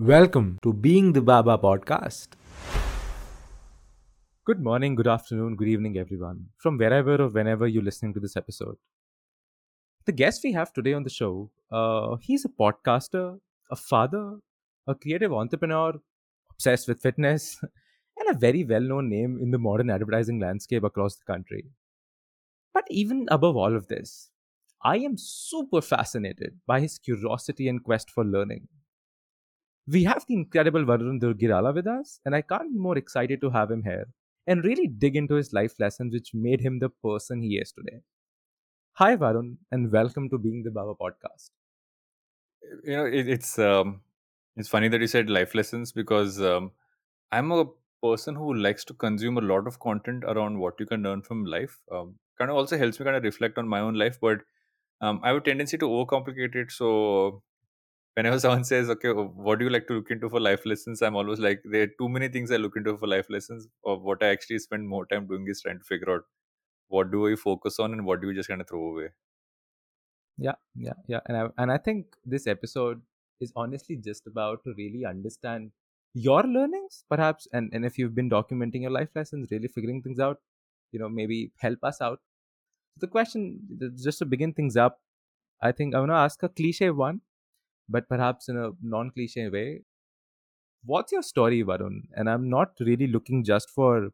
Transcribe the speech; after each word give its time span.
Welcome 0.00 0.60
to 0.62 0.72
Being 0.72 1.12
the 1.12 1.20
Baba 1.20 1.58
podcast. 1.58 2.28
Good 4.44 4.62
morning, 4.62 4.94
good 4.94 5.08
afternoon, 5.08 5.56
good 5.56 5.66
evening, 5.66 5.98
everyone, 5.98 6.50
from 6.56 6.78
wherever 6.78 7.20
or 7.20 7.26
whenever 7.26 7.66
you're 7.66 7.82
listening 7.82 8.14
to 8.14 8.20
this 8.20 8.36
episode. 8.36 8.76
The 10.04 10.12
guest 10.12 10.44
we 10.44 10.52
have 10.52 10.72
today 10.72 10.92
on 10.92 11.02
the 11.02 11.10
show, 11.10 11.50
uh, 11.72 12.14
he's 12.20 12.44
a 12.44 12.48
podcaster, 12.48 13.40
a 13.72 13.74
father, 13.74 14.36
a 14.86 14.94
creative 14.94 15.32
entrepreneur, 15.32 15.94
obsessed 16.52 16.86
with 16.86 17.02
fitness, 17.02 17.58
and 18.20 18.28
a 18.28 18.38
very 18.38 18.62
well 18.62 18.82
known 18.82 19.08
name 19.08 19.40
in 19.42 19.50
the 19.50 19.58
modern 19.58 19.90
advertising 19.90 20.38
landscape 20.38 20.84
across 20.84 21.16
the 21.16 21.24
country. 21.24 21.64
But 22.72 22.84
even 22.88 23.26
above 23.32 23.56
all 23.56 23.74
of 23.74 23.88
this, 23.88 24.30
I 24.80 24.98
am 24.98 25.16
super 25.18 25.80
fascinated 25.80 26.60
by 26.68 26.78
his 26.78 27.00
curiosity 27.00 27.66
and 27.66 27.82
quest 27.82 28.12
for 28.12 28.24
learning. 28.24 28.68
We 29.90 30.04
have 30.04 30.24
the 30.28 30.34
incredible 30.34 30.84
Varun 30.84 31.20
Duggirala 31.20 31.74
with 31.74 31.86
us, 31.88 32.20
and 32.24 32.34
I 32.34 32.42
can't 32.42 32.72
be 32.72 32.78
more 32.78 32.96
excited 32.96 33.40
to 33.40 33.50
have 33.50 33.70
him 33.72 33.82
here 33.82 34.06
and 34.46 34.64
really 34.64 34.86
dig 34.86 35.16
into 35.16 35.34
his 35.34 35.52
life 35.52 35.74
lessons 35.80 36.12
which 36.12 36.32
made 36.34 36.60
him 36.60 36.78
the 36.78 36.90
person 36.90 37.42
he 37.42 37.58
is 37.58 37.72
today. 37.72 38.02
Hi, 38.94 39.16
Varun, 39.16 39.56
and 39.72 39.90
welcome 39.90 40.28
to 40.30 40.38
Being 40.38 40.62
the 40.62 40.70
Baba 40.70 40.94
podcast. 40.94 41.50
you 42.84 42.96
know 42.96 43.06
it, 43.06 43.28
it's 43.28 43.58
um 43.58 44.00
it's 44.56 44.68
funny 44.68 44.88
that 44.88 45.00
you 45.00 45.06
said 45.06 45.30
life 45.30 45.54
lessons 45.54 45.92
because 45.92 46.40
um, 46.40 46.70
i'm 47.32 47.50
a 47.52 47.64
person 48.02 48.34
who 48.34 48.54
likes 48.54 48.84
to 48.84 48.94
consume 48.94 49.38
a 49.38 49.40
lot 49.40 49.66
of 49.66 49.78
content 49.80 50.24
around 50.24 50.58
what 50.58 50.74
you 50.78 50.86
can 50.86 51.02
learn 51.02 51.22
from 51.22 51.44
life 51.44 51.78
um, 51.92 52.14
kind 52.38 52.50
of 52.50 52.56
also 52.56 52.78
helps 52.78 52.98
me 53.00 53.04
kind 53.04 53.16
of 53.16 53.22
reflect 53.22 53.58
on 53.58 53.68
my 53.68 53.80
own 53.80 53.94
life 53.94 54.18
but 54.20 54.38
um, 55.00 55.20
i 55.22 55.28
have 55.28 55.36
a 55.36 55.40
tendency 55.40 55.78
to 55.78 55.86
overcomplicate 55.86 56.54
it 56.54 56.70
so 56.70 57.42
whenever 58.18 58.40
someone 58.44 58.64
says 58.70 58.90
okay 58.94 59.12
what 59.48 59.58
do 59.58 59.66
you 59.66 59.72
like 59.74 59.86
to 59.88 59.94
look 59.98 60.10
into 60.16 60.30
for 60.34 60.40
life 60.40 60.66
lessons 60.72 61.02
i'm 61.02 61.16
always 61.22 61.42
like 61.46 61.62
there 61.74 61.84
are 61.86 61.92
too 62.00 62.08
many 62.16 62.28
things 62.36 62.52
i 62.52 62.56
look 62.64 62.76
into 62.76 62.96
for 62.96 63.08
life 63.14 63.30
lessons 63.36 63.68
or 63.82 63.98
what 64.08 64.22
i 64.22 64.28
actually 64.36 64.58
spend 64.66 64.88
more 64.96 65.06
time 65.06 65.26
doing 65.32 65.46
is 65.54 65.62
trying 65.62 65.78
to 65.78 65.84
figure 65.92 66.12
out 66.14 66.24
what 66.88 67.12
do 67.12 67.26
i 67.30 67.34
focus 67.36 67.78
on 67.78 67.92
and 67.92 68.06
what 68.06 68.20
do 68.20 68.28
we 68.28 68.34
just 68.40 68.48
kind 68.48 68.60
of 68.66 68.68
throw 68.68 68.84
away 68.92 69.08
Yeah, 70.36 70.54
yeah, 70.76 70.94
yeah. 71.06 71.20
And 71.26 71.36
I, 71.36 71.48
and 71.58 71.72
I 71.72 71.78
think 71.78 72.06
this 72.24 72.46
episode 72.46 73.02
is 73.40 73.52
honestly 73.56 73.96
just 73.96 74.26
about 74.26 74.62
to 74.64 74.74
really 74.76 75.04
understand 75.04 75.72
your 76.14 76.42
learnings, 76.42 77.04
perhaps, 77.08 77.46
and, 77.52 77.70
and 77.72 77.84
if 77.84 77.98
you've 77.98 78.14
been 78.14 78.30
documenting 78.30 78.82
your 78.82 78.90
life 78.90 79.08
lessons, 79.14 79.48
really 79.50 79.68
figuring 79.68 80.02
things 80.02 80.20
out, 80.20 80.38
you 80.92 80.98
know, 80.98 81.08
maybe 81.08 81.52
help 81.58 81.78
us 81.82 82.00
out. 82.00 82.20
The 82.98 83.06
question, 83.06 83.60
just 84.02 84.18
to 84.20 84.26
begin 84.26 84.52
things 84.52 84.76
up, 84.76 85.00
I 85.60 85.72
think 85.72 85.94
I 85.94 85.98
want 85.98 86.10
to 86.10 86.16
ask 86.16 86.42
a 86.42 86.48
cliche 86.48 86.90
one, 86.90 87.20
but 87.88 88.08
perhaps 88.08 88.48
in 88.48 88.56
a 88.56 88.70
non 88.82 89.10
cliche 89.10 89.48
way. 89.48 89.82
What's 90.84 91.12
your 91.12 91.22
story, 91.22 91.62
Varun? 91.62 92.02
And 92.14 92.28
I'm 92.28 92.48
not 92.48 92.72
really 92.80 93.06
looking 93.06 93.44
just 93.44 93.70
for 93.70 94.10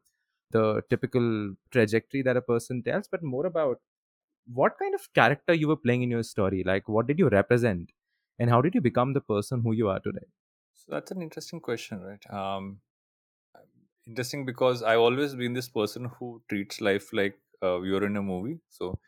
the 0.51 0.81
typical 0.89 1.55
trajectory 1.71 2.21
that 2.23 2.37
a 2.37 2.41
person 2.41 2.83
tells, 2.83 3.07
but 3.07 3.23
more 3.23 3.45
about 3.45 3.79
what 4.53 4.77
kind 4.79 4.95
of 4.95 5.13
character 5.13 5.53
you 5.53 5.67
were 5.67 5.77
playing 5.77 6.03
in 6.03 6.11
your 6.11 6.23
story. 6.23 6.63
Like, 6.65 6.87
what 6.89 7.07
did 7.07 7.19
you 7.19 7.29
represent? 7.29 7.91
And 8.39 8.49
how 8.49 8.61
did 8.61 8.75
you 8.75 8.81
become 8.81 9.13
the 9.13 9.21
person 9.21 9.61
who 9.61 9.73
you 9.73 9.89
are 9.89 9.99
today? 9.99 10.27
so 10.73 10.91
that's 10.91 11.11
an 11.11 11.21
interesting 11.21 11.59
question 11.59 12.01
right 12.01 12.25
um 12.31 12.79
interesting 14.07 14.45
because 14.45 14.83
I've 14.83 14.99
always 14.99 15.35
been 15.35 15.53
this 15.53 15.69
person 15.69 16.05
who 16.19 16.41
treats 16.49 16.81
life 16.81 17.11
like 17.13 17.37
uh, 17.63 17.81
you're 17.81 18.05
in 18.05 18.17
a 18.17 18.21
movie. 18.21 18.59
So 18.69 18.99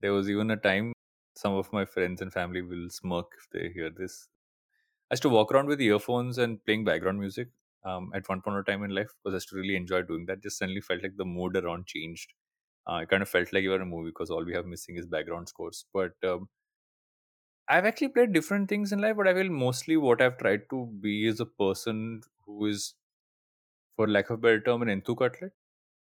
there 0.00 0.12
was 0.12 0.30
even 0.30 0.50
a 0.50 0.56
time 0.56 0.92
some 1.36 1.54
of 1.54 1.72
my 1.72 1.84
friends 1.84 2.22
and 2.22 2.32
family 2.32 2.62
will 2.62 2.90
smirk 2.90 3.32
if 3.38 3.48
they 3.50 3.70
hear 3.72 3.90
this. 3.90 4.28
I 5.10 5.14
used 5.14 5.22
to 5.24 5.28
walk 5.28 5.52
around 5.52 5.66
with 5.68 5.80
earphones 5.80 6.38
and 6.38 6.64
playing 6.64 6.84
background 6.84 7.18
music 7.20 7.50
um, 7.84 8.12
at 8.14 8.28
one 8.28 8.42
point 8.42 8.58
of 8.58 8.66
time 8.66 8.84
in 8.84 8.90
life 8.90 9.14
because 9.22 9.34
I 9.34 9.38
used 9.38 9.48
to 9.50 9.56
really 9.56 9.76
enjoy 9.76 10.02
doing 10.02 10.26
that. 10.26 10.42
Just 10.42 10.58
suddenly 10.58 10.80
felt 10.80 11.02
like 11.02 11.16
the 11.16 11.24
mood 11.24 11.56
around 11.56 11.86
changed. 11.86 12.34
Uh, 12.88 13.00
it 13.02 13.08
kind 13.08 13.22
of 13.22 13.28
felt 13.28 13.52
like 13.52 13.62
you 13.62 13.70
were 13.70 13.76
in 13.76 13.82
a 13.82 13.86
movie 13.86 14.10
because 14.10 14.30
all 14.30 14.44
we 14.44 14.54
have 14.54 14.66
missing 14.66 14.96
is 14.96 15.06
background 15.06 15.48
scores. 15.48 15.86
But 15.92 16.14
um, 16.24 16.48
I've 17.68 17.84
actually 17.84 18.08
played 18.08 18.32
different 18.32 18.68
things 18.68 18.92
in 18.92 18.98
life, 19.00 19.16
but 19.16 19.28
I 19.28 19.34
feel 19.34 19.50
mostly 19.50 19.96
what 19.96 20.20
I've 20.20 20.36
tried 20.38 20.68
to 20.70 20.86
be 20.86 21.26
is 21.28 21.38
a 21.40 21.46
person 21.46 22.22
who 22.44 22.66
is, 22.66 22.94
for 23.94 24.08
lack 24.08 24.30
of 24.30 24.38
a 24.38 24.40
better 24.42 24.60
term, 24.60 24.82
an 24.82 24.88
enthou 24.88 25.16
cutlet 25.16 25.52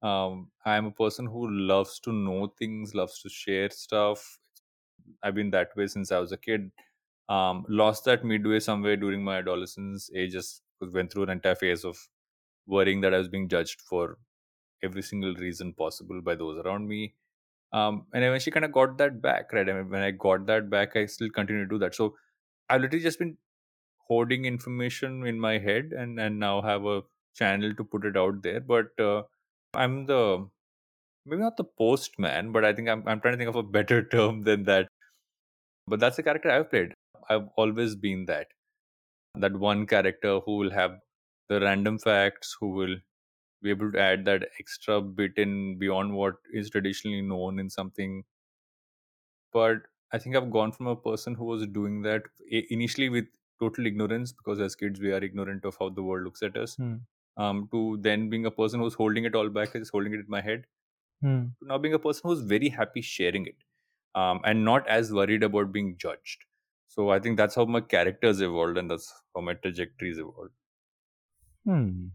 um, 0.04 0.52
I'm 0.66 0.86
a 0.88 0.92
person 0.92 1.28
who 1.28 1.50
loves 1.50 2.00
to 2.02 2.14
know 2.14 2.48
things, 2.48 2.96
loves 2.96 3.22
to 3.24 3.30
share 3.30 3.70
stuff. 3.72 4.40
I've 5.24 5.36
been 5.36 5.52
that 5.52 5.76
way 5.76 5.88
since 5.88 6.12
I 6.12 6.20
was 6.20 6.32
a 6.32 6.38
kid. 6.38 6.72
Um, 7.30 7.66
lost 7.70 8.06
that 8.06 8.24
midway 8.24 8.60
somewhere 8.60 8.98
during 8.98 9.24
my 9.24 9.38
adolescence. 9.40 10.10
I 10.18 10.28
just 10.28 10.64
went 10.82 11.12
through 11.12 11.24
an 11.24 11.30
entire 11.32 11.56
phase 11.56 11.84
of 11.86 11.98
worrying 12.66 13.02
that 13.02 13.14
I 13.14 13.18
was 13.18 13.30
being 13.30 13.50
judged 13.50 13.82
for 13.82 14.18
every 14.84 15.02
single 15.02 15.34
reason 15.36 15.74
possible 15.74 16.22
by 16.22 16.36
those 16.36 16.60
around 16.66 16.88
me. 16.88 17.16
Um, 17.74 18.08
and 18.14 18.24
eventually 18.24 18.54
kind 18.54 18.66
of 18.66 18.72
got 18.72 18.98
that 19.00 19.22
back, 19.22 19.54
right? 19.54 19.70
I 19.70 19.74
mean, 19.74 19.90
when 19.90 20.02
I 20.04 20.12
got 20.12 20.46
that 20.48 20.70
back, 20.70 20.96
I 20.96 21.06
still 21.08 21.30
continue 21.30 21.64
to 21.64 21.70
do 21.70 21.80
that. 21.80 21.96
So 21.96 22.16
I've 22.70 22.82
literally 22.82 23.04
just 23.04 23.20
been 23.20 23.38
hoarding 24.08 24.46
information 24.46 25.26
in 25.28 25.40
my 25.40 25.58
head 25.60 25.94
and, 25.94 26.20
and 26.20 26.40
now 26.40 26.62
have 26.62 26.86
a 26.86 27.04
channel 27.36 27.74
to 27.76 27.84
put 27.84 28.06
it 28.06 28.18
out 28.18 28.44
there. 28.44 28.60
But 28.62 29.00
uh, 29.00 29.24
I'm 29.74 30.06
the 30.06 30.50
maybe 31.26 31.42
not 31.42 31.58
the 31.58 31.64
postman, 31.64 32.52
but 32.52 32.66
I 32.66 32.74
think 32.74 32.90
I'm 32.90 33.04
I'm 33.08 33.22
trying 33.22 33.34
to 33.34 33.38
think 33.38 33.50
of 33.50 33.56
a 33.56 33.64
better 33.64 34.04
term 34.16 34.44
than 34.44 34.64
that. 34.66 34.90
But 35.88 36.00
that's 36.00 36.18
the 36.18 36.24
character 36.24 36.50
I've 36.50 36.70
played. 36.70 36.94
I've 37.30 37.48
always 37.58 37.96
been 37.96 38.26
that. 38.26 38.50
That 39.36 39.54
one 39.58 39.88
character 39.88 40.40
who 40.42 40.58
will 40.58 40.72
have 40.72 41.00
the 41.50 41.62
random 41.62 42.00
facts, 42.00 42.58
who 42.60 42.70
will 42.72 42.98
be 43.62 43.72
able 43.72 43.92
to 43.94 44.00
add 44.00 44.26
that 44.26 44.50
extra 44.60 45.02
bit 45.02 45.34
in 45.38 45.80
beyond 45.80 46.16
what 46.16 46.36
is 46.54 46.70
traditionally 46.70 47.22
known 47.22 47.60
in 47.60 47.70
something. 47.70 48.26
But 49.52 49.84
I 50.12 50.20
think 50.20 50.36
I've 50.36 50.52
gone 50.52 50.72
from 50.72 50.88
a 50.88 50.96
person 50.96 51.36
who 51.36 51.46
was 51.46 51.66
doing 51.68 52.02
that 52.04 52.24
initially 52.50 53.10
with 53.10 53.26
total 53.60 53.86
ignorance, 53.86 54.32
because 54.32 54.60
as 54.60 54.76
kids 54.76 55.00
we 55.00 55.12
are 55.12 55.24
ignorant 55.24 55.66
of 55.66 55.78
how 55.80 55.90
the 55.90 56.04
world 56.04 56.24
looks 56.24 56.44
at 56.44 56.56
us, 56.58 56.78
Hmm. 56.78 57.08
um, 57.38 57.68
to 57.72 57.98
then 57.98 58.30
being 58.30 58.46
a 58.46 58.52
person 58.52 58.80
who's 58.80 58.94
holding 58.96 59.26
it 59.26 59.36
all 59.36 59.50
back, 59.50 59.76
is 59.76 59.90
holding 59.90 60.14
it 60.14 60.22
in 60.22 60.30
my 60.30 60.42
head 60.42 60.68
Hmm. 61.22 61.48
to 61.62 61.68
now 61.68 61.78
being 61.80 61.96
a 61.96 62.00
person 62.00 62.24
who's 62.30 62.42
very 62.42 62.70
happy 62.70 63.02
sharing 63.02 63.46
it 63.48 63.64
um, 64.18 64.42
and 64.44 64.66
not 64.66 64.88
as 64.88 65.12
worried 65.12 65.44
about 65.44 65.72
being 65.72 65.96
judged. 65.98 66.46
So 66.88 67.10
I 67.10 67.20
think 67.20 67.38
that's 67.38 67.56
how 67.56 67.66
my 67.66 67.82
characters 67.82 68.42
evolved 68.42 68.78
and 68.78 68.90
that's 68.90 69.14
how 69.36 69.42
my 69.42 69.54
trajectories 69.54 70.18
evolved. 70.18 70.54
Hmm. 71.66 72.08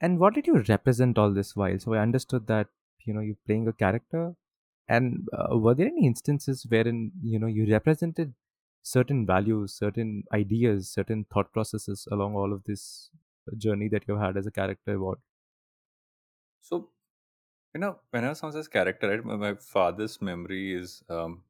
And 0.00 0.18
what 0.18 0.34
did 0.34 0.46
you 0.46 0.62
represent 0.68 1.18
all 1.18 1.32
this 1.32 1.54
while? 1.54 1.78
So 1.78 1.94
I 1.94 1.98
understood 1.98 2.46
that 2.46 2.68
you 3.04 3.12
know 3.12 3.20
you're 3.20 3.44
playing 3.46 3.68
a 3.68 3.72
character, 3.72 4.34
and 4.88 5.28
uh, 5.36 5.58
were 5.58 5.74
there 5.74 5.88
any 5.88 6.06
instances 6.06 6.66
wherein 6.68 7.12
you 7.22 7.38
know 7.38 7.46
you 7.46 7.70
represented 7.70 8.32
certain 8.82 9.26
values, 9.26 9.74
certain 9.74 10.24
ideas, 10.32 10.88
certain 10.90 11.26
thought 11.32 11.52
processes 11.52 12.06
along 12.10 12.34
all 12.34 12.54
of 12.54 12.64
this 12.64 13.10
journey 13.58 13.88
that 13.88 14.04
you've 14.08 14.20
had 14.20 14.38
as 14.38 14.46
a 14.46 14.50
character 14.50 14.94
evolved? 14.94 15.20
So, 16.62 16.88
you 17.74 17.80
know, 17.80 17.98
whenever 18.10 18.34
someone 18.34 18.54
says 18.54 18.68
character, 18.68 19.08
right, 19.08 19.24
my, 19.24 19.36
my 19.36 19.54
father's 19.54 20.20
memory 20.20 20.74
is 20.74 21.02
um, 21.08 21.42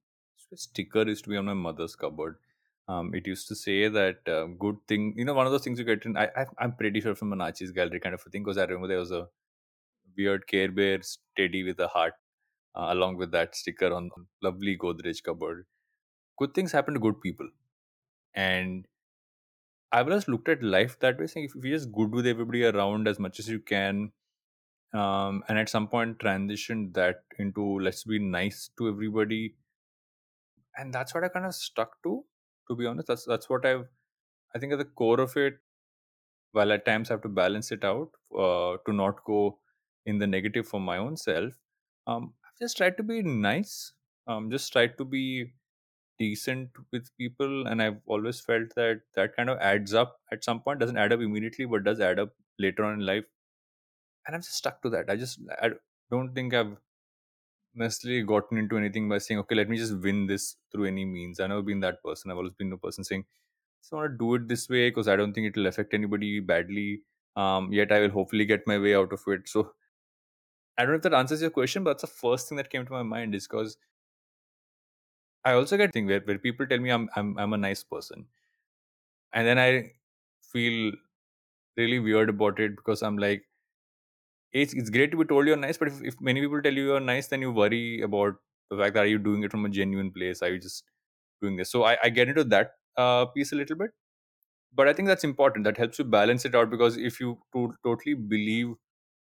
a 0.53 0.57
sticker 0.57 1.07
used 1.07 1.25
to 1.25 1.31
be 1.31 1.37
on 1.37 1.47
my 1.47 1.55
mother's 1.55 1.97
cupboard. 1.97 2.37
Um, 2.89 3.15
it 3.15 3.27
used 3.27 3.47
to 3.49 3.55
say 3.55 3.89
that 3.89 4.29
uh, 4.29 4.47
good 4.59 4.77
thing, 4.89 5.15
you 5.17 5.25
know, 5.25 5.35
one 5.35 5.47
of 5.47 5.53
those 5.53 5.63
things 5.63 5.79
you 5.79 5.85
get 5.85 6.05
in, 6.05 6.17
I, 6.17 6.25
I, 6.37 6.47
I'm 6.59 6.73
pretty 6.73 7.01
sure 7.01 7.15
from 7.15 7.33
an 7.33 7.41
Archies 7.41 7.71
gallery 7.71 8.01
kind 8.01 8.15
of 8.15 8.23
a 8.27 8.31
thing, 8.31 8.43
because 8.43 8.59
I 8.59 8.65
remember 8.65 8.89
there 8.89 8.99
was 8.99 9.13
a 9.13 9.29
weird 10.17 10.47
Care 10.49 10.73
Bear 10.73 11.01
teddy 11.37 11.63
with 11.63 11.79
a 11.79 11.87
heart 11.87 12.15
uh, 12.75 12.87
along 12.89 13.17
with 13.17 13.31
that 13.31 13.55
sticker 13.55 13.93
on 13.95 14.11
lovely 14.43 14.77
Godrej 14.77 15.23
cupboard. 15.23 15.67
Good 16.37 16.53
things 16.53 16.73
happen 16.73 16.95
to 16.95 17.01
good 17.01 17.21
people. 17.21 17.49
And 18.35 18.87
I've 19.93 20.09
just 20.09 20.29
looked 20.29 20.49
at 20.49 20.63
life 20.63 20.99
that 21.01 21.19
way, 21.19 21.27
saying 21.27 21.47
if 21.47 21.65
you're 21.65 21.77
just 21.77 21.93
good 21.93 22.13
with 22.13 22.27
everybody 22.27 22.65
around 22.65 23.09
as 23.09 23.19
much 23.19 23.39
as 23.39 23.49
you 23.49 23.61
can, 23.61 24.13
um, 24.92 25.42
and 25.48 25.59
at 25.59 25.69
some 25.69 25.89
point 25.89 26.19
transition 26.19 26.92
that 26.92 27.22
into 27.39 27.78
let's 27.81 28.04
be 28.04 28.19
nice 28.19 28.71
to 28.78 28.89
everybody, 28.89 29.54
and 30.77 30.92
that's 30.92 31.15
what 31.15 31.25
I 31.25 31.28
kind 31.28 31.47
of 31.47 31.54
stuck 31.54 32.03
to. 32.04 32.25
To 32.69 32.77
be 32.77 32.87
honest, 32.87 33.09
that's 33.09 33.25
that's 33.25 33.48
what 33.48 33.65
I've. 33.66 33.87
I 34.54 34.59
think 34.59 34.72
at 34.72 34.78
the 34.78 34.84
core 34.84 35.21
of 35.21 35.37
it, 35.37 35.59
while 36.53 36.72
at 36.72 36.84
times 36.84 37.10
I 37.10 37.15
have 37.15 37.22
to 37.22 37.28
balance 37.28 37.71
it 37.72 37.84
out 37.84 38.10
uh, 38.37 38.77
to 38.87 38.92
not 38.92 39.25
go 39.25 39.59
in 40.07 40.19
the 40.19 40.27
negative 40.27 40.66
for 40.66 40.81
my 40.81 40.97
own 40.97 41.16
self. 41.16 41.54
Um, 42.07 42.34
I've 42.45 42.59
just 42.59 42.77
tried 42.77 42.97
to 42.97 43.03
be 43.03 43.22
nice. 43.22 43.92
Um, 44.27 44.51
just 44.51 44.72
tried 44.72 44.98
to 44.98 45.04
be 45.04 45.53
decent 46.21 46.69
with 46.92 47.10
people 47.16 47.66
and 47.66 47.83
i've 47.83 48.01
always 48.07 48.41
felt 48.48 48.75
that 48.77 49.01
that 49.19 49.34
kind 49.37 49.48
of 49.48 49.59
adds 49.59 49.95
up 49.95 50.19
at 50.31 50.45
some 50.45 50.60
point 50.60 50.78
doesn't 50.78 50.98
add 50.98 51.15
up 51.15 51.21
immediately 51.21 51.65
but 51.65 51.83
does 51.83 51.98
add 52.09 52.21
up 52.25 52.34
later 52.59 52.84
on 52.84 53.01
in 53.01 53.07
life 53.07 53.25
and 54.27 54.34
i'm 54.37 54.43
just 54.43 54.57
stuck 54.57 54.83
to 54.83 54.91
that 54.91 55.11
i 55.11 55.17
just 55.17 55.41
i 55.63 55.71
don't 56.11 56.34
think 56.34 56.55
i've 56.55 56.77
necessarily 57.75 58.22
gotten 58.22 58.59
into 58.59 58.77
anything 58.77 59.09
by 59.09 59.19
saying 59.19 59.39
okay 59.41 59.55
let 59.55 59.69
me 59.69 59.77
just 59.77 59.97
win 59.99 60.27
this 60.27 60.57
through 60.72 60.87
any 60.87 61.05
means 61.05 61.39
i've 61.41 61.49
never 61.49 61.63
been 61.63 61.81
that 61.81 62.03
person 62.03 62.31
i've 62.31 62.37
always 62.37 62.53
been 62.55 62.71
the 62.71 62.77
person 62.77 63.05
saying 63.05 63.25
I 63.93 63.97
want 63.97 64.13
to 64.13 64.19
do 64.19 64.34
it 64.37 64.49
this 64.49 64.69
way 64.69 64.91
because 64.91 65.09
I 65.09 65.17
don't 65.17 65.33
think 65.33 65.47
it 65.49 65.57
will 65.57 65.67
affect 65.67 65.95
anybody 65.95 66.41
badly. 66.41 67.03
Um, 67.37 67.72
yet 67.72 67.93
I 67.93 68.01
will 68.01 68.11
hopefully 68.11 68.45
get 68.45 68.67
my 68.67 68.78
way 68.78 68.95
out 68.95 69.13
of 69.13 69.22
it. 69.28 69.49
So 69.49 69.75
I 70.77 70.83
don't 70.83 70.93
know 70.93 70.97
if 70.97 71.03
that 71.03 71.15
answers 71.15 71.43
your 71.43 71.51
question, 71.51 71.84
but 71.84 71.91
that's 71.93 72.03
the 72.03 72.07
first 72.09 72.49
thing 72.49 72.57
that 72.57 72.71
came 72.71 72.84
to 72.87 72.93
my 72.93 73.03
mind 73.03 73.34
is 73.34 73.47
because 73.47 73.77
I 75.45 75.53
also 75.53 75.77
get 75.77 75.93
thing 75.93 76.07
where, 76.07 76.21
where 76.21 76.39
people 76.39 76.66
tell 76.66 76.78
me 76.78 76.89
I'm, 76.91 77.11
I'm 77.15 77.37
I'm 77.39 77.53
a 77.53 77.59
nice 77.59 77.84
person, 77.84 78.28
and 79.33 79.47
then 79.47 79.59
I 79.59 79.93
feel 80.43 80.93
really 81.78 82.01
weird 82.01 82.31
about 82.31 82.61
it 82.61 82.77
because 82.77 83.03
I'm 83.03 83.19
like, 83.19 83.45
it's, 84.53 84.75
it's 84.75 84.91
great 84.91 85.11
to 85.13 85.17
be 85.17 85.25
told 85.25 85.47
you're 85.47 85.57
nice, 85.57 85.79
but 85.79 85.89
if, 85.89 86.03
if 86.03 86.21
many 86.21 86.41
people 86.41 86.63
tell 86.63 86.73
you 86.73 86.87
you're 86.87 87.01
nice, 87.01 87.29
then 87.29 87.41
you 87.41 87.53
worry 87.53 88.01
about 88.01 88.35
the 88.71 88.77
fact 88.77 88.95
that 88.95 89.05
are 89.05 89.07
you 89.07 89.19
doing 89.19 89.43
it 89.43 89.51
from 89.51 89.65
a 89.65 89.69
genuine 89.69 90.11
place? 90.13 90.43
Are 90.43 90.51
you 90.51 90.59
just 90.59 90.85
doing 91.43 91.57
this? 91.57 91.71
So 91.71 91.85
I, 91.85 91.99
I 92.05 92.09
get 92.11 92.29
into 92.29 92.45
that 92.45 92.73
uh, 92.97 93.27
piece 93.27 93.53
a 93.53 93.57
little 93.57 93.77
bit, 93.77 93.91
but 94.73 94.89
I 94.89 94.93
think 94.93 95.09
that's 95.09 95.25
important. 95.25 95.65
That 95.65 95.77
helps 95.79 95.99
you 95.99 96.05
balance 96.05 96.45
it 96.45 96.55
out 96.55 96.71
because 96.71 96.97
if 96.97 97.21
you 97.21 97.39
to- 97.55 97.77
totally 97.85 98.15
believe 98.15 98.75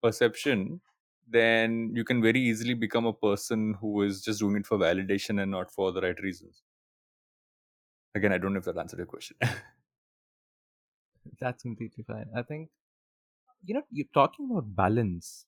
perception, 0.03 0.81
then 1.27 1.93
you 1.95 2.03
can 2.05 2.21
very 2.21 2.39
easily 2.41 2.73
become 2.75 3.05
a 3.05 3.13
person 3.13 3.75
who 3.75 4.03
is 4.03 4.21
just 4.23 4.39
doing 4.39 4.57
it 4.57 4.67
for 4.67 4.77
validation 4.77 5.41
and 5.41 5.51
not 5.51 5.71
for 5.71 5.91
the 5.91 6.01
right 6.01 6.19
reasons. 6.21 6.63
Again, 8.15 8.31
I 8.31 8.37
don't 8.37 8.53
know 8.53 8.59
if 8.59 8.65
that 8.65 8.77
answered 8.77 8.97
your 8.97 9.05
question. 9.07 9.37
That's 11.39 11.63
completely 11.63 12.03
fine. 12.03 12.29
I 12.35 12.43
think, 12.43 12.69
you 13.63 13.73
know, 13.75 13.83
you're 13.91 14.07
talking 14.13 14.49
about 14.51 14.75
balance. 14.75 15.45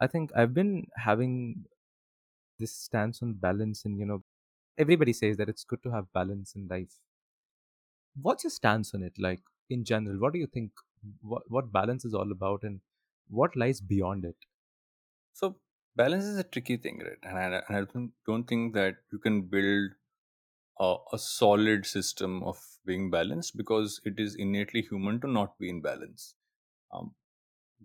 I 0.00 0.06
think 0.06 0.30
I've 0.36 0.54
been 0.54 0.88
having 0.96 1.66
this 2.58 2.74
stance 2.74 3.22
on 3.22 3.34
balance, 3.34 3.84
and, 3.84 3.98
you 3.98 4.06
know, 4.06 4.24
everybody 4.78 5.12
says 5.12 5.36
that 5.38 5.48
it's 5.48 5.64
good 5.64 5.82
to 5.84 5.90
have 5.90 6.12
balance 6.12 6.54
in 6.54 6.68
life. 6.68 7.00
What's 8.20 8.44
your 8.44 8.50
stance 8.50 8.94
on 8.94 9.02
it? 9.02 9.14
Like, 9.18 9.40
in 9.68 9.84
general, 9.84 10.18
what 10.18 10.32
do 10.32 10.38
you 10.38 10.46
think? 10.46 10.72
What, 11.22 11.50
what 11.50 11.72
balance 11.72 12.04
is 12.04 12.14
all 12.14 12.30
about, 12.30 12.62
and 12.62 12.80
what 13.28 13.56
lies 13.56 13.80
beyond 13.80 14.24
it? 14.24 14.36
so 15.32 15.56
balance 15.96 16.24
is 16.24 16.38
a 16.38 16.44
tricky 16.44 16.76
thing, 16.76 17.00
right? 17.00 17.18
And 17.22 17.38
I, 17.38 17.62
and 17.68 17.76
I 17.76 18.10
don't, 18.26 18.46
think 18.46 18.74
that 18.74 18.96
you 19.12 19.18
can 19.18 19.42
build 19.42 19.92
a, 20.80 20.96
a 21.12 21.18
solid 21.18 21.86
system 21.86 22.42
of 22.44 22.60
being 22.86 23.10
balanced 23.10 23.56
because 23.56 24.00
it 24.04 24.18
is 24.18 24.34
innately 24.34 24.82
human 24.82 25.20
to 25.20 25.28
not 25.28 25.58
be 25.58 25.68
in 25.68 25.80
balance. 25.82 26.34
Um, 26.92 27.14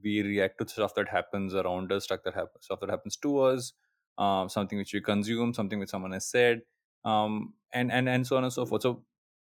we 0.04 0.22
react 0.22 0.58
to 0.60 0.68
stuff 0.68 0.94
that 0.96 1.10
happens 1.10 1.54
around 1.54 1.92
us, 1.92 2.06
stuff 2.06 2.22
that 2.26 2.34
happens, 2.34 2.66
stuff 2.66 2.80
that 2.82 2.90
happens 2.90 3.18
to 3.18 3.40
us, 3.40 3.74
um, 4.18 4.50
something 4.50 4.78
which 4.78 4.94
we 4.94 5.02
consume, 5.02 5.54
something 5.54 5.80
which 5.80 5.90
someone 5.90 6.12
has 6.12 6.28
said, 6.28 6.62
um, 7.04 7.54
and 7.74 7.92
and 7.92 8.10
and 8.10 8.28
so 8.28 8.38
on 8.38 8.44
and 8.44 8.54
so 8.54 8.66
forth. 8.66 8.82
So 8.84 9.06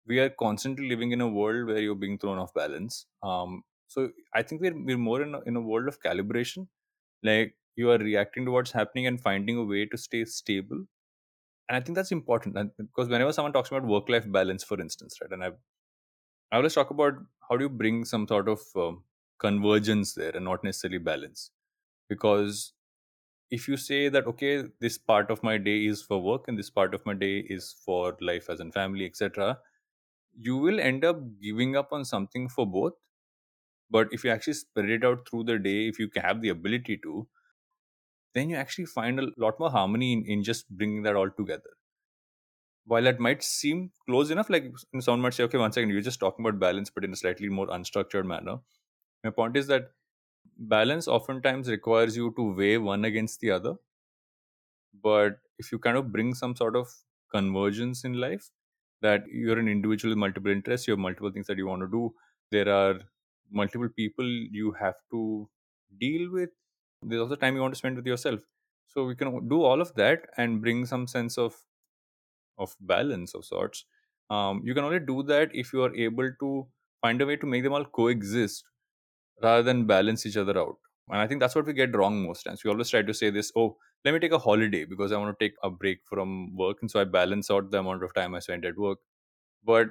we 0.07 0.19
are 0.21 0.31
constantly 0.31 0.89
living 0.89 1.13
in 1.13 1.21
a 1.21 1.29
world 1.29 1.67
where 1.67 1.79
you're 1.81 1.95
being 1.95 2.19
thrown 2.19 2.39
off 2.39 2.55
balance. 2.55 3.07
Um, 3.23 3.63
so 3.89 4.11
I 4.35 4.43
think 4.43 4.61
we're 4.63 4.77
we're 4.85 4.99
more 4.99 5.23
in 5.23 5.35
a, 5.35 5.41
in 5.43 5.57
a 5.57 5.61
world 5.61 5.89
of 5.89 6.01
calibration, 6.01 6.69
like 7.23 7.57
you 7.77 7.91
are 7.91 7.99
reacting 7.99 8.45
to 8.47 8.51
what's 8.53 8.73
happening 8.73 9.07
and 9.07 9.21
finding 9.21 9.57
a 9.59 9.65
way 9.65 9.87
to 9.87 9.99
stay 9.99 10.25
stable. 10.25 10.87
And 11.69 11.77
I 11.77 11.81
think 11.81 11.97
that's 11.97 12.13
important 12.13 12.57
and 12.59 12.73
because 12.79 13.09
whenever 13.09 13.33
someone 13.33 13.53
talks 13.53 13.71
about 13.71 13.85
work 13.87 14.09
life 14.09 14.31
balance, 14.31 14.65
for 14.65 14.81
instance, 14.81 15.19
right, 15.21 15.33
and 15.33 15.45
I 15.45 15.53
I 16.53 16.57
always 16.57 16.75
talk 16.75 16.91
about 16.91 17.15
how 17.49 17.57
do 17.57 17.65
you 17.65 17.69
bring 17.69 18.05
some 18.05 18.27
sort 18.27 18.49
of 18.49 18.61
um, 18.77 19.05
convergence 19.39 20.15
there 20.15 20.31
and 20.35 20.45
not 20.45 20.65
necessarily 20.65 20.99
balance. 20.99 21.51
Because 22.09 22.75
if 23.51 23.69
you 23.69 23.77
say 23.77 24.09
that 24.09 24.27
okay 24.27 24.65
this 24.81 24.99
part 24.99 25.31
of 25.31 25.43
my 25.43 25.59
day 25.59 25.85
is 25.87 26.03
for 26.03 26.21
work 26.23 26.49
and 26.49 26.59
this 26.59 26.71
part 26.71 26.95
of 26.95 27.05
my 27.07 27.15
day 27.15 27.39
is 27.57 27.73
for 27.85 28.17
life 28.21 28.51
as 28.51 28.61
in 28.61 28.73
family 28.73 29.07
etc 29.07 29.59
you 30.39 30.57
will 30.57 30.81
end 30.81 31.05
up 31.05 31.21
giving 31.41 31.77
up 31.77 31.93
on 31.93 32.05
something 32.05 32.49
for 32.49 32.67
both. 32.67 32.95
But 33.91 34.09
if 34.13 34.25
you 34.25 34.31
actually 34.31 34.55
spread 34.55 34.91
it 34.91 35.05
out 35.05 35.29
through 35.29 35.45
the 35.45 35.59
day 35.59 35.89
if 35.89 35.99
you 35.99 36.11
have 36.17 36.41
the 36.43 36.51
ability 36.51 36.99
to 36.99 37.29
then 38.35 38.49
you 38.49 38.55
actually 38.57 38.87
find 38.87 39.19
a 39.19 39.33
lot 39.37 39.59
more 39.59 39.69
harmony 39.71 40.13
in, 40.13 40.25
in 40.25 40.43
just 40.45 40.69
bringing 40.71 41.03
that 41.03 41.17
all 41.17 41.29
together. 41.31 41.71
While 42.85 43.03
that 43.05 43.21
might 43.21 43.43
seem 43.43 43.93
close 44.07 44.31
enough 44.31 44.49
like 44.49 44.73
someone 45.01 45.21
might 45.21 45.35
say 45.35 45.45
okay 45.45 45.59
one 45.59 45.73
second 45.73 45.91
you're 45.91 46.01
just 46.01 46.21
talking 46.21 46.45
about 46.45 46.59
balance 46.61 46.89
but 46.91 47.05
in 47.05 47.13
a 47.13 47.17
slightly 47.17 47.49
more 47.49 47.67
unstructured 47.67 48.25
manner 48.25 48.59
my 49.25 49.31
point 49.31 49.57
is 49.57 49.67
that 49.69 49.93
balance 50.59 51.09
oftentimes 51.09 51.69
requires 51.71 52.17
you 52.17 52.33
to 52.37 52.55
weigh 52.55 52.79
one 52.79 53.05
against 53.05 53.41
the 53.41 53.51
other. 53.51 53.77
But 55.03 55.41
if 55.59 55.73
you 55.73 55.79
kind 55.79 55.97
of 55.97 56.13
bring 56.13 56.35
some 56.35 56.57
sort 56.57 56.77
of 56.77 56.89
convergence 57.31 58.05
in 58.05 58.15
life 58.15 58.51
that 59.03 59.27
you're 59.29 59.59
an 59.59 59.69
individual 59.69 60.11
with 60.13 60.19
multiple 60.19 60.51
interests 60.51 60.87
you 60.87 60.93
have 60.93 60.99
multiple 60.99 61.31
things 61.31 61.47
that 61.49 61.57
you 61.59 61.67
want 61.67 61.83
to 61.83 61.89
do 61.89 62.15
there 62.51 62.69
are 62.69 63.01
multiple 63.51 63.89
people 63.89 64.25
you 64.25 64.73
have 64.73 64.95
to 65.11 65.49
deal 65.99 66.31
with 66.31 66.51
there's 67.03 67.21
also 67.21 67.35
time 67.37 67.55
you 67.57 67.61
want 67.61 67.75
to 67.75 67.79
spend 67.79 67.97
with 67.97 68.07
yourself. 68.07 68.41
So 68.89 69.05
we 69.05 69.15
can 69.15 69.49
do 69.49 69.63
all 69.63 69.81
of 69.81 69.95
that 69.95 70.29
and 70.39 70.61
bring 70.63 70.87
some 70.87 71.07
sense 71.07 71.37
of 71.37 71.65
of 72.59 72.77
balance 72.81 73.35
of 73.35 73.45
sorts. 73.45 73.85
Um, 74.31 74.63
you 74.65 74.75
can 74.75 74.85
only 74.85 75.01
do 75.01 75.23
that 75.25 75.51
if 75.55 75.73
you 75.73 75.83
are 75.83 75.95
able 75.95 76.31
to 76.41 76.69
find 77.01 77.21
a 77.23 77.27
way 77.27 77.37
to 77.37 77.47
make 77.47 77.63
them 77.63 77.73
all 77.73 77.85
coexist 77.85 78.65
rather 79.43 79.63
than 79.63 79.87
balance 79.87 80.27
each 80.27 80.37
other 80.37 80.59
out. 80.59 80.77
And 81.09 81.19
i 81.21 81.27
think 81.27 81.41
that's 81.41 81.55
what 81.55 81.67
we 81.67 81.73
get 81.73 81.95
wrong 81.97 82.23
most 82.27 82.43
times. 82.45 82.65
We 82.65 82.71
always 82.71 82.91
try 82.91 83.03
to 83.03 83.15
say 83.15 83.31
this 83.31 83.53
oh 83.57 83.77
let 84.05 84.13
me 84.15 84.21
take 84.21 84.33
a 84.33 84.39
holiday 84.39 84.85
because 84.85 85.13
i 85.13 85.19
want 85.19 85.39
to 85.39 85.45
take 85.45 85.57
a 85.63 85.71
break 85.71 86.01
from 86.07 86.57
work. 86.57 86.79
And 86.81 86.91
so 86.91 87.01
i 87.01 87.05
balance 87.05 87.51
out 87.51 87.71
the 87.71 87.79
amount 87.81 88.03
of 88.03 88.15
time 88.15 88.35
i 88.35 88.41
spend 88.41 88.65
at 88.65 88.77
work. 88.77 88.99
But 89.65 89.89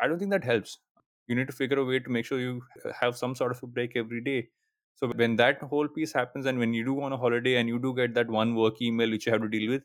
i 0.00 0.06
don't 0.08 0.18
think 0.18 0.30
that 0.30 0.44
helps. 0.44 0.78
You 1.26 1.34
need 1.34 1.46
to 1.48 1.52
figure 1.52 1.78
a 1.78 1.84
way 1.84 1.98
to 2.00 2.10
make 2.10 2.26
sure 2.26 2.40
you 2.40 2.62
have 3.00 3.16
some 3.16 3.34
sort 3.34 3.52
of 3.52 3.62
a 3.62 3.66
break 3.66 3.96
every 3.96 4.22
day. 4.22 4.50
So 4.96 5.08
when 5.08 5.36
that 5.36 5.60
whole 5.62 5.88
piece 5.88 6.12
happens 6.12 6.46
and 6.46 6.58
when 6.58 6.74
you 6.74 6.84
do 6.84 7.00
on 7.02 7.12
a 7.12 7.16
holiday 7.16 7.56
and 7.56 7.68
you 7.68 7.78
do 7.78 7.94
get 7.94 8.14
that 8.14 8.28
one 8.28 8.54
work 8.54 8.80
email 8.82 9.10
which 9.10 9.26
you 9.26 9.32
have 9.32 9.42
to 9.42 9.48
deal 9.48 9.70
with 9.70 9.82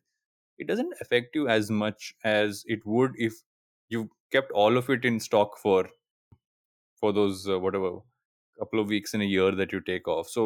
it 0.60 0.68
doesn't 0.68 0.94
affect 1.02 1.36
you 1.36 1.48
as 1.50 1.72
much 1.72 2.14
as 2.24 2.64
it 2.68 2.86
would 2.86 3.14
if 3.18 3.36
you 3.90 4.10
kept 4.32 4.52
all 4.52 4.78
of 4.78 4.90
it 4.90 5.06
in 5.06 5.20
stock 5.20 5.58
for 5.58 5.90
for 7.00 7.12
those 7.12 7.48
uh, 7.50 7.60
whatever 7.60 8.00
couple 8.60 8.80
of 8.80 8.88
weeks 8.88 9.14
in 9.14 9.22
a 9.22 9.26
year 9.36 9.52
that 9.52 9.72
you 9.72 9.82
take 9.82 10.08
off 10.08 10.30
so 10.30 10.46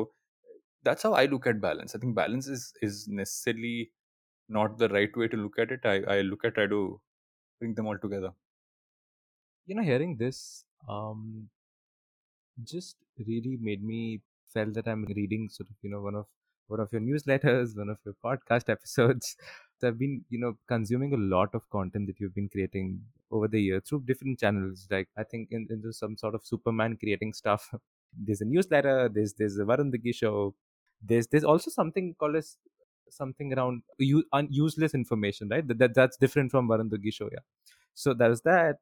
that's 0.84 1.04
how 1.04 1.14
i 1.14 1.26
look 1.26 1.48
at 1.48 1.62
balance 1.62 1.96
i 1.96 2.00
think 2.00 2.16
balance 2.16 2.48
is 2.48 2.74
is 2.82 3.08
necessarily 3.08 3.92
not 4.50 4.78
the 4.78 4.90
right 4.90 5.16
way 5.18 5.28
to 5.28 5.38
look 5.38 5.60
at 5.60 5.72
it 5.72 5.82
i, 5.86 5.98
I 6.18 6.22
look 6.22 6.46
at 6.46 6.56
try 6.56 6.68
to 6.68 7.02
bring 7.60 7.76
them 7.76 7.88
all 7.88 8.00
together 8.00 8.32
You 9.66 9.76
know, 9.76 9.84
hearing 9.84 10.16
this, 10.18 10.66
um, 10.88 11.50
just 12.64 12.98
really 13.28 13.58
made 13.60 13.84
me 13.84 14.22
felt 14.54 14.74
that 14.74 14.88
I'm 14.88 15.06
reading 15.06 15.50
sort 15.50 15.70
of 15.70 15.76
you 15.82 15.90
know 15.90 16.02
one 16.02 16.16
of 16.16 16.26
one 16.68 16.80
of 16.80 16.92
your 16.92 17.02
newsletters, 17.02 17.76
one 17.78 17.90
of 17.90 17.98
your 18.06 18.16
podcast 18.24 18.70
episodes. 18.76 19.36
So 19.80 19.88
I've 19.88 20.00
been 20.00 20.26
you 20.30 20.40
know 20.40 20.58
consuming 20.68 21.14
a 21.14 21.18
lot 21.18 21.54
of 21.54 21.70
content 21.70 22.08
that 22.08 22.20
you've 22.20 22.36
been 22.36 22.50
creating 22.50 23.02
over 23.32 23.48
the 23.48 23.62
year 23.62 23.82
through 23.82 24.04
different 24.06 24.40
channels. 24.40 24.88
Like 24.90 25.10
I 25.18 25.24
think 25.24 25.50
in, 25.52 25.68
into 25.70 25.94
some 25.94 26.18
sort 26.18 26.36
of 26.36 26.46
Superman 26.46 26.98
creating 26.98 27.34
stuff. 27.34 27.74
There's 28.18 28.42
a 28.42 28.46
newsletter. 28.46 29.10
There's 29.10 29.34
there's 29.34 29.58
a 29.58 29.64
Varun 29.64 29.94
show. 30.16 30.56
There's 31.02 31.28
there's 31.28 31.44
also 31.44 31.72
something 31.72 32.16
called 32.20 32.36
as 32.36 32.58
something 33.10 33.54
around 33.54 33.84
u- 34.00 34.26
un- 34.34 34.48
useless 34.52 34.94
information, 34.94 35.50
right? 35.50 35.68
That, 35.68 35.80
that 35.80 35.94
that's 35.96 36.18
different 36.18 36.52
from 36.52 36.68
Varun 36.68 36.92
show. 37.14 37.30
Yeah. 37.32 37.40
So 37.94 38.14
there's 38.14 38.42
that. 38.42 38.78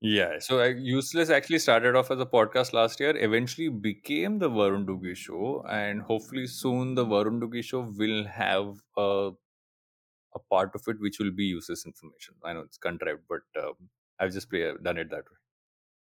yeah 0.00 0.38
so 0.38 0.60
I, 0.60 0.66
useless 0.68 1.30
actually 1.30 1.58
started 1.58 1.96
off 1.96 2.10
as 2.10 2.20
a 2.20 2.26
podcast 2.26 2.72
last 2.72 3.00
year 3.00 3.16
eventually 3.16 3.68
became 3.68 4.38
the 4.38 4.48
varun 4.48 5.16
show 5.16 5.64
and 5.68 6.02
hopefully 6.02 6.46
soon 6.46 6.94
the 6.94 7.04
varun 7.04 7.62
show 7.64 7.80
will 7.80 8.24
have 8.26 8.76
a 8.96 9.32
a 10.34 10.38
part 10.38 10.74
of 10.74 10.82
it 10.88 10.98
which 11.00 11.18
will 11.18 11.30
be 11.40 11.44
useless 11.44 11.84
information 11.90 12.34
i 12.44 12.52
know 12.54 12.60
it's 12.60 12.78
contrived 12.78 13.22
but 13.28 13.42
um, 13.62 13.90
i've 14.18 14.32
just 14.32 14.48
play, 14.50 14.72
done 14.82 14.98
it 14.98 15.10
that 15.10 15.24
way 15.30 15.38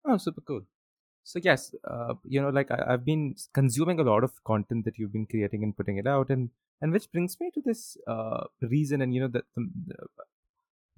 Oh, 0.06 0.18
super 0.18 0.42
cool. 0.42 0.66
So 1.32 1.40
yes, 1.44 1.76
uh, 1.84 2.16
you 2.24 2.42
know, 2.42 2.50
like 2.50 2.72
I, 2.72 2.80
I've 2.94 3.06
been 3.06 3.36
consuming 3.54 4.00
a 4.00 4.04
lot 4.04 4.24
of 4.24 4.44
content 4.46 4.86
that 4.86 4.98
you've 4.98 5.14
been 5.14 5.28
creating 5.28 5.64
and 5.64 5.78
putting 5.78 5.98
it 5.98 6.08
out, 6.08 6.30
and 6.32 6.50
and 6.82 6.92
which 6.92 7.12
brings 7.12 7.40
me 7.40 7.52
to 7.54 7.62
this 7.70 7.98
uh, 8.08 8.46
reason, 8.62 9.02
and 9.04 9.14
you 9.14 9.22
know 9.22 9.28
that 9.38 9.46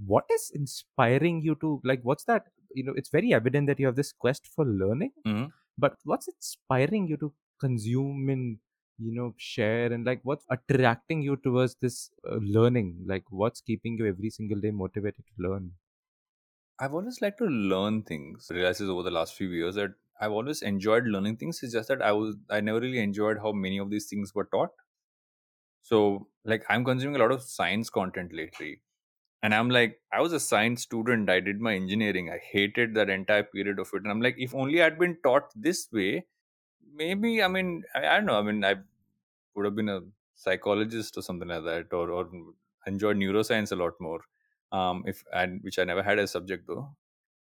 what 0.06 0.26
is 0.32 0.52
inspiring 0.54 1.42
you 1.42 1.56
to 1.56 1.80
like 1.84 2.02
what's 2.04 2.24
that? 2.26 2.46
You 2.74 2.84
know, 2.86 2.94
it's 2.96 3.10
very 3.10 3.34
evident 3.34 3.68
that 3.68 3.80
you 3.80 3.86
have 3.86 3.96
this 3.96 4.12
quest 4.12 4.48
for 4.48 4.66
learning, 4.66 5.12
Mhm. 5.26 5.52
but 5.78 5.98
what's 6.04 6.28
inspiring 6.28 7.08
you 7.08 7.18
to 7.18 7.34
consume 7.60 8.30
and 8.30 8.60
you 8.98 9.14
know 9.18 9.34
share 9.38 9.92
and 9.94 10.06
like 10.06 10.22
what's 10.24 10.46
attracting 10.50 11.22
you 11.22 11.36
towards 11.38 11.76
this 11.76 12.12
uh, 12.30 12.38
learning? 12.58 13.04
Like 13.06 13.26
what's 13.30 13.62
keeping 13.62 13.98
you 13.98 14.08
every 14.08 14.30
single 14.30 14.60
day 14.60 14.72
motivated 14.72 15.26
to 15.28 15.44
learn? 15.50 15.74
I've 16.80 16.94
always 16.94 17.22
liked 17.22 17.38
to 17.38 17.46
learn 17.46 18.04
things. 18.04 18.50
Realizes 18.52 18.90
over 18.90 19.04
the 19.04 19.12
last 19.12 19.36
few 19.36 19.50
years 19.50 19.76
that 19.76 19.94
I've 20.22 20.32
always 20.32 20.62
enjoyed 20.64 21.06
learning 21.08 21.38
things. 21.38 21.64
It's 21.64 21.74
just 21.74 21.90
that 21.90 22.02
I 22.02 22.14
was 22.14 22.38
I 22.50 22.62
never 22.62 22.80
really 22.82 23.00
enjoyed 23.00 23.40
how 23.40 23.54
many 23.54 23.80
of 23.80 23.90
these 23.92 24.08
things 24.10 24.36
were 24.36 24.46
taught. 24.46 24.72
So 25.82 26.28
like 26.44 26.64
I'm 26.70 26.84
consuming 26.86 27.16
a 27.16 27.20
lot 27.20 27.32
of 27.32 27.42
science 27.44 27.90
content 27.90 28.34
lately, 28.34 28.82
And 29.44 29.56
I'm 29.56 29.70
like, 29.70 30.02
I 30.14 30.22
was 30.22 30.34
a 30.34 30.40
science 30.42 30.84
student. 30.84 31.30
I 31.30 31.40
did 31.42 31.62
my 31.62 31.74
engineering. 31.76 32.30
I 32.32 32.40
hated 32.40 32.96
that 32.96 33.10
entire 33.10 33.44
period 33.44 33.80
of 33.80 33.90
it. 33.94 34.04
And 34.04 34.12
I'm 34.12 34.22
like, 34.22 34.36
if 34.40 34.56
only 34.56 34.82
I'd 34.84 35.00
been 35.00 35.18
taught 35.24 35.52
this 35.56 35.90
way, 35.92 36.28
maybe, 37.02 37.44
I 37.44 37.50
mean, 37.50 37.84
I, 37.96 38.08
I 38.08 38.18
don't 38.18 38.28
know. 38.28 38.40
I 38.40 38.44
mean, 38.44 38.66
I 38.66 38.76
would 39.56 39.66
have 39.66 39.76
been 39.76 39.90
a 39.90 40.02
psychologist 40.36 41.18
or 41.18 41.24
something 41.24 41.50
like 41.50 41.66
that, 41.66 41.94
or, 41.94 42.12
or 42.12 42.30
enjoyed 42.88 43.18
neuroscience 43.18 43.72
a 43.74 43.78
lot 43.78 44.00
more. 44.02 44.22
Um, 44.72 45.04
if 45.08 45.24
and 45.34 45.64
which 45.64 45.80
I 45.80 45.86
never 45.86 46.04
had 46.04 46.20
as 46.20 46.32
subject 46.32 46.68
though. 46.68 46.96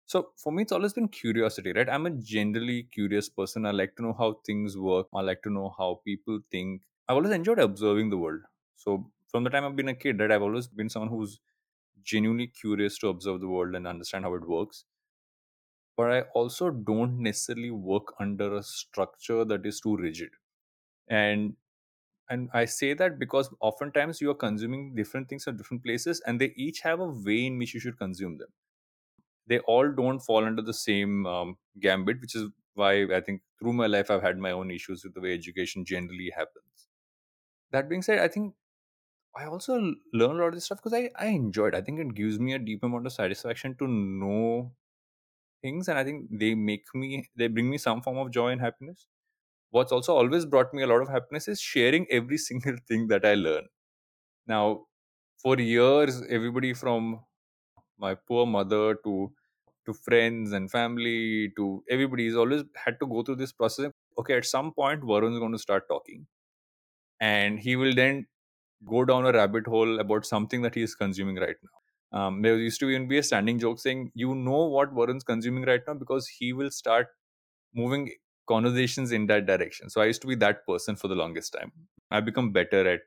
So 0.08 0.32
for 0.36 0.52
me, 0.52 0.62
it's 0.62 0.72
always 0.72 0.94
been 0.94 1.08
curiosity, 1.08 1.72
right? 1.72 1.88
I'm 1.88 2.06
a 2.06 2.10
generally 2.10 2.84
curious 2.84 3.28
person. 3.28 3.66
I 3.66 3.72
like 3.72 3.94
to 3.96 4.02
know 4.02 4.14
how 4.14 4.40
things 4.46 4.76
work. 4.76 5.08
I 5.14 5.20
like 5.20 5.42
to 5.44 5.50
know 5.50 5.74
how 5.78 6.00
people 6.04 6.40
think. 6.50 6.82
I've 7.08 7.16
always 7.16 7.32
enjoyed 7.32 7.58
observing 7.60 8.10
the 8.10 8.18
world. 8.18 8.42
So 8.76 9.12
from 9.28 9.44
the 9.44 9.50
time 9.50 9.64
I've 9.64 9.76
been 9.76 9.88
a 9.88 9.94
kid, 9.94 10.20
right, 10.20 10.32
I've 10.32 10.42
always 10.42 10.68
been 10.68 10.88
someone 10.88 11.10
who's 11.10 11.40
genuinely 12.02 12.48
curious 12.48 12.98
to 13.00 13.08
observe 13.08 13.40
the 13.40 13.48
world 13.48 13.74
and 13.76 13.86
understand 13.86 14.24
how 14.24 14.34
it 14.34 14.48
works. 14.48 14.84
But 15.96 16.12
I 16.12 16.20
also 16.34 16.70
don't 16.70 17.18
necessarily 17.18 17.70
work 17.70 18.14
under 18.20 18.54
a 18.54 18.62
structure 18.62 19.44
that 19.44 19.66
is 19.66 19.80
too 19.80 19.96
rigid. 19.96 20.30
And 21.08 21.56
and 22.30 22.50
I 22.54 22.66
say 22.66 22.94
that 22.94 23.18
because 23.18 23.54
oftentimes 23.60 24.20
you 24.20 24.30
are 24.30 24.34
consuming 24.36 24.94
different 24.96 25.28
things 25.28 25.48
at 25.48 25.56
different 25.58 25.84
places 25.84 26.20
and 26.26 26.40
they 26.40 26.52
each 26.56 26.80
have 26.82 27.00
a 27.00 27.08
way 27.08 27.46
in 27.46 27.58
which 27.58 27.74
you 27.74 27.80
should 27.80 27.98
consume 27.98 28.38
them 28.38 28.48
they 29.48 29.60
all 29.60 29.90
don't 29.92 30.20
fall 30.20 30.44
under 30.44 30.62
the 30.62 30.74
same 30.74 31.26
um, 31.26 31.58
gambit, 31.80 32.20
which 32.20 32.34
is 32.36 32.48
why 32.74 33.04
I 33.14 33.20
think 33.20 33.42
through 33.58 33.72
my 33.74 33.86
life 33.86 34.10
I've 34.10 34.22
had 34.22 34.38
my 34.38 34.52
own 34.52 34.70
issues 34.70 35.04
with 35.04 35.14
the 35.14 35.20
way 35.20 35.34
education 35.34 35.84
generally 35.84 36.30
happens. 36.30 36.88
That 37.70 37.88
being 37.88 38.02
said, 38.02 38.18
I 38.20 38.28
think 38.28 38.54
I 39.36 39.46
also 39.46 39.76
learn 40.12 40.36
a 40.36 40.40
lot 40.40 40.48
of 40.48 40.54
this 40.54 40.66
stuff 40.66 40.78
because 40.78 40.94
I, 40.94 41.10
I 41.16 41.28
enjoy 41.28 41.68
it. 41.68 41.74
I 41.74 41.82
think 41.82 42.00
it 42.00 42.14
gives 42.14 42.38
me 42.40 42.54
a 42.54 42.58
deep 42.60 42.82
amount 42.82 43.06
of 43.06 43.12
satisfaction 43.12 43.76
to 43.78 43.88
know 43.88 44.74
things, 45.62 45.88
and 45.88 45.98
I 45.98 46.04
think 46.04 46.28
they 46.30 46.54
make 46.54 46.86
me, 46.94 47.28
they 47.36 47.48
bring 47.48 47.70
me 47.70 47.78
some 47.78 48.02
form 48.02 48.18
of 48.18 48.30
joy 48.30 48.48
and 48.50 48.60
happiness. 48.60 49.08
What's 49.70 49.92
also 49.92 50.16
always 50.16 50.46
brought 50.46 50.74
me 50.74 50.82
a 50.82 50.86
lot 50.88 51.02
of 51.02 51.08
happiness 51.08 51.48
is 51.48 51.60
sharing 51.60 52.06
every 52.10 52.38
single 52.48 52.76
thing 52.88 53.08
that 53.08 53.24
I 53.26 53.34
learn. 53.34 53.68
Now, 54.46 54.86
for 55.38 55.58
years, 55.58 56.22
everybody 56.28 56.74
from 56.74 57.24
my 57.98 58.14
poor 58.14 58.46
mother 58.46 58.96
to 58.96 59.34
to 59.88 59.94
friends 59.94 60.52
and 60.52 60.70
family 60.70 61.52
to 61.56 61.84
everybody 61.90 62.24
he's 62.26 62.36
always 62.36 62.64
had 62.86 63.00
to 63.00 63.06
go 63.06 63.22
through 63.24 63.36
this 63.36 63.52
process. 63.52 63.92
Okay 64.18 64.36
at 64.38 64.46
some 64.46 64.72
point 64.74 65.02
varun's 65.02 65.40
going 65.40 65.52
to 65.52 65.58
start 65.68 65.88
talking 65.88 66.26
and 67.20 67.58
he 67.60 67.76
will 67.76 67.94
then 67.94 68.26
go 68.86 69.04
down 69.04 69.26
a 69.26 69.32
rabbit 69.32 69.66
hole 69.66 70.00
about 70.00 70.26
something 70.26 70.62
that 70.62 70.74
he 70.74 70.82
is 70.82 70.94
consuming 70.94 71.36
right 71.36 71.56
now. 71.62 72.18
Um, 72.20 72.42
there 72.42 72.56
used 72.58 72.80
to 72.80 72.90
even 72.90 73.08
be 73.08 73.18
a 73.18 73.22
standing 73.22 73.58
joke 73.58 73.78
saying 73.80 74.12
you 74.14 74.34
know 74.34 74.66
what 74.66 74.94
varun's 74.94 75.24
consuming 75.24 75.64
right 75.64 75.82
now? 75.86 75.94
because 75.94 76.28
he 76.28 76.52
will 76.52 76.70
start 76.70 77.08
moving 77.74 78.10
conversations 78.48 79.12
in 79.12 79.26
that 79.28 79.46
direction. 79.46 79.90
So 79.90 80.00
i 80.00 80.06
used 80.06 80.22
to 80.22 80.28
be 80.28 80.34
that 80.36 80.66
person 80.66 80.96
for 80.96 81.08
the 81.08 81.14
longest 81.16 81.52
time. 81.52 81.72
I've 82.10 82.24
become 82.24 82.52
better 82.52 82.88
at 82.88 83.02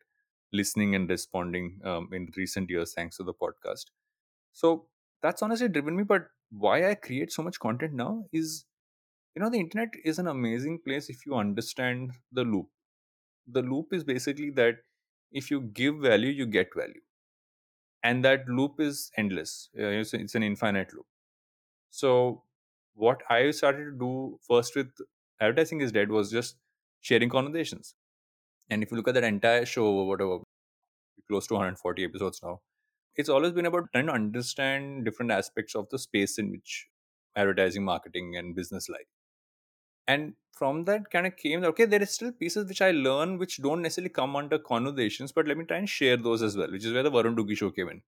listening 0.54 0.96
and 0.96 1.10
responding 1.10 1.82
um, 1.86 2.10
in 2.14 2.32
recent 2.38 2.70
years 2.70 2.94
thanks 2.94 3.18
to 3.18 3.24
the 3.24 3.34
podcast. 3.34 3.86
So 4.54 4.88
that's 5.22 5.42
honestly 5.42 5.70
driven 5.70 5.96
me. 5.98 6.04
But 6.04 6.28
why 6.52 6.90
I 6.90 6.96
create 6.96 7.34
so 7.34 7.44
much 7.44 7.60
content 7.60 7.94
now 7.94 8.26
is, 8.34 8.66
you 9.36 9.42
know, 9.42 9.50
the 9.50 9.60
internet 9.60 9.90
is 10.06 10.20
an 10.20 10.28
amazing 10.28 10.80
place 10.86 11.10
if 11.10 11.26
you 11.26 11.36
understand 11.36 12.14
the 12.32 12.44
loop. 12.44 12.70
The 13.48 13.64
loop 13.64 13.94
is 13.94 14.04
basically 14.04 14.52
that 14.52 14.78
if 15.32 15.52
you 15.52 15.62
give 15.62 15.98
value, 16.00 16.32
you 16.32 16.46
get 16.48 16.70
value. 16.76 17.02
And 18.04 18.26
that 18.26 18.48
loop 18.48 18.80
is 18.80 19.12
endless. 19.18 19.70
Uh, 19.78 20.02
It's, 20.02 20.14
an 20.36 20.44
infinite 20.44 20.94
loop. 20.94 21.06
So 21.92 22.46
what 22.96 23.22
I 23.30 23.52
started 23.52 23.86
to 23.86 24.00
do 24.00 24.40
first 24.48 24.76
with 24.76 24.92
advertising 25.42 25.82
is 25.82 25.92
dead 25.92 26.10
was 26.12 26.32
just 26.32 26.58
sharing 27.02 27.30
conversations. 27.30 27.96
And 28.70 28.84
if 28.84 28.92
you 28.92 28.98
look 28.98 29.08
at 29.10 29.16
that 29.16 29.24
entire 29.26 29.66
show 29.66 30.06
whatever, 30.06 30.40
close 31.30 31.48
to 31.48 31.56
140 31.56 32.06
episodes 32.06 32.42
now, 32.44 32.62
it's 33.16 33.30
always 33.30 33.52
been 33.52 33.66
about 33.66 33.92
trying 33.92 34.08
to 34.08 34.14
understand 34.14 35.06
different 35.06 35.32
aspects 35.32 35.76
of 35.76 35.90
the 35.90 36.00
space 36.00 36.38
in 36.38 36.52
which 36.52 36.88
advertising, 37.36 37.84
marketing, 37.84 38.36
and 38.38 38.56
business 38.56 38.90
lie. 38.90 39.06
And 40.08 40.34
from 40.52 40.86
that 40.86 41.10
kind 41.12 41.26
of 41.28 41.38
came, 41.38 41.62
that 41.62 41.68
okay, 41.70 41.86
there 41.86 42.02
is 42.02 42.12
still 42.12 42.32
pieces 42.32 42.68
which 42.68 42.82
I 42.82 42.92
learn 42.92 43.38
which 43.38 43.62
don't 43.62 43.82
necessarily 43.82 44.10
come 44.10 44.36
under 44.36 44.60
conversations, 44.60 45.32
but 45.32 45.48
let 45.48 45.58
me 45.58 45.66
try 45.66 45.78
and 45.78 45.90
share 45.90 46.18
those 46.18 46.42
as 46.42 46.58
well, 46.58 46.72
which 46.72 46.86
is 46.86 46.94
where 46.94 47.04
the 47.04 47.12
Varun 47.12 47.36
Dugi 47.36 47.58
show 47.58 47.72
came 47.72 47.90
in. 47.90 48.02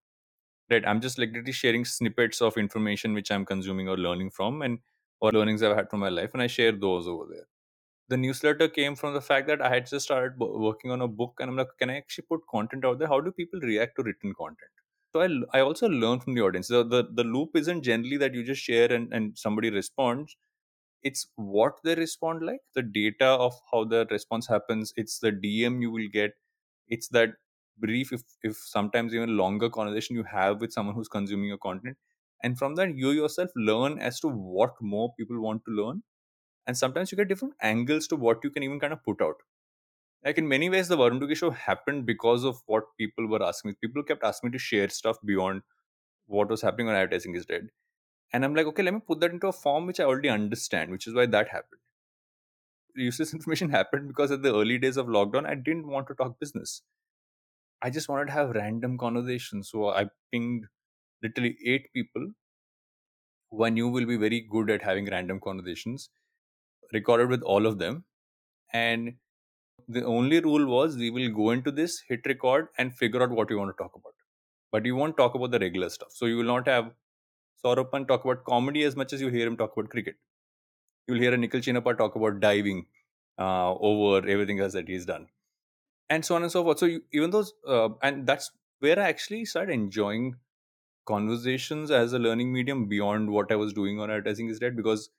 Right, 0.70 0.86
I'm 0.88 1.02
just 1.02 1.18
like 1.20 1.30
literally 1.30 1.52
sharing 1.54 1.86
snippets 1.86 2.42
of 2.42 2.58
information 2.58 3.14
which 3.14 3.32
I'm 3.32 3.46
consuming 3.46 3.90
or 3.90 3.98
learning 3.98 4.32
from, 4.32 4.62
and 4.62 4.80
or 5.22 5.32
learnings 5.32 5.64
I've 5.64 5.76
had 5.76 5.90
from 5.90 6.02
my 6.02 6.10
life, 6.10 6.32
and 6.34 6.42
I 6.42 6.48
share 6.48 6.72
those 6.74 7.08
over 7.08 7.26
there. 7.32 7.48
The 8.10 8.18
newsletter 8.18 8.70
came 8.70 8.96
from 8.96 9.14
the 9.14 9.22
fact 9.22 9.48
that 9.48 9.62
I 9.62 9.70
had 9.70 9.88
just 9.88 10.06
started 10.06 10.40
working 10.40 10.92
on 10.92 11.02
a 11.02 11.08
book, 11.08 11.36
and 11.40 11.50
I'm 11.50 11.58
like, 11.58 11.70
can 11.80 11.90
I 11.90 11.98
actually 11.98 12.26
put 12.30 12.48
content 12.50 12.86
out 12.86 13.00
there? 13.00 13.08
How 13.10 13.22
do 13.22 13.32
people 13.32 13.60
react 13.62 13.96
to 13.98 14.04
written 14.04 14.34
content? 14.36 14.72
So 15.14 15.22
I, 15.22 15.60
I 15.60 15.62
also 15.62 15.88
learn 15.90 16.20
from 16.20 16.36
the 16.36 16.42
audience. 16.42 16.68
The, 16.70 16.84
the 16.84 17.04
the 17.14 17.24
loop 17.24 17.56
isn't 17.56 17.84
generally 17.84 18.18
that 18.18 18.34
you 18.34 18.44
just 18.44 18.62
share 18.64 18.92
and, 18.92 19.14
and 19.14 19.38
somebody 19.38 19.70
responds. 19.70 20.36
It's 21.04 21.28
what 21.36 21.80
they 21.84 21.96
respond 21.96 22.46
like 22.46 22.62
the 22.76 22.84
data 22.84 23.26
of 23.26 23.54
how 23.72 23.86
the 23.86 24.08
response 24.12 24.48
happens. 24.48 24.94
It's 24.98 25.20
the 25.20 25.32
dm 25.32 25.82
you 25.82 25.92
will 25.92 26.10
get. 26.12 26.32
It's 26.88 27.10
that 27.10 27.36
brief 27.78 28.14
if 28.14 28.24
if 28.44 28.58
sometimes 28.58 29.16
even 29.16 29.38
longer 29.38 29.70
conversation 29.70 30.16
you 30.16 30.24
have 30.24 30.62
with 30.62 30.74
someone 30.74 30.96
who's 30.96 31.10
consuming 31.10 31.50
your 31.50 31.58
content. 31.60 31.98
And 32.44 32.58
from 32.60 32.76
that 32.76 32.96
you 32.96 33.12
yourself 33.12 33.52
learn 33.56 34.00
as 34.00 34.20
to 34.22 34.30
what 34.30 34.76
more 34.82 35.14
people 35.20 35.42
want 35.42 35.64
to 35.66 35.72
learn. 35.72 36.04
And 36.68 36.78
sometimes 36.78 37.12
you 37.12 37.18
get 37.18 37.30
different 37.30 37.56
angles 37.62 38.08
to 38.10 38.18
what 38.18 38.44
you 38.44 38.52
can 38.52 38.64
even 38.64 38.80
kind 38.80 38.94
of 38.94 39.04
put 39.04 39.22
out 39.22 39.36
like 40.26 40.38
in 40.38 40.48
many 40.48 40.70
ways 40.70 40.88
the 40.88 40.98
varun 40.98 41.20
Dugi 41.22 41.36
show 41.36 41.50
happened 41.52 42.06
because 42.06 42.44
of 42.44 42.62
what 42.66 42.86
people 42.98 43.28
were 43.28 43.44
asking 43.44 43.72
me. 43.72 43.76
People 43.82 44.04
kept 44.04 44.24
asking 44.24 44.50
me 44.50 44.54
to 44.54 44.60
share 44.60 44.90
stuff 44.90 45.18
beyond 45.26 45.62
what 46.28 46.50
was 46.50 46.62
happening 46.62 46.90
on 46.90 46.96
advertising 46.96 47.36
is 47.36 47.46
dead. 47.46 47.70
And 48.34 48.46
i'm 48.46 48.56
like 48.56 48.68
okay 48.68 48.84
let 48.84 48.94
me 48.94 49.02
put 49.08 49.20
that 49.22 49.32
into 49.32 49.48
a 49.48 49.54
form 49.54 49.88
which 49.88 50.00
i 50.00 50.06
already 50.06 50.30
understand 50.30 50.92
which 50.92 51.08
is 51.08 51.14
why 51.14 51.26
that 51.28 51.50
happened. 51.50 51.82
Useless 52.96 53.34
information 53.40 53.70
happened 53.70 54.08
because 54.08 54.32
at 54.32 54.42
the 54.44 54.56
early 54.56 54.78
days 54.78 54.98
of 54.98 55.08
lockdown 55.08 55.46
i 55.48 55.56
didn't 55.56 55.88
want 55.88 56.08
to 56.08 56.16
talk 56.16 56.40
business. 56.40 56.82
I 57.82 57.90
just 57.92 58.10
wanted 58.10 58.28
to 58.28 58.32
have 58.34 58.52
random 58.52 58.98
conversations. 58.98 59.70
So 59.70 59.90
i 59.90 60.10
pinged 60.32 60.66
literally 61.22 61.58
eight 61.66 61.92
people 61.94 62.32
who 63.52 63.64
i 63.66 63.70
knew 63.70 63.88
will 63.88 64.06
be 64.06 64.18
very 64.24 64.40
good 64.56 64.70
at 64.76 64.82
having 64.88 65.06
random 65.14 65.40
conversations 65.40 66.10
recorded 66.94 67.30
with 67.30 67.44
all 67.44 67.66
of 67.66 67.78
them 67.80 68.04
and 68.74 69.16
the 69.88 70.04
only 70.06 70.40
rule 70.42 70.66
was 70.68 70.98
we 70.98 71.10
will 71.10 71.30
go 71.34 71.52
into 71.52 71.72
this, 71.72 72.02
hit 72.02 72.26
record, 72.26 72.70
and 72.78 72.96
figure 72.96 73.22
out 73.24 73.32
what 73.32 73.50
you 73.50 73.58
want 73.58 73.76
to 73.76 73.84
talk 73.84 73.96
about. 73.96 74.14
But 74.72 74.86
you 74.86 74.96
won't 74.96 75.18
talk 75.18 75.36
about 75.36 75.52
the 75.52 75.60
regular 75.60 75.90
stuff. 75.90 76.12
So 76.12 76.26
you 76.26 76.38
will 76.38 76.46
not 76.46 76.68
have 76.68 76.94
Sorabh 77.64 77.92
Pant 77.92 78.08
talk 78.08 78.26
about 78.26 78.46
comedy 78.46 78.84
as 78.84 78.96
much 78.96 79.14
as 79.14 79.22
you 79.22 79.30
hear 79.30 79.48
him 79.48 79.58
talk 79.58 79.74
about 79.78 79.90
cricket. 79.90 80.18
You'll 81.08 81.20
hear 81.20 81.34
a 81.34 81.38
Nikhil 81.38 81.62
Chinapa 81.62 81.98
talk 81.98 82.16
about 82.16 82.40
diving 82.40 82.88
uh, 83.40 83.74
over 83.76 84.28
everything 84.28 84.60
else 84.60 84.74
that 84.74 84.88
he's 84.88 85.06
done, 85.06 85.28
and 86.10 86.26
so 86.26 86.36
on 86.36 86.44
and 86.44 86.52
so 86.52 86.64
forth. 86.64 86.80
So 86.80 86.86
you, 86.86 87.04
even 87.12 87.32
those, 87.32 87.54
uh, 87.68 87.90
and 88.02 88.28
that's 88.28 88.52
where 88.80 89.00
I 89.00 89.10
actually 89.10 89.46
started 89.46 89.74
enjoying 89.74 90.38
conversations 91.06 91.92
as 91.92 92.14
a 92.14 92.20
learning 92.20 92.54
medium 92.54 92.88
beyond 92.88 93.32
what 93.32 93.52
I 93.52 93.56
was 93.56 93.74
doing 93.74 94.00
on 94.00 94.12
advertising 94.12 94.50
is 94.50 94.60
dead 94.60 94.76
because 94.76 95.10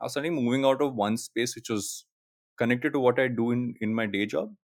I 0.00 0.04
was 0.04 0.14
suddenly 0.14 0.40
moving 0.42 0.64
out 0.64 0.82
of 0.82 0.94
one 0.94 1.16
space 1.18 1.56
which 1.56 1.70
was 1.70 2.06
connected 2.56 2.92
to 2.94 3.00
what 3.00 3.18
I 3.20 3.28
do 3.28 3.50
in, 3.52 3.74
in 3.80 3.94
my 3.94 4.06
day 4.06 4.26
job 4.26 4.54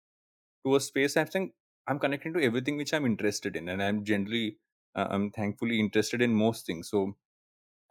to 0.64 0.76
a 0.76 0.80
space 0.80 1.16
I'm 1.16 1.30
saying 1.30 1.52
I'm 1.88 1.98
connecting 1.98 2.32
to 2.34 2.42
everything 2.42 2.76
which 2.76 2.94
I'm 2.94 3.06
interested 3.06 3.56
in, 3.56 3.68
and 3.68 3.82
I'm 3.82 4.04
generally 4.04 4.58
uh, 4.94 5.08
I'm 5.10 5.30
thankfully 5.30 5.80
interested 5.80 6.22
in 6.22 6.34
most 6.34 6.66
things. 6.66 6.88
So, 6.90 7.16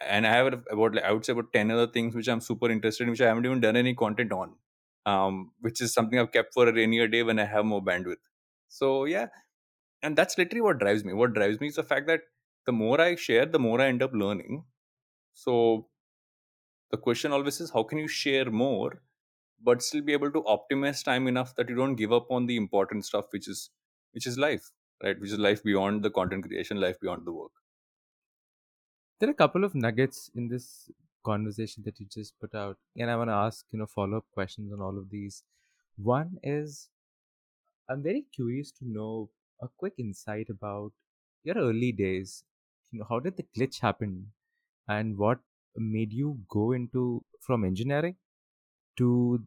and 0.02 0.28
I 0.28 0.32
have 0.34 0.48
about 0.72 0.98
I 1.04 1.12
would 1.12 1.26
say 1.26 1.34
about 1.34 1.54
ten 1.54 1.72
other 1.72 1.88
things 1.88 2.16
which 2.16 2.30
I'm 2.30 2.42
super 2.42 2.70
interested 2.70 3.06
in, 3.06 3.12
which 3.12 3.22
I 3.22 3.28
haven't 3.28 3.46
even 3.46 3.62
done 3.62 3.76
any 3.76 3.96
content 3.96 4.32
on, 4.32 4.56
um, 5.06 5.54
which 5.62 5.82
is 5.82 5.94
something 5.94 6.20
I've 6.20 6.32
kept 6.32 6.54
for 6.54 6.68
a 6.68 6.74
rainier 6.74 7.08
day 7.08 7.24
when 7.24 7.40
I 7.40 7.46
have 7.46 7.66
more 7.66 7.84
bandwidth. 7.84 8.24
So 8.70 9.06
yeah, 9.06 9.28
and 10.04 10.18
that's 10.18 10.38
literally 10.38 10.62
what 10.62 10.80
drives 10.80 11.06
me. 11.06 11.14
What 11.14 11.34
drives 11.34 11.60
me 11.60 11.68
is 11.68 11.76
the 11.76 11.84
fact 11.84 12.08
that 12.08 12.22
the 12.66 12.72
more 12.74 13.02
I 13.02 13.16
share, 13.16 13.46
the 13.46 13.60
more 13.60 13.82
I 13.82 13.88
end 13.88 14.04
up 14.04 14.14
learning. 14.14 14.66
So 15.34 15.90
the 16.90 16.98
question 16.98 17.32
always 17.34 17.60
is, 17.60 17.72
how 17.72 17.84
can 17.84 17.98
you 17.98 18.08
share 18.08 18.50
more? 18.50 19.02
But 19.64 19.82
still 19.82 20.02
be 20.02 20.14
able 20.14 20.32
to 20.32 20.44
optimize 20.44 21.04
time 21.04 21.28
enough 21.28 21.56
that 21.56 21.70
you 21.70 21.76
don't 21.76 21.96
give 21.96 22.12
up 22.12 22.30
on 22.32 22.46
the 22.46 22.58
important 22.58 23.06
stuff 23.06 23.26
which 23.32 23.48
is 23.48 23.70
which 24.14 24.28
is 24.28 24.38
life 24.38 24.72
right? 25.04 25.20
Which 25.20 25.32
is 25.32 25.40
life 25.40 25.64
beyond 25.64 26.04
the 26.04 26.10
content 26.10 26.48
creation 26.48 26.80
life 26.80 27.00
beyond 27.00 27.26
the 27.26 27.34
work. 27.34 27.52
There 29.20 29.30
are 29.30 29.34
a 29.34 29.36
couple 29.36 29.64
of 29.64 29.76
nuggets 29.76 30.30
in 30.36 30.48
this 30.48 30.90
conversation 31.24 31.84
that 31.86 32.00
you 32.00 32.08
just 32.12 32.40
put 32.40 32.56
out, 32.56 32.78
and 32.98 33.12
I 33.12 33.16
want 33.16 33.30
to 33.30 33.36
ask, 33.36 33.66
you 33.72 33.80
know, 33.80 33.86
follow 33.86 34.18
up 34.18 34.26
questions 34.34 34.74
on 34.74 34.82
all 34.82 34.98
of 34.98 35.10
these. 35.10 35.44
One 35.98 36.38
is, 36.42 36.90
I'm 37.90 38.02
very 38.02 38.26
curious 38.34 38.72
to 38.74 38.86
know 38.90 39.30
a 39.62 39.68
quick 39.78 39.94
insight 39.98 40.50
about 40.50 40.94
your 41.44 41.56
early 41.56 41.92
days, 41.92 42.44
you 42.92 43.00
know, 43.00 43.06
how 43.08 43.20
did 43.20 43.38
the 43.38 43.46
glitch 43.56 43.80
happen, 43.80 44.32
and 44.88 45.18
what 45.18 45.40
made 45.76 46.12
you 46.12 46.40
go 46.50 46.72
into 46.72 47.24
from 47.40 47.64
engineering 47.64 48.16
to 48.98 49.44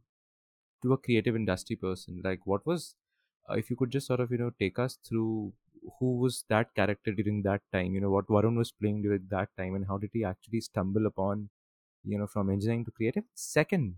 to 0.84 0.94
a 0.94 0.98
creative 0.98 1.36
industry 1.36 1.76
person? 1.76 2.22
Like, 2.24 2.46
what 2.46 2.66
was, 2.66 2.94
uh, 3.50 3.54
if 3.54 3.70
you 3.70 3.76
could 3.76 3.90
just 3.90 4.06
sort 4.06 4.20
of 4.20 4.30
you 4.30 4.38
know 4.38 4.52
take 4.60 4.78
us 4.78 4.98
through 5.08 5.52
who 5.98 6.16
was 6.18 6.44
that 6.48 6.74
character 6.74 7.12
during 7.12 7.42
that 7.42 7.62
time? 7.72 7.94
You 7.94 8.00
know, 8.02 8.10
what 8.10 8.28
Varun 8.28 8.56
was 8.56 8.72
playing 8.72 9.02
during 9.02 9.26
that 9.30 9.48
time, 9.58 9.74
and 9.74 9.86
how 9.86 9.98
did 9.98 10.10
he 10.12 10.24
actually 10.24 10.60
stumble 10.60 11.06
upon, 11.06 11.50
you 12.04 12.18
know, 12.18 12.26
from 12.26 12.50
engineering 12.50 12.84
to 12.86 12.90
creative? 12.90 13.24
Second, 13.34 13.96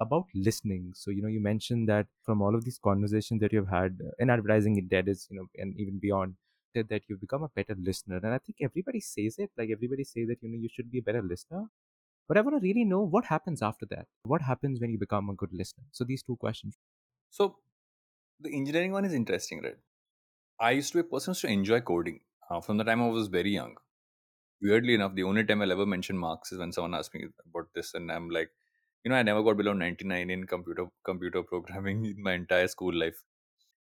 about 0.00 0.26
listening. 0.34 0.92
So, 0.94 1.10
you 1.10 1.22
know, 1.22 1.28
you 1.28 1.40
mentioned 1.40 1.88
that 1.88 2.06
from 2.24 2.42
all 2.42 2.54
of 2.54 2.64
these 2.64 2.78
conversations 2.82 3.40
that 3.40 3.52
you've 3.52 3.68
had 3.68 3.98
uh, 4.04 4.10
in 4.18 4.30
advertising, 4.30 4.76
it 4.90 5.08
is, 5.08 5.26
you 5.30 5.36
know, 5.38 5.46
and 5.56 5.74
even 5.78 5.98
beyond, 5.98 6.34
that, 6.74 6.88
that 6.88 7.02
you've 7.08 7.20
become 7.20 7.42
a 7.42 7.48
better 7.54 7.76
listener. 7.78 8.16
And 8.16 8.34
I 8.34 8.38
think 8.38 8.56
everybody 8.60 9.00
says 9.00 9.36
it, 9.38 9.50
like 9.56 9.70
everybody 9.70 10.04
says 10.04 10.28
that, 10.28 10.38
you 10.42 10.48
know, 10.50 10.58
you 10.58 10.68
should 10.72 10.90
be 10.90 10.98
a 10.98 11.02
better 11.02 11.22
listener. 11.22 11.66
But 12.32 12.38
I 12.38 12.40
want 12.40 12.56
to 12.56 12.66
really 12.66 12.86
know 12.86 13.00
what 13.00 13.26
happens 13.26 13.60
after 13.60 13.84
that. 13.90 14.06
What 14.24 14.40
happens 14.40 14.80
when 14.80 14.90
you 14.90 14.96
become 14.98 15.28
a 15.28 15.34
good 15.34 15.50
listener? 15.52 15.84
So 15.92 16.02
these 16.02 16.22
two 16.22 16.36
questions. 16.36 16.78
So 17.28 17.56
the 18.40 18.50
engineering 18.50 18.92
one 18.92 19.04
is 19.04 19.12
interesting, 19.12 19.60
right? 19.62 19.76
I 20.58 20.70
used 20.70 20.92
to 20.92 21.02
be 21.02 21.06
a 21.06 21.10
person 21.10 21.34
who 21.34 21.48
enjoy 21.48 21.80
coding 21.82 22.20
uh, 22.50 22.62
from 22.62 22.78
the 22.78 22.84
time 22.84 23.02
I 23.02 23.08
was 23.08 23.28
very 23.28 23.50
young. 23.50 23.74
Weirdly 24.62 24.94
enough, 24.94 25.14
the 25.14 25.24
only 25.24 25.44
time 25.44 25.60
I'll 25.60 25.72
ever 25.72 25.84
mention 25.84 26.16
marks 26.16 26.52
is 26.52 26.58
when 26.58 26.72
someone 26.72 26.94
asks 26.94 27.14
me 27.14 27.26
about 27.46 27.68
this, 27.74 27.92
and 27.92 28.10
I'm 28.10 28.30
like, 28.30 28.48
you 29.04 29.10
know, 29.10 29.16
I 29.16 29.22
never 29.22 29.42
got 29.42 29.58
below 29.58 29.74
99 29.74 30.30
in 30.30 30.46
computer 30.46 30.86
computer 31.04 31.42
programming 31.42 32.06
in 32.16 32.22
my 32.22 32.32
entire 32.32 32.66
school 32.66 32.94
life. 32.94 33.22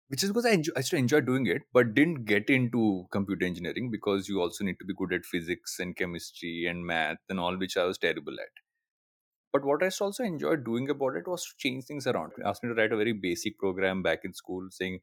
Which 0.08 0.22
is 0.22 0.30
because 0.30 0.46
I, 0.46 0.50
enjoy, 0.50 0.72
I 0.76 0.82
to 0.82 0.96
enjoy 0.96 1.22
doing 1.22 1.46
it, 1.46 1.62
but 1.72 1.94
didn't 1.94 2.24
get 2.26 2.48
into 2.50 3.08
computer 3.10 3.46
engineering 3.46 3.90
because 3.90 4.28
you 4.28 4.40
also 4.40 4.62
need 4.64 4.78
to 4.78 4.84
be 4.84 4.94
good 4.94 5.12
at 5.12 5.24
physics 5.24 5.80
and 5.80 5.96
chemistry 5.96 6.66
and 6.66 6.86
math 6.86 7.18
and 7.28 7.40
all, 7.40 7.56
which 7.56 7.76
I 7.76 7.84
was 7.84 7.98
terrible 7.98 8.38
at. 8.38 8.50
But 9.52 9.64
what 9.64 9.82
I 9.82 9.90
also 10.00 10.24
enjoyed 10.24 10.64
doing 10.64 10.90
about 10.90 11.16
it 11.16 11.26
was 11.26 11.44
to 11.44 11.54
change 11.56 11.84
things 11.84 12.06
around. 12.06 12.32
They 12.36 12.42
asked 12.44 12.62
me 12.62 12.68
to 12.68 12.74
write 12.74 12.92
a 12.92 12.96
very 12.96 13.12
basic 13.12 13.58
program 13.58 14.02
back 14.02 14.24
in 14.24 14.34
school 14.34 14.68
saying, 14.70 15.00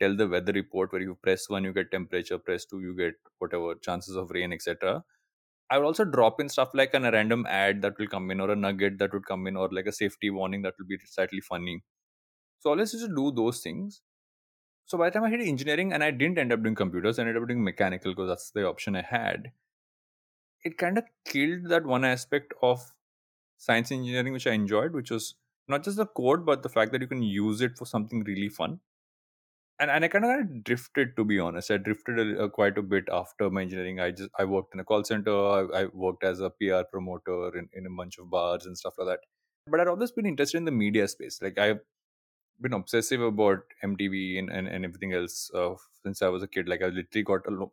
tell 0.00 0.16
the 0.16 0.28
weather 0.28 0.52
report 0.52 0.92
where 0.92 1.02
you 1.02 1.14
press 1.22 1.48
one, 1.48 1.64
you 1.64 1.72
get 1.72 1.90
temperature, 1.90 2.38
press 2.38 2.64
two, 2.66 2.80
you 2.80 2.94
get 2.96 3.14
whatever 3.38 3.74
chances 3.76 4.16
of 4.16 4.30
rain, 4.30 4.52
etc. 4.52 5.04
I 5.70 5.78
would 5.78 5.86
also 5.86 6.04
drop 6.04 6.40
in 6.40 6.48
stuff 6.48 6.70
like 6.74 6.94
an, 6.94 7.04
a 7.04 7.12
random 7.12 7.46
ad 7.46 7.82
that 7.82 7.98
will 7.98 8.08
come 8.08 8.30
in, 8.30 8.40
or 8.40 8.50
a 8.50 8.56
nugget 8.56 8.98
that 8.98 9.12
would 9.12 9.26
come 9.26 9.46
in, 9.46 9.56
or 9.56 9.68
like 9.70 9.86
a 9.86 9.92
safety 9.92 10.30
warning 10.30 10.62
that 10.62 10.74
will 10.78 10.86
be 10.86 10.98
slightly 11.04 11.40
funny. 11.40 11.84
So 12.60 12.70
always 12.70 12.92
used 12.94 13.06
to 13.08 13.14
do 13.14 13.32
those 13.32 13.60
things. 13.62 14.02
So 14.86 14.98
by 14.98 15.08
the 15.08 15.14
time 15.14 15.24
I 15.24 15.30
hit 15.30 15.40
engineering, 15.40 15.92
and 15.92 16.02
I 16.02 16.10
didn't 16.10 16.38
end 16.38 16.52
up 16.52 16.62
doing 16.62 16.74
computers, 16.74 17.18
I 17.18 17.22
ended 17.22 17.36
up 17.36 17.46
doing 17.46 17.62
mechanical 17.62 18.12
because 18.12 18.28
that's 18.28 18.50
the 18.50 18.66
option 18.66 18.96
I 18.96 19.02
had. 19.02 19.52
It 20.64 20.78
kind 20.78 20.98
of 20.98 21.04
killed 21.24 21.68
that 21.68 21.84
one 21.84 22.04
aspect 22.04 22.52
of 22.60 22.92
science 23.56 23.92
engineering 23.92 24.32
which 24.32 24.46
I 24.46 24.52
enjoyed, 24.52 24.92
which 24.92 25.10
was 25.10 25.34
not 25.68 25.84
just 25.84 25.96
the 25.96 26.06
code, 26.06 26.44
but 26.44 26.62
the 26.62 26.68
fact 26.68 26.92
that 26.92 27.00
you 27.00 27.06
can 27.06 27.22
use 27.22 27.60
it 27.60 27.78
for 27.78 27.86
something 27.86 28.24
really 28.24 28.48
fun. 28.48 28.80
And, 29.78 29.90
and 29.90 30.04
I 30.04 30.08
kind 30.08 30.24
of 30.24 30.64
drifted, 30.64 31.16
to 31.16 31.24
be 31.24 31.38
honest. 31.38 31.70
I 31.70 31.78
drifted 31.78 32.18
a, 32.18 32.44
a, 32.44 32.50
quite 32.50 32.76
a 32.76 32.82
bit 32.82 33.04
after 33.10 33.48
my 33.48 33.62
engineering. 33.62 33.98
I 33.98 34.10
just 34.10 34.28
I 34.38 34.44
worked 34.44 34.74
in 34.74 34.80
a 34.80 34.84
call 34.84 35.04
center. 35.04 35.32
I, 35.32 35.82
I 35.82 35.86
worked 35.94 36.22
as 36.22 36.40
a 36.40 36.50
PR 36.50 36.82
promoter 36.92 37.56
in, 37.56 37.68
in 37.72 37.86
a 37.86 37.96
bunch 37.96 38.18
of 38.18 38.28
bars 38.28 38.66
and 38.66 38.76
stuff 38.76 38.94
like 38.98 39.08
that. 39.08 39.20
But 39.66 39.80
I'd 39.80 39.88
always 39.88 40.12
been 40.12 40.26
interested 40.26 40.58
in 40.58 40.66
the 40.66 40.70
media 40.72 41.08
space. 41.08 41.40
Like 41.40 41.58
I've 41.58 41.80
been 42.60 42.72
obsessive 42.72 43.20
about 43.20 43.58
MTV 43.84 44.38
and, 44.38 44.50
and, 44.50 44.68
and 44.68 44.84
everything 44.84 45.12
else 45.12 45.50
uh, 45.54 45.74
since 46.02 46.22
I 46.22 46.28
was 46.28 46.42
a 46.42 46.48
kid. 46.48 46.68
Like 46.68 46.82
I 46.82 46.86
literally 46.86 47.24
got 47.24 47.46
a 47.46 47.66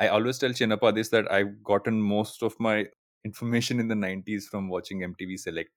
I 0.00 0.08
always 0.08 0.38
tell 0.38 0.50
Chinapa 0.50 0.94
this 0.94 1.08
that 1.10 1.30
I've 1.30 1.62
gotten 1.62 2.00
most 2.00 2.42
of 2.42 2.58
my 2.58 2.86
information 3.24 3.78
in 3.78 3.88
the 3.88 3.94
90s 3.94 4.44
from 4.44 4.68
watching 4.68 5.00
MTV 5.00 5.38
Select. 5.38 5.70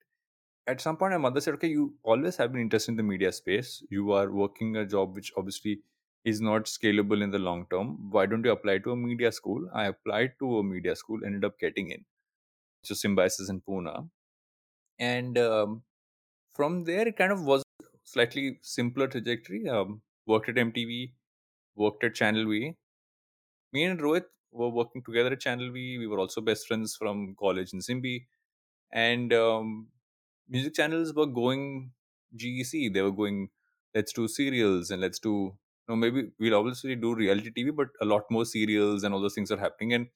At 0.66 0.80
some 0.80 0.96
point, 0.96 1.12
my 1.12 1.18
mother 1.18 1.40
said, 1.40 1.54
Okay, 1.54 1.68
you 1.68 1.94
always 2.02 2.36
have 2.36 2.52
been 2.52 2.60
interested 2.60 2.92
in 2.92 2.96
the 2.96 3.02
media 3.02 3.32
space. 3.32 3.82
You 3.90 4.12
are 4.12 4.30
working 4.30 4.76
a 4.76 4.84
job 4.84 5.14
which 5.14 5.32
obviously 5.36 5.80
is 6.24 6.40
not 6.40 6.64
scalable 6.64 7.22
in 7.22 7.30
the 7.30 7.38
long 7.38 7.66
term. 7.70 8.10
Why 8.10 8.26
don't 8.26 8.44
you 8.44 8.50
apply 8.50 8.78
to 8.78 8.92
a 8.92 8.96
media 8.96 9.32
school? 9.32 9.68
I 9.72 9.86
applied 9.86 10.32
to 10.40 10.58
a 10.58 10.62
media 10.64 10.96
school, 10.96 11.20
ended 11.24 11.44
up 11.44 11.58
getting 11.58 11.90
in, 11.90 12.04
was 12.84 13.00
Symbiosis 13.00 13.48
in 13.48 13.60
Pune. 13.60 14.10
And 14.98 15.38
um, 15.38 15.82
from 16.52 16.84
there, 16.84 17.06
it 17.06 17.16
kind 17.16 17.32
of 17.32 17.44
was 17.44 17.62
slightly 18.12 18.58
simpler 18.62 19.08
trajectory. 19.08 19.68
Um, 19.68 20.02
worked 20.26 20.48
at 20.48 20.58
MTV, 20.58 21.14
worked 21.74 22.04
at 22.04 22.14
Channel 22.14 22.48
V. 22.50 22.74
Me 23.72 23.84
and 23.84 24.00
Rohit 24.00 24.26
were 24.50 24.68
working 24.68 25.02
together 25.02 25.32
at 25.32 25.40
Channel 25.40 25.72
V. 25.72 25.98
We 25.98 26.06
were 26.06 26.18
also 26.18 26.40
best 26.40 26.66
friends 26.66 26.96
from 26.96 27.34
college 27.38 27.72
in 27.72 27.80
Symbi. 27.80 28.26
And 28.92 29.32
um, 29.32 29.88
music 30.48 30.74
channels 30.74 31.14
were 31.14 31.26
going 31.26 31.92
GEC. 32.36 32.90
They 32.90 33.02
were 33.02 33.12
going, 33.12 33.50
let's 33.94 34.12
do 34.12 34.28
serials 34.28 34.90
and 34.90 35.00
let's 35.02 35.18
do, 35.18 35.30
you 35.32 35.56
know, 35.88 35.96
maybe 35.96 36.32
we'll 36.38 36.54
obviously 36.56 36.96
do 36.96 37.14
reality 37.14 37.50
TV, 37.56 37.74
but 37.74 37.88
a 38.00 38.04
lot 38.06 38.24
more 38.30 38.44
serials 38.44 39.04
and 39.04 39.14
all 39.14 39.20
those 39.20 39.34
things 39.34 39.50
are 39.52 39.58
happening. 39.58 39.92
And 39.94 40.08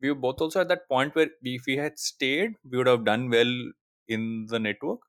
we 0.00 0.10
were 0.10 0.18
both 0.20 0.40
also 0.40 0.60
at 0.60 0.68
that 0.68 0.88
point 0.88 1.14
where 1.14 1.30
if 1.42 1.62
we 1.66 1.76
had 1.76 1.98
stayed, 1.98 2.54
we 2.68 2.78
would 2.78 2.86
have 2.86 3.04
done 3.04 3.30
well 3.30 3.52
in 4.08 4.46
the 4.46 4.58
network. 4.58 5.00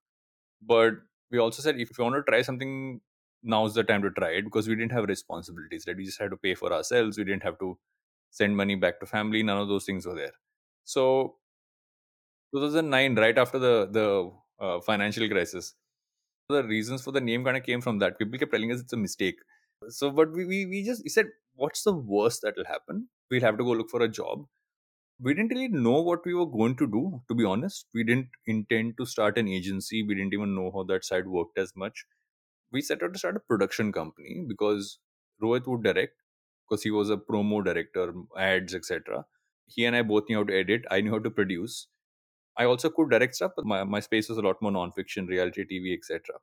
But 0.61 0.93
we 1.31 1.39
also 1.39 1.61
said 1.61 1.79
if 1.79 1.97
you 1.97 2.03
want 2.03 2.15
to 2.15 2.23
try 2.31 2.41
something, 2.41 3.01
now's 3.43 3.73
the 3.73 3.83
time 3.83 4.01
to 4.03 4.11
try 4.11 4.29
it 4.31 4.43
because 4.43 4.67
we 4.67 4.75
didn't 4.75 4.91
have 4.91 5.05
responsibilities, 5.05 5.85
right? 5.87 5.97
We 5.97 6.05
just 6.05 6.19
had 6.19 6.31
to 6.31 6.37
pay 6.37 6.55
for 6.55 6.71
ourselves. 6.73 7.17
We 7.17 7.23
didn't 7.23 7.43
have 7.43 7.59
to 7.59 7.77
send 8.31 8.57
money 8.57 8.75
back 8.75 8.99
to 8.99 9.05
family. 9.05 9.43
None 9.43 9.57
of 9.57 9.67
those 9.67 9.85
things 9.85 10.05
were 10.05 10.15
there. 10.15 10.33
So 10.83 11.37
2009, 12.53 13.15
right 13.15 13.37
after 13.37 13.59
the 13.59 13.87
the 13.91 14.31
uh, 14.65 14.79
financial 14.81 15.27
crisis, 15.29 15.75
the 16.49 16.63
reasons 16.63 17.03
for 17.03 17.11
the 17.11 17.21
name 17.21 17.43
kind 17.43 17.57
of 17.57 17.63
came 17.63 17.81
from 17.81 17.99
that. 17.99 18.17
People 18.19 18.39
kept 18.39 18.51
telling 18.53 18.71
us 18.71 18.81
it's 18.81 18.93
a 18.93 18.97
mistake. 18.97 19.39
So, 19.89 20.11
but 20.11 20.31
we 20.31 20.45
we, 20.45 20.65
we 20.65 20.83
just 20.83 21.09
said, 21.09 21.27
what's 21.55 21.83
the 21.83 21.93
worst 21.93 22.41
that 22.43 22.55
will 22.57 22.65
happen? 22.65 23.09
We'll 23.31 23.41
have 23.41 23.57
to 23.57 23.63
go 23.63 23.71
look 23.71 23.89
for 23.89 24.01
a 24.03 24.09
job. 24.09 24.47
We 25.19 25.33
didn't 25.33 25.51
really 25.51 25.67
know 25.69 26.01
what 26.01 26.25
we 26.25 26.33
were 26.33 26.45
going 26.45 26.75
to 26.77 26.87
do. 26.87 27.21
To 27.27 27.35
be 27.35 27.43
honest, 27.45 27.87
we 27.93 28.03
didn't 28.03 28.29
intend 28.47 28.97
to 28.97 29.05
start 29.05 29.37
an 29.37 29.47
agency. 29.47 30.03
We 30.03 30.15
didn't 30.15 30.33
even 30.33 30.55
know 30.55 30.71
how 30.71 30.83
that 30.83 31.05
side 31.05 31.27
worked 31.27 31.57
as 31.57 31.75
much. 31.75 32.05
We 32.71 32.81
set 32.81 33.03
out 33.03 33.13
to 33.13 33.19
start 33.19 33.37
a 33.37 33.39
production 33.41 33.91
company 33.91 34.45
because 34.47 34.99
Rohit 35.41 35.67
would 35.67 35.83
direct 35.83 36.21
because 36.67 36.83
he 36.83 36.91
was 36.91 37.09
a 37.09 37.17
promo 37.17 37.63
director, 37.63 38.13
ads, 38.37 38.75
etc. 38.75 39.25
He 39.67 39.85
and 39.85 39.95
I 39.95 40.01
both 40.03 40.29
knew 40.29 40.37
how 40.37 40.43
to 40.45 40.55
edit. 40.57 40.85
I 40.91 41.01
knew 41.01 41.11
how 41.11 41.19
to 41.19 41.31
produce 41.31 41.87
I 42.57 42.65
also 42.65 42.89
could 42.89 43.09
direct 43.09 43.35
stuff, 43.35 43.53
but 43.55 43.65
my, 43.65 43.83
my 43.83 43.99
space 44.01 44.29
was 44.29 44.37
a 44.37 44.41
lot 44.41 44.61
more 44.61 44.71
non-fiction, 44.71 45.27
reality 45.27 45.63
TV, 45.65 45.97
etc. 45.97 46.39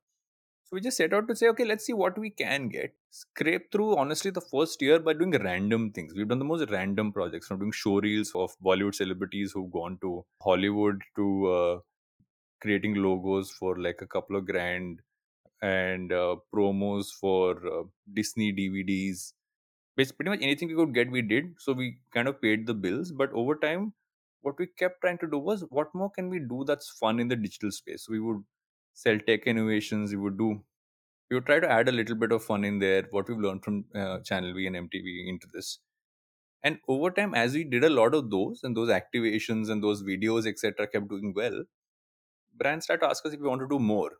So 0.72 0.76
we 0.76 0.80
just 0.80 0.96
set 0.96 1.12
out 1.12 1.28
to 1.28 1.36
say, 1.36 1.48
okay, 1.48 1.66
let's 1.66 1.84
see 1.84 1.92
what 1.92 2.16
we 2.16 2.30
can 2.30 2.70
get. 2.70 2.94
Scrape 3.10 3.70
through, 3.70 3.94
honestly, 3.98 4.30
the 4.30 4.40
first 4.40 4.80
year 4.80 4.98
by 4.98 5.12
doing 5.12 5.32
random 5.32 5.90
things. 5.92 6.14
We've 6.14 6.26
done 6.26 6.38
the 6.38 6.46
most 6.46 6.70
random 6.70 7.12
projects, 7.12 7.46
from 7.48 7.58
doing 7.58 7.72
show 7.72 8.00
reels 8.00 8.32
of 8.34 8.56
Bollywood 8.64 8.94
celebrities 8.94 9.52
who've 9.52 9.70
gone 9.70 9.98
to 10.00 10.24
Hollywood 10.40 11.02
to 11.16 11.46
uh, 11.52 11.78
creating 12.62 12.94
logos 12.94 13.50
for 13.50 13.78
like 13.78 14.00
a 14.00 14.06
couple 14.06 14.34
of 14.34 14.46
grand 14.46 15.00
and 15.60 16.10
uh, 16.10 16.36
promos 16.54 17.12
for 17.12 17.50
uh, 17.66 17.82
Disney 18.14 18.50
DVDs. 18.50 19.34
Basically, 19.94 20.24
pretty 20.24 20.30
much 20.30 20.42
anything 20.42 20.68
we 20.68 20.74
could 20.74 20.94
get, 20.94 21.10
we 21.10 21.20
did. 21.20 21.56
So 21.58 21.74
we 21.74 21.98
kind 22.14 22.28
of 22.28 22.40
paid 22.40 22.66
the 22.66 22.72
bills. 22.72 23.12
But 23.12 23.30
over 23.34 23.56
time, 23.56 23.92
what 24.40 24.58
we 24.58 24.68
kept 24.68 25.02
trying 25.02 25.18
to 25.18 25.26
do 25.26 25.38
was 25.38 25.66
what 25.68 25.94
more 25.94 26.10
can 26.10 26.30
we 26.30 26.38
do 26.38 26.64
that's 26.66 26.88
fun 26.88 27.20
in 27.20 27.28
the 27.28 27.36
digital 27.36 27.70
space 27.70 28.08
we 28.08 28.20
would 28.20 28.42
sell 28.94 29.18
tech 29.18 29.46
innovations 29.46 30.12
we 30.12 30.18
would 30.18 30.38
do. 30.38 30.64
We 31.30 31.36
would 31.36 31.46
try 31.46 31.60
to 31.60 31.70
add 31.70 31.88
a 31.88 31.92
little 31.92 32.16
bit 32.16 32.32
of 32.32 32.44
fun 32.44 32.64
in 32.64 32.78
there 32.78 33.04
what 33.10 33.28
we've 33.28 33.38
learned 33.38 33.64
from 33.64 33.86
uh, 33.94 34.20
channel 34.20 34.54
v 34.54 34.66
and 34.66 34.76
mtv 34.76 35.28
into 35.28 35.48
this. 35.52 35.78
And 36.62 36.80
over 36.88 37.10
time 37.10 37.34
as 37.34 37.54
we 37.54 37.64
did 37.64 37.84
a 37.84 37.90
lot 37.90 38.14
of 38.14 38.30
those 38.30 38.62
and 38.64 38.76
those 38.76 38.90
activations 38.90 39.70
and 39.70 39.82
those 39.82 40.02
videos 40.02 40.46
etc 40.46 40.86
kept 40.88 41.08
doing 41.08 41.32
well 41.34 41.64
brands 42.54 42.84
start 42.86 43.00
to 43.00 43.08
ask 43.08 43.24
us 43.26 43.32
if 43.32 43.40
we 43.40 43.48
want 43.48 43.60
to 43.60 43.68
do 43.68 43.78
more 43.78 44.12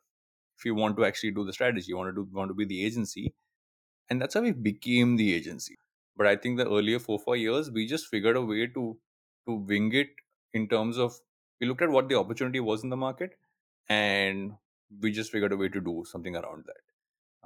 if 0.59 0.65
you 0.65 0.75
want 0.75 0.97
to 0.97 1.05
actually 1.05 1.31
do 1.33 1.45
the 1.45 1.53
strategy 1.53 1.87
you 1.89 1.97
want 1.97 2.11
to 2.15 2.25
do 2.25 2.29
want 2.33 2.51
to 2.51 2.55
be 2.55 2.65
the 2.65 2.85
agency. 2.85 3.35
And 4.11 4.21
that's 4.21 4.35
how 4.35 4.43
we 4.43 4.53
became 4.53 5.17
the 5.17 5.35
agency. 5.35 5.79
But 6.17 6.27
i 6.29 6.37
think 6.37 6.59
the 6.59 6.67
earlier 6.79 6.99
four 6.99 7.19
four 7.19 7.37
years 7.37 7.71
we 7.71 7.87
just 7.87 8.07
figured 8.09 8.37
a 8.37 8.43
way 8.43 8.67
to 8.69 8.99
to 9.49 9.55
wing 9.73 9.93
it 9.95 10.11
in 10.53 10.69
terms 10.69 10.99
of 10.99 11.21
we 11.61 11.67
looked 11.69 11.83
at 11.83 11.91
what 11.91 12.09
the 12.09 12.17
opportunity 12.17 12.61
was 12.61 12.85
in 12.85 12.91
the 12.91 12.97
market 12.97 13.39
and 13.89 14.55
we 15.01 15.11
just 15.13 15.31
figured 15.33 15.53
a 15.53 15.57
way 15.57 15.69
to 15.69 15.81
do 15.81 16.05
something 16.07 16.37
around 16.37 16.65
that. 16.67 16.83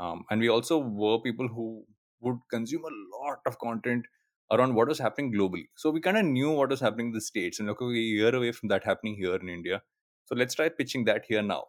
Um, 0.02 0.24
and 0.30 0.40
we 0.40 0.48
also 0.48 0.78
were 0.78 1.20
people 1.20 1.48
who 1.48 1.87
would 2.20 2.38
consume 2.50 2.85
a 2.85 3.18
lot 3.18 3.40
of 3.46 3.59
content 3.59 4.06
around 4.52 4.74
what 4.74 4.88
was 4.88 4.98
happening 4.98 5.32
globally. 5.32 5.68
So 5.76 5.90
we 5.90 6.00
kind 6.00 6.16
of 6.18 6.24
knew 6.24 6.50
what 6.52 6.70
was 6.70 6.80
happening 6.80 7.09
in 7.09 7.12
the 7.12 7.20
states 7.20 7.59
and 7.59 7.68
look 7.68 7.80
we're 7.80 7.92
a 7.94 7.98
year 7.98 8.35
away 8.35 8.52
from 8.52 8.68
that 8.70 8.85
happening 8.85 9.16
here 9.16 9.35
in 9.37 9.48
india. 9.48 9.82
So 10.26 10.35
let's 10.37 10.54
try 10.54 10.68
pitching 10.68 11.04
that 11.06 11.24
here 11.26 11.42
now. 11.42 11.66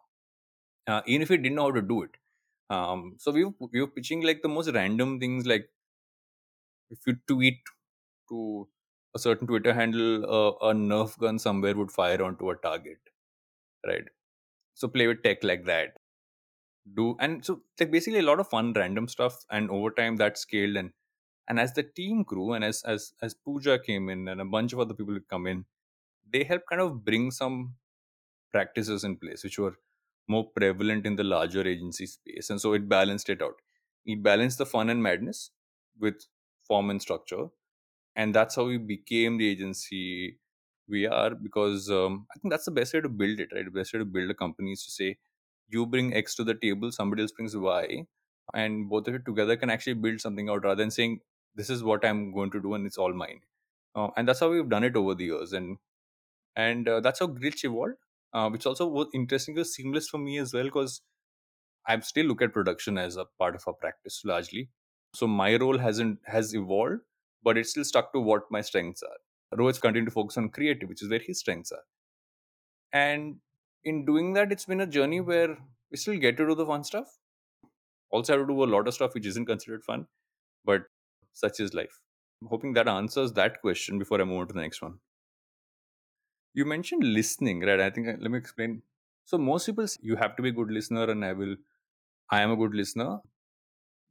Uh, 0.87 1.01
even 1.05 1.21
if 1.21 1.29
we 1.29 1.37
didn't 1.37 1.55
know 1.55 1.63
how 1.63 1.71
to 1.71 1.81
do 1.81 2.03
it. 2.03 2.11
Um, 2.69 3.15
so 3.19 3.31
we 3.31 3.45
we 3.71 3.81
were 3.81 3.87
pitching 3.87 4.21
like 4.23 4.41
the 4.41 4.49
most 4.49 4.71
random 4.73 5.19
things 5.19 5.45
like 5.45 5.69
if 6.89 6.99
you 7.07 7.15
tweet 7.27 7.59
to 8.29 8.67
a 9.15 9.19
certain 9.19 9.47
Twitter 9.47 9.73
handle, 9.73 10.25
uh, 10.25 10.69
a 10.69 10.73
Nerf 10.73 11.17
gun 11.17 11.39
somewhere 11.39 11.75
would 11.75 11.91
fire 11.91 12.21
onto 12.23 12.49
a 12.49 12.55
target, 12.55 12.99
right? 13.85 14.05
So 14.77 14.87
play 14.87 15.07
with 15.07 15.23
tech 15.23 15.43
like 15.43 15.65
that. 15.65 15.97
Do 16.99 17.17
and 17.19 17.43
so 17.45 17.61
like 17.79 17.91
basically 17.91 18.19
a 18.19 18.23
lot 18.23 18.39
of 18.39 18.47
fun 18.49 18.73
random 18.73 19.07
stuff, 19.09 19.45
and 19.49 19.69
over 19.69 19.91
time 19.91 20.15
that 20.17 20.37
scaled 20.37 20.77
and 20.77 20.93
and 21.47 21.59
as 21.59 21.73
the 21.73 21.83
team 21.83 22.23
grew 22.23 22.53
and 22.53 22.63
as 22.63 22.83
as 22.83 23.13
as 23.21 23.33
Pooja 23.33 23.79
came 23.79 24.09
in 24.09 24.27
and 24.29 24.41
a 24.41 24.45
bunch 24.45 24.73
of 24.73 24.79
other 24.79 24.93
people 24.93 25.19
come 25.29 25.47
in, 25.47 25.65
they 26.31 26.43
helped 26.45 26.67
kind 26.69 26.81
of 26.81 27.03
bring 27.05 27.31
some 27.31 27.75
practices 28.51 29.03
in 29.03 29.17
place 29.17 29.43
which 29.43 29.59
were 29.59 29.75
more 30.27 30.45
prevalent 30.51 31.05
in 31.05 31.15
the 31.15 31.23
larger 31.23 31.67
agency 31.67 32.05
space, 32.05 32.49
and 32.49 32.61
so 32.61 32.73
it 32.73 32.89
balanced 32.89 33.29
it 33.29 33.41
out. 33.41 33.61
It 34.05 34.23
balanced 34.23 34.59
the 34.59 34.65
fun 34.65 34.89
and 34.89 35.03
madness 35.03 35.51
with 35.99 36.27
form 36.63 36.89
and 36.89 37.01
structure, 37.01 37.47
and 38.15 38.35
that's 38.35 38.55
how 38.55 38.65
we 38.65 38.77
became 38.77 39.37
the 39.37 39.49
agency 39.49 40.39
we 40.89 41.05
are 41.07 41.35
because 41.35 41.89
um, 41.91 42.27
I 42.35 42.39
think 42.39 42.51
that's 42.51 42.65
the 42.65 42.71
best 42.71 42.93
way 42.93 43.01
to 43.01 43.09
build 43.09 43.39
it, 43.39 43.49
right? 43.53 43.65
The 43.65 43.71
best 43.71 43.93
way 43.93 43.99
to 43.99 44.05
build 44.05 44.29
a 44.31 44.33
company 44.35 44.71
is 44.73 44.83
to 44.85 44.91
say 44.91 45.17
you 45.69 45.85
bring 45.85 46.13
X 46.13 46.35
to 46.35 46.43
the 46.43 46.55
table, 46.55 46.91
somebody 46.91 47.21
else 47.23 47.31
brings 47.31 47.55
Y, 47.55 48.05
and 48.53 48.89
both 48.89 49.07
of 49.07 49.15
it 49.15 49.25
together 49.25 49.57
can 49.57 49.69
actually 49.69 49.93
build 49.95 50.21
something 50.21 50.49
out 50.49 50.63
rather 50.63 50.81
than 50.81 50.91
saying 50.91 51.21
this 51.55 51.69
is 51.69 51.83
what 51.83 52.05
I'm 52.05 52.31
going 52.33 52.51
to 52.51 52.61
do 52.61 52.73
and 52.75 52.85
it's 52.85 52.97
all 52.97 53.13
mine. 53.13 53.41
Uh, 53.95 54.09
and 54.17 54.27
that's 54.27 54.39
how 54.39 54.49
we've 54.51 54.69
done 54.69 54.83
it 54.83 54.95
over 54.95 55.15
the 55.15 55.25
years, 55.25 55.53
and 55.53 55.77
and 56.55 56.87
uh, 56.87 56.99
that's 56.99 57.19
how 57.19 57.27
Glitch 57.27 57.63
evolved, 57.63 57.95
uh, 58.33 58.49
which 58.49 58.65
also 58.65 58.87
was 58.87 59.07
interesting, 59.13 59.55
was 59.55 59.73
seamless 59.75 60.09
for 60.09 60.17
me 60.17 60.37
as 60.39 60.53
well 60.53 60.65
because 60.65 61.01
I 61.87 61.99
still 62.01 62.27
look 62.27 62.41
at 62.43 62.53
production 62.53 62.97
as 62.99 63.17
a 63.17 63.25
part 63.25 63.55
of 63.55 63.63
our 63.67 63.73
practice 63.73 64.23
largely. 64.25 64.69
So 65.15 65.27
my 65.27 65.55
role 65.57 65.77
hasn't 65.79 66.19
has 66.27 66.53
evolved, 66.53 67.01
but 67.43 67.57
it's 67.57 67.71
still 67.71 67.85
stuck 67.85 68.13
to 68.13 68.19
what 68.19 68.51
my 68.51 68.61
strengths 68.61 69.03
are. 69.03 69.17
Rohit's 69.53 69.79
continued 69.79 70.05
to 70.05 70.11
focus 70.11 70.37
on 70.37 70.49
creative, 70.49 70.89
which 70.89 71.01
is 71.03 71.09
where 71.09 71.19
his 71.19 71.39
strengths 71.39 71.71
are. 71.71 71.83
And 72.91 73.39
in 73.83 74.05
doing 74.05 74.33
that, 74.33 74.51
it's 74.51 74.65
been 74.65 74.81
a 74.81 74.87
journey 74.87 75.21
where 75.21 75.57
we 75.89 75.97
still 75.97 76.17
get 76.17 76.37
to 76.37 76.47
do 76.47 76.55
the 76.55 76.65
fun 76.65 76.83
stuff. 76.83 77.19
Also 78.09 78.33
have 78.37 78.47
to 78.47 78.53
do 78.53 78.63
a 78.63 78.65
lot 78.65 78.87
of 78.87 78.93
stuff 78.93 79.13
which 79.13 79.25
isn't 79.25 79.45
considered 79.47 79.83
fun, 79.83 80.07
but 80.65 80.85
such 81.33 81.59
is 81.59 81.73
life. 81.73 82.01
I'm 82.41 82.49
hoping 82.49 82.73
that 82.73 82.87
answers 82.89 83.33
that 83.33 83.61
question 83.61 83.99
before 83.99 84.21
I 84.21 84.25
move 84.25 84.41
on 84.41 84.47
to 84.49 84.53
the 84.53 84.61
next 84.61 84.81
one. 84.81 84.99
You 86.53 86.65
mentioned 86.65 87.03
listening, 87.05 87.61
right? 87.61 87.79
I 87.79 87.89
think 87.89 88.07
uh, 88.07 88.15
let 88.19 88.31
me 88.31 88.37
explain. 88.37 88.83
So 89.25 89.37
most 89.37 89.65
people 89.65 89.87
say 89.87 89.99
you 90.03 90.15
have 90.17 90.35
to 90.35 90.43
be 90.43 90.49
a 90.49 90.51
good 90.51 90.69
listener, 90.71 91.09
and 91.09 91.23
I 91.23 91.31
will. 91.33 91.55
I 92.29 92.41
am 92.41 92.51
a 92.51 92.57
good 92.57 92.73
listener. 92.75 93.21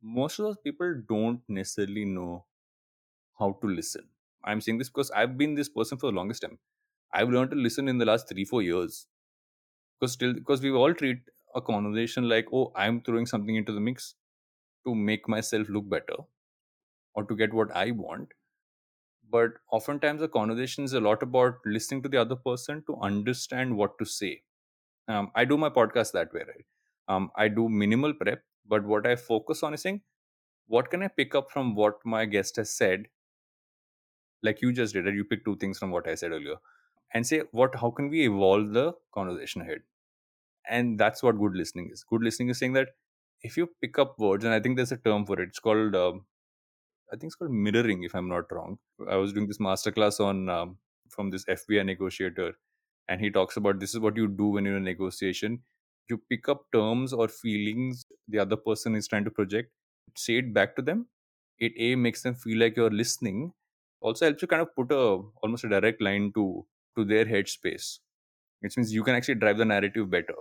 Most 0.02 0.38
of 0.38 0.46
those 0.46 0.58
people 0.58 1.02
don't 1.08 1.42
necessarily 1.48 2.06
know 2.06 2.46
how 3.38 3.52
to 3.62 3.68
listen. 3.68 4.10
I'm 4.46 4.60
saying 4.62 4.78
this 4.78 4.88
because 4.88 5.10
I've 5.10 5.36
been 5.38 5.54
this 5.54 5.68
person 5.68 5.98
for 5.98 6.10
the 6.10 6.16
longest 6.16 6.42
time. 6.42 6.58
I've 7.12 7.30
learned 7.30 7.50
to 7.52 7.56
listen 7.56 7.88
in 7.88 7.98
the 7.98 8.06
last 8.06 8.28
three, 8.28 8.44
four 8.44 8.62
years. 8.62 9.06
Because 10.00 10.12
still, 10.14 10.32
because 10.34 10.62
we 10.62 10.70
all 10.70 10.94
treat 10.94 11.18
a 11.54 11.60
conversation 11.62 12.28
like, 12.28 12.46
oh, 12.52 12.72
I'm 12.74 13.02
throwing 13.02 13.26
something 13.26 13.56
into 13.56 13.72
the 13.72 13.80
mix 13.80 14.14
to 14.86 14.94
make 14.94 15.28
myself 15.28 15.68
look 15.68 15.88
better 15.88 16.16
or 17.14 17.24
to 17.24 17.36
get 17.36 17.52
what 17.52 17.70
I 17.74 17.90
want. 17.90 18.32
But 19.28 19.52
oftentimes, 19.70 20.20
the 20.20 20.28
conversation 20.28 20.84
is 20.84 20.92
a 20.92 21.00
lot 21.00 21.22
about 21.22 21.58
listening 21.66 22.02
to 22.04 22.08
the 22.08 22.18
other 22.20 22.36
person 22.36 22.82
to 22.86 22.96
understand 22.96 23.76
what 23.76 23.98
to 23.98 24.04
say. 24.04 24.42
Um, 25.08 25.32
I 25.34 25.44
do 25.44 25.56
my 25.58 25.70
podcast 25.70 26.12
that 26.12 26.32
way, 26.34 26.42
right? 26.48 26.66
Um, 27.08 27.30
I 27.36 27.48
do 27.48 27.68
minimal 27.68 28.14
prep, 28.14 28.44
but 28.66 28.84
what 28.84 29.06
I 29.06 29.16
focus 29.16 29.62
on 29.62 29.74
is 29.74 29.82
saying, 29.82 30.02
what 30.66 30.90
can 30.90 31.02
I 31.02 31.08
pick 31.08 31.34
up 31.34 31.50
from 31.50 31.74
what 31.74 32.04
my 32.04 32.24
guest 32.26 32.56
has 32.56 32.70
said 32.70 33.08
like 34.42 34.62
you 34.62 34.72
just 34.72 34.94
did 34.94 35.06
right? 35.06 35.14
you 35.14 35.24
pick 35.24 35.44
two 35.44 35.56
things 35.56 35.78
from 35.78 35.90
what 35.90 36.08
i 36.08 36.14
said 36.14 36.32
earlier 36.32 36.56
and 37.14 37.26
say 37.26 37.42
what 37.52 37.74
how 37.76 37.90
can 37.90 38.08
we 38.10 38.26
evolve 38.26 38.72
the 38.72 38.92
conversation 39.14 39.62
ahead? 39.62 39.82
And 40.68 40.98
that's 40.98 41.22
what 41.22 41.38
good 41.38 41.54
listening 41.54 41.90
is. 41.92 42.04
Good 42.04 42.22
listening 42.22 42.48
is 42.50 42.58
saying 42.58 42.74
that 42.74 42.90
if 43.42 43.56
you 43.56 43.68
pick 43.80 43.98
up 43.98 44.18
words 44.18 44.44
and 44.44 44.54
i 44.54 44.60
think 44.60 44.76
there's 44.76 44.92
a 44.92 44.96
term 44.96 45.26
for 45.26 45.40
it 45.40 45.48
it's 45.50 45.58
called 45.60 45.94
um, 45.96 46.26
i 47.12 47.16
think 47.16 47.24
it's 47.30 47.36
called 47.36 47.50
mirroring 47.50 48.02
if 48.04 48.14
i'm 48.14 48.28
not 48.28 48.50
wrong. 48.52 48.78
I 49.10 49.16
was 49.16 49.32
doing 49.32 49.46
this 49.46 49.58
masterclass 49.58 50.20
on 50.20 50.48
um, 50.48 50.78
from 51.08 51.30
this 51.30 51.44
fbi 51.46 51.84
negotiator 51.84 52.52
and 53.08 53.20
he 53.20 53.30
talks 53.30 53.56
about 53.56 53.80
this 53.80 53.94
is 53.94 54.00
what 54.00 54.16
you 54.16 54.28
do 54.28 54.48
when 54.48 54.64
you're 54.64 54.76
in 54.76 54.82
a 54.82 54.90
negotiation. 54.90 55.62
You 56.08 56.18
pick 56.30 56.48
up 56.48 56.66
terms 56.72 57.12
or 57.12 57.28
feelings 57.28 58.06
the 58.28 58.38
other 58.38 58.56
person 58.56 58.94
is 58.96 59.08
trying 59.08 59.24
to 59.24 59.30
project 59.30 59.72
say 60.16 60.38
it 60.38 60.54
back 60.54 60.76
to 60.76 60.82
them. 60.82 61.08
It 61.58 61.72
a 61.78 61.96
makes 61.96 62.22
them 62.22 62.34
feel 62.34 62.58
like 62.58 62.76
you're 62.76 62.90
listening 62.90 63.52
also 64.06 64.26
helps 64.26 64.42
you 64.42 64.48
kind 64.48 64.62
of 64.62 64.74
put 64.76 64.92
a 64.92 65.02
almost 65.42 65.64
a 65.64 65.70
direct 65.74 66.00
line 66.08 66.32
to 66.38 66.44
to 66.96 67.04
their 67.12 67.26
headspace 67.34 67.88
which 68.60 68.76
means 68.78 68.92
you 68.94 69.04
can 69.08 69.14
actually 69.16 69.36
drive 69.36 69.58
the 69.58 69.64
narrative 69.66 70.10
better. 70.10 70.36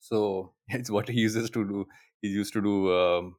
So 0.00 0.54
it's 0.68 0.90
what 0.90 1.08
he 1.08 1.20
uses 1.20 1.50
to 1.50 1.64
do 1.68 1.86
he 2.22 2.28
used 2.28 2.52
to 2.54 2.62
do 2.62 2.92
um, 2.94 3.36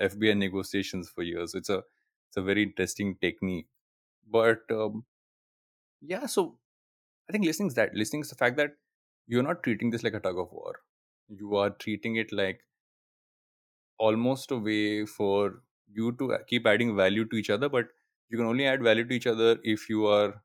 fbi 0.00 0.36
negotiations 0.36 1.10
for 1.10 1.22
years. 1.22 1.54
It's 1.54 1.70
a 1.70 1.78
it's 2.28 2.36
a 2.36 2.42
very 2.42 2.62
interesting 2.64 3.16
technique. 3.16 3.68
But 4.26 4.70
um, 4.70 5.06
yeah 6.00 6.26
so 6.26 6.58
i 7.28 7.32
think 7.32 7.44
listening 7.44 7.68
is 7.68 7.74
that 7.74 7.94
listening 7.94 8.22
is 8.22 8.30
the 8.30 8.36
fact 8.36 8.56
that 8.56 8.76
you're 9.26 9.42
not 9.44 9.62
treating 9.62 9.90
this 9.90 10.02
like 10.04 10.14
a 10.14 10.20
tug 10.20 10.38
of 10.38 10.52
war. 10.52 10.80
You 11.28 11.56
are 11.56 11.70
treating 11.70 12.16
it 12.16 12.32
like 12.32 12.62
almost 13.98 14.50
a 14.50 14.56
way 14.58 15.06
for 15.06 15.62
you 15.86 16.12
to 16.16 16.38
keep 16.46 16.66
adding 16.66 16.96
value 16.96 17.24
to 17.26 17.36
each 17.36 17.50
other 17.50 17.68
but 17.68 17.88
you 18.32 18.38
can 18.38 18.46
only 18.48 18.66
add 18.66 18.82
value 18.82 19.06
to 19.06 19.14
each 19.14 19.28
other 19.28 19.58
if 19.64 19.90
you 19.90 20.06
are 20.08 20.42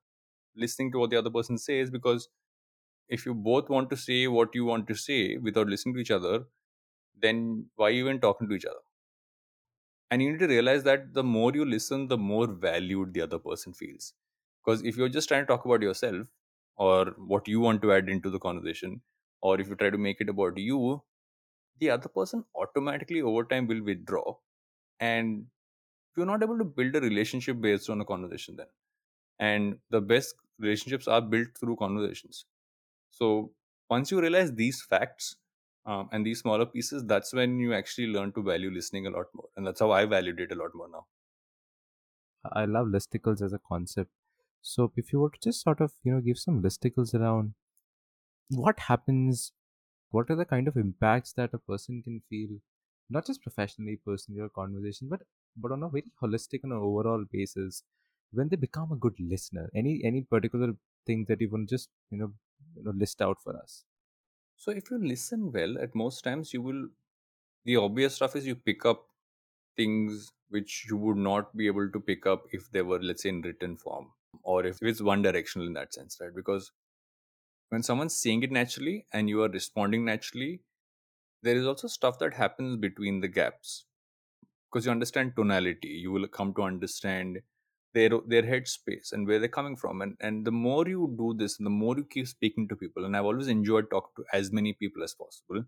listening 0.55 0.91
to 0.93 0.99
what 0.99 1.11
the 1.11 1.17
other 1.17 1.31
person 1.31 1.57
says 1.57 1.91
because 1.91 2.29
if 3.09 3.25
you 3.25 3.33
both 3.35 3.69
want 3.69 3.89
to 3.91 3.97
say 3.97 4.27
what 4.27 4.55
you 4.55 4.65
want 4.65 4.87
to 4.87 4.95
say 4.95 5.37
without 5.37 5.67
listening 5.67 5.95
to 5.95 6.01
each 6.01 6.11
other 6.11 6.45
then 7.15 7.69
why 7.75 7.91
even 7.91 8.19
talking 8.21 8.49
to 8.49 8.55
each 8.55 8.65
other? 8.65 8.79
And 10.09 10.21
you 10.21 10.31
need 10.31 10.39
to 10.39 10.47
realize 10.47 10.83
that 10.83 11.13
the 11.13 11.23
more 11.23 11.51
you 11.53 11.65
listen 11.65 12.07
the 12.07 12.17
more 12.17 12.47
valued 12.47 13.13
the 13.13 13.21
other 13.21 13.39
person 13.39 13.73
feels. 13.73 14.13
Because 14.63 14.83
if 14.83 14.97
you're 14.97 15.09
just 15.09 15.27
trying 15.27 15.43
to 15.43 15.47
talk 15.47 15.65
about 15.65 15.81
yourself 15.81 16.27
or 16.75 17.07
what 17.17 17.47
you 17.47 17.59
want 17.59 17.81
to 17.81 17.93
add 17.93 18.09
into 18.09 18.29
the 18.29 18.39
conversation 18.39 19.01
or 19.41 19.59
if 19.59 19.67
you 19.67 19.75
try 19.75 19.89
to 19.89 19.97
make 19.97 20.21
it 20.21 20.29
about 20.29 20.57
you 20.57 21.01
the 21.79 21.89
other 21.91 22.09
person 22.09 22.45
automatically 22.55 23.21
over 23.21 23.43
time 23.45 23.67
will 23.67 23.83
withdraw 23.83 24.35
and 24.99 25.47
you're 26.17 26.25
not 26.25 26.43
able 26.43 26.57
to 26.57 26.65
build 26.65 26.95
a 26.95 27.01
relationship 27.01 27.61
based 27.61 27.89
on 27.89 28.01
a 28.01 28.05
conversation 28.05 28.55
then. 28.57 28.67
And 29.39 29.79
the 29.89 30.01
best 30.01 30.35
relationships 30.59 31.07
are 31.07 31.21
built 31.21 31.49
through 31.59 31.77
conversations. 31.77 32.45
So 33.11 33.53
once 33.89 34.11
you 34.11 34.21
realize 34.21 34.53
these 34.53 34.81
facts 34.81 35.37
um, 35.85 36.09
and 36.11 36.25
these 36.25 36.39
smaller 36.41 36.65
pieces 36.65 37.05
that's 37.05 37.33
when 37.33 37.59
you 37.59 37.73
actually 37.73 38.07
learn 38.07 38.33
to 38.33 38.43
value 38.43 38.71
listening 38.71 39.07
a 39.07 39.11
lot 39.11 39.27
more. 39.33 39.49
And 39.55 39.65
that's 39.67 39.79
how 39.79 39.91
i 39.91 40.05
value 40.05 40.35
it 40.37 40.51
a 40.51 40.55
lot 40.55 40.71
more 40.75 40.89
now. 40.89 41.07
I 42.51 42.65
love 42.65 42.87
listicles 42.87 43.41
as 43.43 43.53
a 43.53 43.59
concept. 43.59 44.11
So 44.61 44.91
if 44.95 45.13
you 45.13 45.19
were 45.19 45.29
to 45.29 45.39
just 45.39 45.61
sort 45.61 45.81
of, 45.81 45.93
you 46.03 46.13
know, 46.13 46.21
give 46.21 46.39
some 46.39 46.61
listicles 46.63 47.13
around 47.13 47.53
what 48.49 48.79
happens, 48.81 49.53
what 50.11 50.29
are 50.29 50.35
the 50.35 50.45
kind 50.45 50.67
of 50.67 50.77
impacts 50.77 51.33
that 51.33 51.53
a 51.53 51.59
person 51.59 52.01
can 52.03 52.21
feel, 52.29 52.59
not 53.09 53.25
just 53.25 53.41
professionally, 53.41 53.97
personally, 53.97 54.41
or 54.41 54.49
conversation, 54.49 55.09
but 55.09 55.23
but 55.57 55.71
on 55.73 55.83
a 55.83 55.89
very 55.89 56.05
holistic 56.21 56.61
and 56.63 56.73
overall 56.73 57.25
basis 57.31 57.83
when 58.31 58.49
they 58.49 58.55
become 58.57 58.91
a 58.91 58.97
good 58.97 59.19
listener. 59.19 59.69
Any 59.75 60.01
any 60.03 60.23
particular 60.23 60.73
thing 61.05 61.25
that 61.29 61.41
you 61.41 61.49
want 61.49 61.69
just 61.69 61.89
you 62.11 62.19
know, 62.19 62.33
you 62.75 62.83
know 62.83 62.91
list 62.91 63.21
out 63.21 63.41
for 63.43 63.57
us? 63.57 63.85
so 64.55 64.71
if 64.71 64.89
you 64.91 64.97
listen 64.97 65.51
well 65.51 65.77
at 65.79 65.95
most 65.95 66.21
times 66.23 66.53
you 66.53 66.61
will 66.61 66.87
the 67.65 67.75
obvious 67.77 68.15
stuff 68.15 68.35
is 68.35 68.47
you 68.47 68.55
pick 68.55 68.85
up 68.85 69.07
things 69.77 70.31
which 70.49 70.85
you 70.89 70.97
would 70.97 71.17
not 71.17 71.55
be 71.57 71.67
able 71.67 71.89
to 71.91 71.99
pick 71.99 72.25
up 72.25 72.45
if 72.51 72.71
they 72.71 72.81
were 72.81 72.99
let's 73.01 73.23
say 73.23 73.29
in 73.29 73.41
written 73.41 73.77
form 73.77 74.13
or 74.43 74.65
if 74.65 74.81
it's 74.81 75.01
one 75.01 75.21
directional 75.21 75.67
in 75.67 75.73
that 75.73 75.93
sense 75.93 76.17
right 76.21 76.35
because 76.35 76.71
when 77.69 77.83
someone's 77.83 78.17
saying 78.17 78.43
it 78.43 78.51
naturally 78.51 79.07
and 79.13 79.29
you 79.29 79.41
are 79.43 79.49
responding 79.49 80.05
naturally 80.05 80.61
there 81.43 81.57
is 81.57 81.67
also 81.67 81.87
stuff 81.89 82.19
that 82.19 82.35
happens 82.35 82.77
between 82.77 83.21
the 83.21 83.29
gaps 83.29 83.86
because 84.69 84.85
you 84.85 84.91
understand 84.91 85.33
tonality 85.35 85.89
you 85.89 86.11
will 86.11 86.27
come 86.27 86.53
to 86.53 86.63
understand 86.63 87.39
their 87.93 88.09
their 88.33 88.43
headspace 88.43 89.11
and 89.13 89.27
where 89.27 89.39
they're 89.39 89.57
coming 89.59 89.75
from 89.75 90.01
and 90.01 90.17
and 90.19 90.45
the 90.45 90.51
more 90.51 90.87
you 90.87 91.13
do 91.17 91.33
this 91.41 91.57
the 91.57 91.75
more 91.81 91.95
you 91.97 92.05
keep 92.15 92.27
speaking 92.27 92.67
to 92.67 92.75
people 92.75 93.05
and 93.05 93.17
i've 93.17 93.25
always 93.31 93.47
enjoyed 93.47 93.89
talking 93.89 94.13
to 94.17 94.25
as 94.41 94.51
many 94.51 94.73
people 94.73 95.03
as 95.03 95.13
possible 95.13 95.63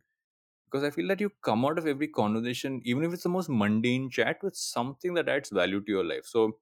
because 0.70 0.84
I 0.84 0.92
feel 0.92 1.08
that 1.10 1.22
you 1.22 1.32
come 1.44 1.66
out 1.66 1.80
of 1.80 1.88
every 1.88 2.08
conversation, 2.08 2.82
even 2.86 3.04
if 3.04 3.14
it's 3.14 3.24
the 3.24 3.30
most 3.30 3.50
mundane 3.50 4.10
chat, 4.10 4.44
with 4.44 4.56
something 4.56 5.14
that 5.16 5.30
adds 5.30 5.50
value 5.50 5.82
to 5.82 5.92
your 5.92 6.04
life. 6.06 6.26
So 6.26 6.60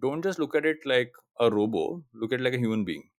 don't 0.00 0.22
just 0.22 0.38
look 0.38 0.54
at 0.54 0.66
it 0.66 0.78
like 0.84 1.12
a 1.40 1.50
robo. 1.50 2.04
Look 2.14 2.32
at 2.32 2.40
it 2.40 2.44
like 2.44 2.54
a 2.54 2.58
human 2.58 2.84
being. 2.84 3.10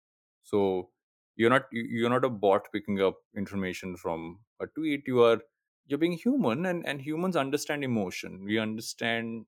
So 0.44 0.92
you're 1.36 1.50
not 1.50 1.66
you- 1.72 1.88
you're 2.00 2.10
not 2.16 2.26
a 2.26 2.30
bot 2.46 2.72
picking 2.74 3.02
up 3.02 3.18
information 3.36 3.96
from 3.98 4.26
a 4.60 4.68
tweet. 4.68 5.08
You 5.08 5.24
are 5.24 5.42
you're 5.88 6.00
being 6.00 6.14
human, 6.14 6.66
and 6.66 6.86
and 6.88 7.02
humans 7.02 7.36
understand 7.36 7.84
emotion. 7.84 8.44
We 8.46 8.60
understand 8.60 9.46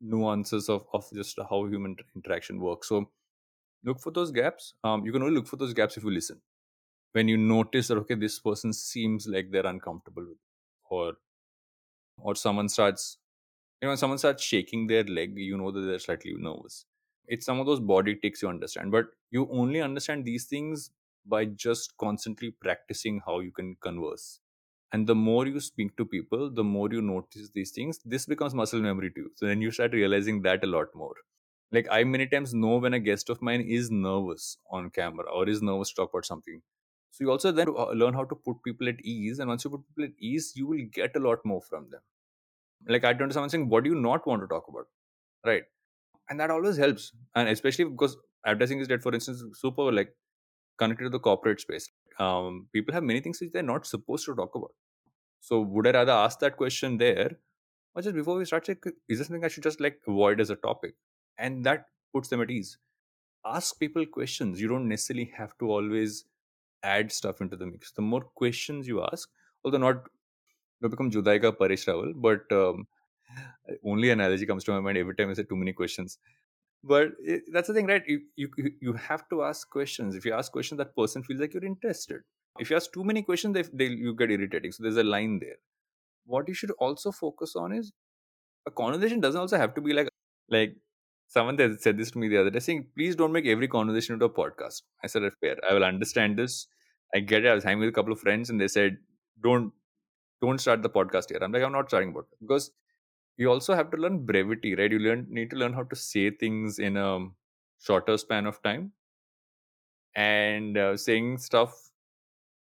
nuances 0.00 0.68
of, 0.68 0.86
of 0.92 1.10
just 1.14 1.38
how 1.50 1.66
human 1.66 1.96
interaction 2.14 2.60
works. 2.60 2.88
So 2.88 3.10
look 3.84 4.00
for 4.00 4.12
those 4.12 4.32
gaps. 4.32 4.74
Um, 4.84 5.04
you 5.06 5.12
can 5.12 5.22
only 5.22 5.34
look 5.36 5.48
for 5.48 5.56
those 5.56 5.74
gaps 5.74 5.96
if 5.96 6.04
you 6.04 6.10
listen. 6.12 6.42
When 7.12 7.28
you 7.28 7.38
notice 7.38 7.88
that 7.88 7.98
okay 7.98 8.14
this 8.16 8.38
person 8.40 8.72
seems 8.72 9.28
like 9.28 9.50
they're 9.50 9.66
uncomfortable 9.66 10.26
with 10.28 10.38
or 10.90 11.18
or 12.18 12.34
someone 12.34 12.68
starts 12.68 13.18
you 13.80 13.86
know 13.86 13.90
when 13.90 13.98
someone 13.98 14.18
starts 14.18 14.42
shaking 14.42 14.86
their 14.86 15.04
leg 15.04 15.38
you 15.38 15.56
know 15.56 15.70
that 15.70 15.80
they're 15.82 15.98
slightly 15.98 16.34
nervous. 16.36 16.86
It's 17.28 17.46
some 17.46 17.60
of 17.60 17.66
those 17.66 17.80
body 17.80 18.16
tics 18.16 18.42
you 18.42 18.48
understand 18.48 18.92
but 18.92 19.06
you 19.30 19.48
only 19.50 19.80
understand 19.80 20.24
these 20.24 20.46
things 20.46 20.90
by 21.26 21.44
just 21.46 21.96
constantly 21.98 22.50
practicing 22.52 23.20
how 23.26 23.40
you 23.40 23.52
can 23.52 23.76
converse 23.76 24.40
and 24.92 25.06
the 25.06 25.14
more 25.14 25.46
you 25.46 25.60
speak 25.60 25.96
to 25.96 26.04
people 26.04 26.50
the 26.50 26.64
more 26.64 26.88
you 26.92 27.02
notice 27.02 27.50
these 27.54 27.70
things 27.72 28.00
this 28.04 28.26
becomes 28.26 28.54
muscle 28.54 28.80
memory 28.80 29.10
to 29.10 29.20
you 29.22 29.30
so 29.34 29.46
then 29.46 29.60
you 29.60 29.70
start 29.70 29.92
realizing 29.92 30.42
that 30.42 30.64
a 30.64 30.66
lot 30.66 30.94
more. 30.94 31.14
Like 31.72 31.88
i 31.90 32.04
many 32.04 32.26
times 32.28 32.54
know 32.54 32.76
when 32.78 32.94
a 32.94 33.00
guest 33.00 33.28
of 33.30 33.42
mine 33.42 33.60
is 33.60 33.90
nervous 33.90 34.58
on 34.70 34.90
camera 34.90 35.30
or 35.30 35.48
is 35.48 35.62
nervous 35.62 35.90
to 35.90 35.96
talk 35.96 36.10
about 36.12 36.26
something. 36.26 36.62
So 37.10 37.24
you 37.24 37.30
also 37.30 37.52
then 37.52 37.68
uh, 37.68 37.90
learn 38.02 38.14
how 38.14 38.24
to 38.24 38.34
put 38.36 38.62
people 38.64 38.88
at 38.88 39.00
ease 39.02 39.38
and 39.40 39.48
once 39.48 39.64
you 39.64 39.70
put 39.70 39.86
people 39.88 40.04
at 40.04 40.20
ease 40.20 40.52
you 40.56 40.66
will 40.66 40.84
get 40.92 41.16
a 41.16 41.20
lot 41.20 41.44
more 41.44 41.60
from 41.62 41.90
them. 41.90 42.00
Like 42.88 43.04
i 43.04 43.12
to 43.14 43.32
someone 43.32 43.50
saying 43.50 43.68
what 43.68 43.84
do 43.84 43.90
you 43.90 43.96
not 43.96 44.26
want 44.26 44.42
to 44.42 44.48
talk 44.48 44.68
about? 44.68 44.86
Right. 45.44 45.64
And 46.30 46.40
that 46.40 46.50
always 46.50 46.76
helps. 46.78 47.12
And 47.34 47.48
especially 47.48 47.86
because 47.86 48.16
advertising 48.46 48.80
is 48.80 48.88
dead 48.88 49.02
for 49.02 49.14
instance 49.14 49.44
super 49.54 49.92
like 49.92 50.14
connected 50.78 51.04
to 51.04 51.10
the 51.10 51.20
corporate 51.20 51.60
space 51.60 51.90
um, 52.18 52.68
people 52.72 52.94
have 52.94 53.02
many 53.02 53.20
things 53.20 53.40
which 53.40 53.52
they're 53.52 53.62
not 53.62 53.86
supposed 53.86 54.24
to 54.26 54.34
talk 54.34 54.54
about. 54.54 54.72
So 55.40 55.60
would 55.60 55.86
i 55.86 55.90
rather 55.90 56.12
ask 56.12 56.38
that 56.40 56.56
question 56.56 56.98
there 56.98 57.30
or 57.94 58.02
just 58.02 58.16
before 58.16 58.36
we 58.36 58.44
start 58.44 58.66
say 58.66 58.76
is 59.08 59.18
this 59.18 59.28
something 59.28 59.44
i 59.44 59.48
should 59.48 59.62
just 59.62 59.80
like 59.80 60.00
avoid 60.06 60.40
as 60.40 60.50
a 60.50 60.56
topic? 60.56 60.94
And 61.38 61.64
that 61.66 61.86
puts 62.12 62.28
them 62.28 62.40
at 62.40 62.50
ease. 62.50 62.78
Ask 63.44 63.78
people 63.78 64.06
questions. 64.06 64.60
You 64.60 64.68
don't 64.68 64.88
necessarily 64.88 65.32
have 65.36 65.56
to 65.58 65.70
always 65.70 66.24
add 66.82 67.12
stuff 67.12 67.40
into 67.40 67.56
the 67.56 67.66
mix. 67.66 67.92
The 67.92 68.02
more 68.02 68.22
questions 68.22 68.88
you 68.88 69.02
ask 69.02 69.28
although 69.64 69.78
not 69.78 70.04
to 70.82 70.88
become 70.88 71.10
Judai 71.10 71.40
ka 71.42 71.50
but 72.14 72.52
um, 72.52 72.86
only 73.84 74.10
analogy 74.10 74.46
comes 74.46 74.64
to 74.64 74.72
my 74.72 74.80
mind 74.80 74.98
every 74.98 75.14
time 75.16 75.30
I 75.30 75.34
say 75.34 75.42
too 75.42 75.56
many 75.56 75.72
questions. 75.72 76.18
But 76.84 77.12
it, 77.20 77.42
that's 77.52 77.68
the 77.68 77.74
thing, 77.74 77.86
right? 77.86 78.02
You, 78.06 78.20
you 78.36 78.48
you 78.80 78.92
have 78.94 79.28
to 79.30 79.42
ask 79.42 79.68
questions. 79.70 80.14
If 80.14 80.24
you 80.24 80.32
ask 80.34 80.52
questions, 80.52 80.78
that 80.78 80.94
person 80.96 81.22
feels 81.22 81.40
like 81.40 81.52
you're 81.54 81.64
interested. 81.64 82.20
If 82.58 82.70
you 82.70 82.76
ask 82.76 82.92
too 82.92 83.04
many 83.04 83.22
questions, 83.22 83.54
they, 83.54 83.62
they 83.72 83.92
you 83.94 84.14
get 84.14 84.30
irritating. 84.30 84.72
So 84.72 84.82
there's 84.82 84.96
a 84.96 85.04
line 85.04 85.40
there. 85.40 85.56
What 86.26 86.48
you 86.48 86.54
should 86.54 86.72
also 86.78 87.12
focus 87.12 87.56
on 87.56 87.72
is 87.72 87.92
a 88.66 88.70
conversation 88.70 89.20
doesn't 89.20 89.40
also 89.40 89.56
have 89.58 89.74
to 89.74 89.80
be 89.80 89.92
like 89.92 90.08
like 90.48 90.76
someone 91.28 91.56
that 91.56 91.80
said 91.82 91.98
this 91.98 92.10
to 92.12 92.18
me 92.18 92.28
the 92.28 92.38
other 92.40 92.50
day, 92.50 92.60
saying, 92.60 92.86
"Please 92.96 93.16
don't 93.16 93.32
make 93.32 93.46
every 93.46 93.68
conversation 93.68 94.14
into 94.14 94.26
a 94.26 94.30
podcast." 94.40 94.82
I 95.02 95.08
said, 95.08 95.22
"Fair. 95.40 95.56
I 95.68 95.74
will 95.74 95.84
understand 95.84 96.38
this. 96.38 96.66
I 97.14 97.20
get 97.20 97.44
it." 97.44 97.48
I 97.48 97.54
was 97.54 97.64
hanging 97.64 97.80
with 97.80 97.88
a 97.88 97.98
couple 98.00 98.12
of 98.12 98.20
friends, 98.20 98.50
and 98.50 98.60
they 98.60 98.68
said, 98.68 98.98
"Don't 99.42 99.72
don't 100.42 100.60
start 100.60 100.82
the 100.82 100.90
podcast 100.90 101.30
here. 101.30 101.38
I'm 101.42 101.52
like, 101.52 101.62
I'm 101.62 101.72
not 101.72 101.88
starting 101.88 102.10
about 102.10 102.26
it. 102.32 102.38
because 102.40 102.70
you 103.36 103.50
also 103.50 103.74
have 103.74 103.90
to 103.90 103.96
learn 103.96 104.24
brevity, 104.24 104.74
right? 104.74 104.90
You 104.90 104.98
learn 104.98 105.26
need 105.30 105.50
to 105.50 105.56
learn 105.56 105.72
how 105.72 105.84
to 105.84 105.96
say 105.96 106.30
things 106.30 106.78
in 106.78 106.96
a 106.96 107.28
shorter 107.78 108.16
span 108.18 108.46
of 108.46 108.62
time 108.62 108.92
and 110.14 110.76
uh, 110.76 110.96
saying 110.96 111.38
stuff 111.38 111.90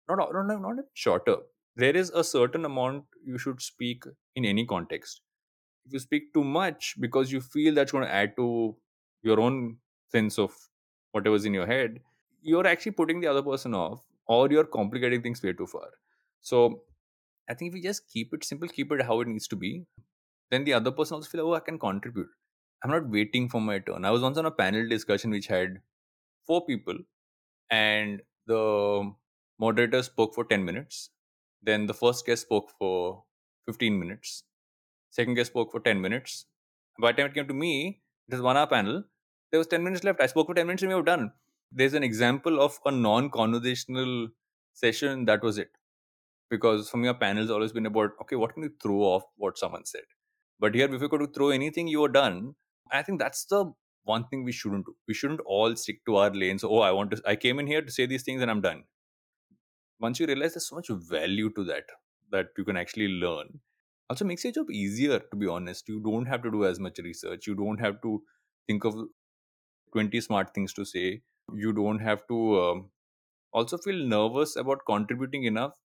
not 0.09 0.17
not 0.33 0.61
not, 0.61 0.77
shorter. 0.93 1.37
There 1.75 1.95
is 1.95 2.09
a 2.11 2.23
certain 2.23 2.65
amount 2.65 3.05
you 3.23 3.37
should 3.37 3.61
speak 3.61 4.05
in 4.35 4.45
any 4.45 4.65
context. 4.65 5.21
If 5.85 5.93
you 5.93 5.99
speak 5.99 6.33
too 6.33 6.43
much 6.43 6.95
because 6.99 7.31
you 7.31 7.41
feel 7.41 7.73
that's 7.75 7.91
going 7.91 8.05
to 8.05 8.13
add 8.13 8.35
to 8.37 8.75
your 9.23 9.39
own 9.39 9.77
sense 10.09 10.39
of 10.39 10.55
whatever's 11.11 11.45
in 11.45 11.53
your 11.53 11.67
head, 11.67 11.99
you're 12.41 12.67
actually 12.67 12.93
putting 12.93 13.21
the 13.21 13.27
other 13.27 13.43
person 13.43 13.73
off 13.73 14.05
or 14.27 14.49
you're 14.49 14.65
complicating 14.65 15.21
things 15.21 15.43
way 15.43 15.53
too 15.53 15.67
far. 15.67 15.89
So 16.41 16.83
I 17.49 17.53
think 17.53 17.69
if 17.69 17.73
we 17.75 17.81
just 17.81 18.07
keep 18.09 18.33
it 18.33 18.43
simple, 18.43 18.67
keep 18.67 18.91
it 18.91 19.01
how 19.03 19.21
it 19.21 19.27
needs 19.27 19.47
to 19.49 19.55
be, 19.55 19.85
then 20.49 20.63
the 20.63 20.73
other 20.73 20.91
person 20.91 21.15
also 21.15 21.29
feel, 21.29 21.47
oh, 21.47 21.53
I 21.55 21.59
can 21.61 21.79
contribute. 21.79 22.29
I'm 22.83 22.91
not 22.91 23.09
waiting 23.09 23.49
for 23.49 23.61
my 23.61 23.79
turn. 23.79 24.05
I 24.05 24.11
was 24.11 24.21
once 24.21 24.37
on 24.37 24.45
a 24.45 24.51
panel 24.51 24.87
discussion 24.87 25.31
which 25.31 25.47
had 25.47 25.81
four 26.45 26.65
people, 26.65 26.97
and 27.69 28.21
the 28.45 29.13
moderator 29.59 30.03
spoke 30.03 30.35
for 30.35 30.45
10 30.45 30.65
minutes. 30.65 31.09
Then 31.61 31.85
the 31.87 31.93
first 31.93 32.25
guest 32.25 32.43
spoke 32.43 32.71
for 32.79 33.23
15 33.65 33.99
minutes. 33.99 34.43
Second 35.09 35.35
guest 35.35 35.51
spoke 35.51 35.71
for 35.71 35.79
10 35.79 36.01
minutes. 36.01 36.45
By 36.99 37.11
the 37.11 37.17
time 37.17 37.31
it 37.31 37.33
came 37.35 37.47
to 37.47 37.53
me, 37.53 38.01
it 38.27 38.33
was 38.33 38.41
one 38.41 38.57
hour 38.57 38.67
panel. 38.67 39.03
There 39.51 39.59
was 39.59 39.67
10 39.67 39.83
minutes 39.83 40.03
left. 40.03 40.21
I 40.21 40.27
spoke 40.27 40.47
for 40.47 40.55
10 40.55 40.67
minutes 40.67 40.83
and 40.83 40.91
we 40.91 40.95
were 40.95 41.03
done. 41.03 41.33
There's 41.71 41.93
an 41.93 42.03
example 42.03 42.61
of 42.61 42.79
a 42.85 42.91
non 42.91 43.29
conversational 43.29 44.29
session. 44.73 45.25
That 45.25 45.43
was 45.43 45.57
it 45.57 45.71
because 46.49 46.89
for 46.89 46.97
me, 46.97 47.07
a 47.07 47.13
panel's 47.13 47.51
always 47.51 47.73
been 47.73 47.85
about 47.85 48.11
okay, 48.21 48.35
what 48.35 48.53
can 48.53 48.63
you 48.63 48.73
throw 48.81 48.99
off 49.01 49.23
what 49.37 49.57
someone 49.57 49.85
said? 49.85 50.05
But 50.59 50.75
here, 50.75 50.93
if 50.93 51.01
you 51.01 51.09
could 51.09 51.33
throw 51.33 51.49
anything, 51.49 51.87
you 51.87 52.03
are 52.03 52.09
done. 52.09 52.55
I 52.91 53.03
think 53.03 53.19
that's 53.19 53.45
the 53.45 53.73
one 54.03 54.27
thing 54.27 54.43
we 54.43 54.51
shouldn't 54.51 54.85
do. 54.85 54.95
We 55.07 55.13
shouldn't 55.13 55.41
all 55.41 55.75
stick 55.75 56.05
to 56.05 56.15
our 56.17 56.31
lanes. 56.31 56.63
Oh, 56.63 56.79
I 56.79 56.91
want 56.91 57.11
to. 57.11 57.21
I 57.25 57.35
came 57.35 57.59
in 57.59 57.67
here 57.67 57.81
to 57.81 57.91
say 57.91 58.05
these 58.05 58.23
things, 58.23 58.41
and 58.41 58.49
I'm 58.51 58.61
done. 58.61 58.85
Once 59.99 60.19
you 60.19 60.25
realize 60.27 60.53
there's 60.53 60.67
so 60.67 60.75
much 60.75 60.89
value 60.89 61.49
to 61.51 61.63
that 61.63 61.85
that 62.31 62.47
you 62.57 62.63
can 62.65 62.77
actually 62.77 63.07
learn, 63.07 63.59
also 64.09 64.25
makes 64.25 64.43
your 64.43 64.53
job 64.53 64.69
easier. 64.71 65.19
To 65.19 65.35
be 65.35 65.47
honest, 65.47 65.87
you 65.87 65.99
don't 65.99 66.25
have 66.25 66.41
to 66.43 66.51
do 66.51 66.65
as 66.65 66.79
much 66.79 66.97
research. 66.99 67.47
You 67.47 67.55
don't 67.55 67.79
have 67.79 68.01
to 68.01 68.23
think 68.67 68.83
of 68.85 68.95
20 69.93 70.21
smart 70.21 70.53
things 70.53 70.73
to 70.73 70.85
say. 70.85 71.23
You 71.53 71.73
don't 71.73 71.99
have 71.99 72.27
to 72.27 72.61
um, 72.61 72.91
also 73.53 73.77
feel 73.77 74.05
nervous 74.15 74.55
about 74.55 74.85
contributing 74.85 75.43
enough 75.45 75.79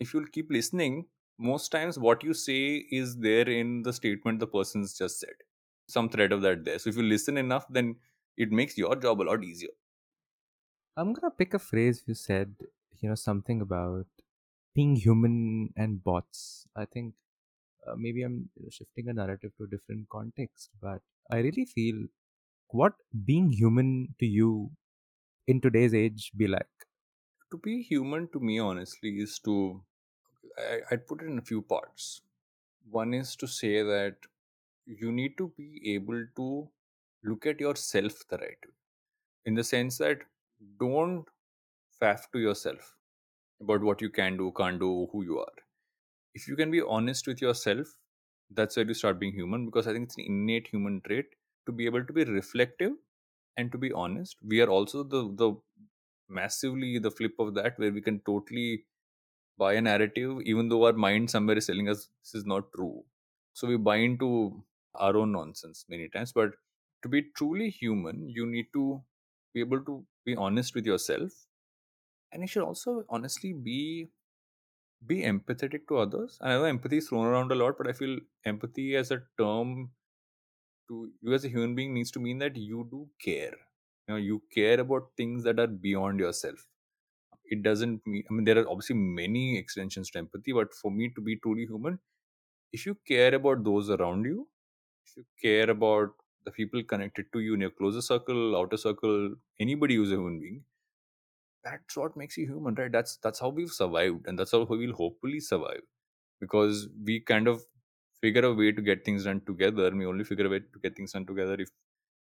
if 0.00 0.14
you'll 0.14 0.26
keep 0.26 0.50
listening, 0.50 1.06
most 1.40 1.70
times 1.70 1.98
what 1.98 2.22
you 2.24 2.34
say 2.34 2.86
is 3.00 3.18
there 3.18 3.48
in 3.48 3.82
the 3.82 3.92
statement 3.92 4.40
the 4.40 4.46
person's 4.46 4.96
just 4.98 5.20
said. 5.20 5.34
Some 5.88 6.08
thread 6.08 6.32
of 6.32 6.42
that 6.42 6.64
there. 6.64 6.78
So 6.78 6.90
if 6.90 6.96
you 6.96 7.02
listen 7.02 7.36
enough, 7.36 7.66
then 7.70 7.96
it 8.36 8.52
makes 8.52 8.78
your 8.78 8.94
job 8.96 9.20
a 9.22 9.24
lot 9.30 9.44
easier. 9.44 9.70
I'm 10.96 11.12
gonna 11.12 11.30
pick 11.32 11.54
a 11.54 11.58
phrase 11.58 12.04
you 12.06 12.14
said, 12.14 12.54
you 13.00 13.08
know, 13.08 13.14
something 13.14 13.60
about 13.60 14.06
being 14.74 14.96
human 14.96 15.72
and 15.76 16.02
bots. 16.02 16.66
I 16.76 16.84
think 16.84 17.14
uh, 17.86 17.96
maybe 17.96 18.22
I'm 18.22 18.50
shifting 18.70 19.08
a 19.08 19.14
narrative 19.14 19.52
to 19.58 19.64
a 19.64 19.68
different 19.68 20.08
context, 20.10 20.70
but 20.80 21.02
I 21.30 21.38
really 21.38 21.66
feel 21.66 22.08
what 22.68 22.94
being 23.24 23.52
human 23.52 24.14
to 24.20 24.26
you 24.26 24.72
in 25.46 25.60
today's 25.60 25.94
age 25.94 26.32
be 26.36 26.48
like. 26.48 26.68
To 27.52 27.58
be 27.58 27.82
human, 27.82 28.28
to 28.32 28.40
me, 28.40 28.58
honestly, 28.58 29.20
is 29.20 29.38
to 29.44 29.84
I, 30.60 30.80
I'd 30.90 31.06
put 31.06 31.22
it 31.22 31.26
in 31.26 31.38
a 31.38 31.42
few 31.42 31.62
parts. 31.62 32.22
One 32.90 33.14
is 33.14 33.36
to 33.36 33.46
say 33.46 33.82
that 33.82 34.16
you 34.86 35.12
need 35.12 35.38
to 35.38 35.48
be 35.56 35.94
able 35.94 36.26
to 36.36 36.70
look 37.24 37.46
at 37.46 37.60
yourself 37.60 38.26
the 38.28 38.38
right 38.38 38.58
way, 38.66 38.74
in 39.46 39.54
the 39.54 39.64
sense 39.64 39.98
that 39.98 40.20
don't 40.80 41.26
faff 42.00 42.30
to 42.32 42.38
yourself 42.40 42.96
about 43.60 43.82
what 43.82 44.02
you 44.02 44.10
can 44.10 44.36
do, 44.36 44.52
can't 44.56 44.80
do, 44.80 45.08
who 45.12 45.24
you 45.24 45.40
are. 45.40 45.54
If 46.34 46.48
you 46.48 46.56
can 46.56 46.70
be 46.70 46.80
honest 46.82 47.26
with 47.26 47.40
yourself, 47.40 47.98
that's 48.50 48.76
where 48.76 48.86
you 48.86 48.94
start 48.94 49.18
being 49.20 49.32
human 49.32 49.66
because 49.66 49.86
I 49.86 49.92
think 49.92 50.06
it's 50.08 50.18
an 50.18 50.24
innate 50.26 50.68
human 50.68 51.00
trait 51.02 51.26
to 51.66 51.72
be 51.72 51.86
able 51.86 52.04
to 52.04 52.12
be 52.12 52.24
reflective 52.24 52.92
and 53.56 53.72
to 53.72 53.78
be 53.78 53.92
honest. 53.92 54.36
We 54.42 54.60
are 54.62 54.70
also 54.70 55.02
the 55.04 55.22
the 55.42 55.54
massively 56.28 56.98
the 56.98 57.10
flip 57.10 57.34
of 57.38 57.54
that 57.54 57.78
where 57.78 57.92
we 57.92 58.00
can 58.02 58.20
totally 58.20 58.86
buy 59.62 59.72
a 59.74 59.80
narrative 59.80 60.40
even 60.52 60.68
though 60.68 60.84
our 60.86 60.92
mind 61.06 61.30
somewhere 61.34 61.58
is 61.58 61.66
telling 61.66 61.88
us 61.88 62.08
this 62.22 62.34
is 62.34 62.46
not 62.46 62.72
true. 62.74 63.04
So 63.54 63.68
we 63.68 63.76
buy 63.76 63.96
into 63.96 64.64
our 64.94 65.16
own 65.16 65.32
nonsense 65.32 65.86
many 65.88 66.08
times 66.08 66.32
but 66.32 66.52
to 67.02 67.08
be 67.08 67.22
truly 67.36 67.70
human 67.70 68.28
you 68.28 68.46
need 68.46 68.68
to 68.74 69.02
be 69.54 69.60
able 69.60 69.84
to 69.84 70.04
be 70.24 70.36
honest 70.36 70.74
with 70.74 70.86
yourself 70.86 71.32
and 72.32 72.42
you 72.42 72.48
should 72.48 72.62
also 72.64 73.04
honestly 73.08 73.52
be 73.52 74.10
be 75.06 75.22
empathetic 75.22 75.86
to 75.88 75.98
others. 75.98 76.38
And 76.40 76.52
i 76.52 76.54
know 76.56 76.64
empathy 76.64 76.98
is 76.98 77.08
thrown 77.08 77.26
around 77.26 77.52
a 77.52 77.54
lot 77.54 77.76
but 77.78 77.88
i 77.88 77.92
feel 77.92 78.18
empathy 78.44 78.96
as 78.96 79.10
a 79.10 79.22
term 79.38 79.90
to 80.88 81.12
you 81.22 81.32
as 81.34 81.44
a 81.44 81.48
human 81.48 81.74
being 81.74 81.94
needs 81.94 82.10
to 82.12 82.20
mean 82.20 82.38
that 82.38 82.56
you 82.56 82.86
do 82.90 83.10
care. 83.20 83.56
You 84.08 84.14
know 84.14 84.16
you 84.16 84.42
care 84.54 84.80
about 84.80 85.12
things 85.16 85.44
that 85.44 85.60
are 85.60 85.68
beyond 85.68 86.20
yourself 86.20 86.66
it 87.50 87.62
doesn't 87.62 88.06
mean 88.06 88.24
i 88.30 88.32
mean 88.34 88.44
there 88.48 88.58
are 88.62 88.68
obviously 88.72 88.96
many 88.96 89.44
extensions 89.58 90.10
to 90.10 90.18
empathy 90.18 90.52
but 90.60 90.74
for 90.74 90.90
me 90.90 91.08
to 91.16 91.20
be 91.28 91.36
truly 91.36 91.66
human 91.72 91.98
if 92.72 92.86
you 92.86 92.94
care 93.12 93.34
about 93.40 93.64
those 93.64 93.90
around 93.90 94.24
you 94.24 94.48
if 95.06 95.16
you 95.18 95.24
care 95.42 95.70
about 95.70 96.14
the 96.44 96.52
people 96.52 96.82
connected 96.84 97.32
to 97.32 97.40
you 97.40 97.54
in 97.54 97.60
your 97.66 97.70
closer 97.82 98.02
circle 98.12 98.56
outer 98.56 98.76
circle 98.86 99.34
anybody 99.60 99.96
who's 99.96 100.12
a 100.12 100.16
human 100.16 100.40
being 100.40 100.64
that's 101.64 101.96
what 101.96 102.16
makes 102.16 102.36
you 102.38 102.46
human 102.46 102.74
right 102.74 102.92
that's 102.92 103.16
that's 103.18 103.40
how 103.40 103.48
we've 103.48 103.70
survived 103.72 104.26
and 104.26 104.38
that's 104.38 104.52
how 104.52 104.62
we'll 104.64 104.94
hopefully 104.94 105.40
survive 105.40 105.82
because 106.40 106.88
we 107.04 107.20
kind 107.20 107.48
of 107.48 107.64
figure 108.20 108.44
a 108.46 108.54
way 108.54 108.72
to 108.72 108.82
get 108.82 109.04
things 109.04 109.24
done 109.24 109.42
together. 109.46 109.90
We 109.90 110.06
only 110.06 110.24
figure 110.24 110.46
a 110.46 110.50
way 110.50 110.60
to 110.60 110.80
get 110.82 110.96
things 110.96 111.12
done 111.12 111.26
together 111.26 111.54
if 111.54 111.70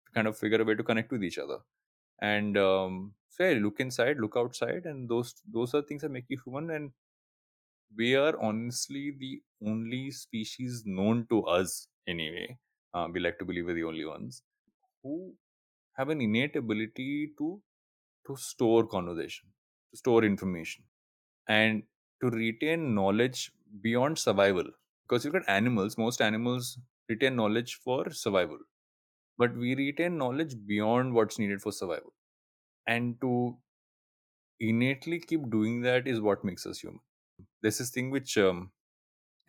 we 0.06 0.12
kind 0.14 0.28
of 0.28 0.38
figure 0.38 0.62
a 0.62 0.64
way 0.64 0.74
to 0.76 0.84
connect 0.84 1.12
with 1.12 1.24
each 1.24 1.38
other. 1.38 1.58
And 2.20 2.56
um, 2.58 3.14
so 3.28 3.44
yeah, 3.48 3.58
look 3.60 3.80
inside, 3.80 4.18
look 4.18 4.34
outside, 4.36 4.86
and 4.86 5.08
those 5.08 5.34
those 5.46 5.74
are 5.74 5.82
things 5.82 6.02
that 6.02 6.10
make 6.10 6.26
you 6.28 6.40
human. 6.44 6.70
And 6.70 6.92
we 7.96 8.14
are 8.14 8.34
honestly 8.40 9.10
the 9.22 9.42
only 9.70 10.10
species 10.10 10.82
known 10.86 11.26
to 11.28 11.42
us 11.44 11.88
anyway. 12.06 12.58
Uh, 12.94 13.08
we 13.12 13.20
like 13.20 13.38
to 13.38 13.44
believe 13.44 13.66
we're 13.66 13.74
the 13.74 13.84
only 13.84 14.04
ones 14.04 14.42
who 15.02 15.34
have 15.94 16.08
an 16.10 16.20
innate 16.20 16.56
ability 16.56 17.32
to 17.38 17.62
to 18.26 18.36
store 18.36 18.86
conversation, 18.86 19.48
to 19.92 19.98
store 19.98 20.24
information, 20.24 20.84
and 21.48 21.84
to 22.22 22.30
retain 22.30 22.94
knowledge 22.94 23.52
beyond 23.82 24.18
survival. 24.18 24.66
Because 25.06 25.24
you've 25.24 25.34
got 25.34 25.48
animals, 25.48 25.98
most 25.98 26.22
animals 26.22 26.78
retain 27.08 27.36
knowledge 27.36 27.76
for 27.76 28.10
survival, 28.12 28.58
but 29.38 29.56
we 29.56 29.74
retain 29.76 30.18
knowledge 30.18 30.56
beyond 30.66 31.14
what's 31.14 31.38
needed 31.38 31.62
for 31.62 31.72
survival. 31.72 32.14
And 32.86 33.20
to 33.22 33.58
innately 34.60 35.20
keep 35.20 35.50
doing 35.50 35.82
that 35.82 36.06
is 36.08 36.20
what 36.20 36.44
makes 36.44 36.66
us 36.66 36.80
human. 36.80 37.00
There's 37.62 37.78
this 37.78 37.90
thing 37.90 38.10
which 38.10 38.36
um, 38.38 38.72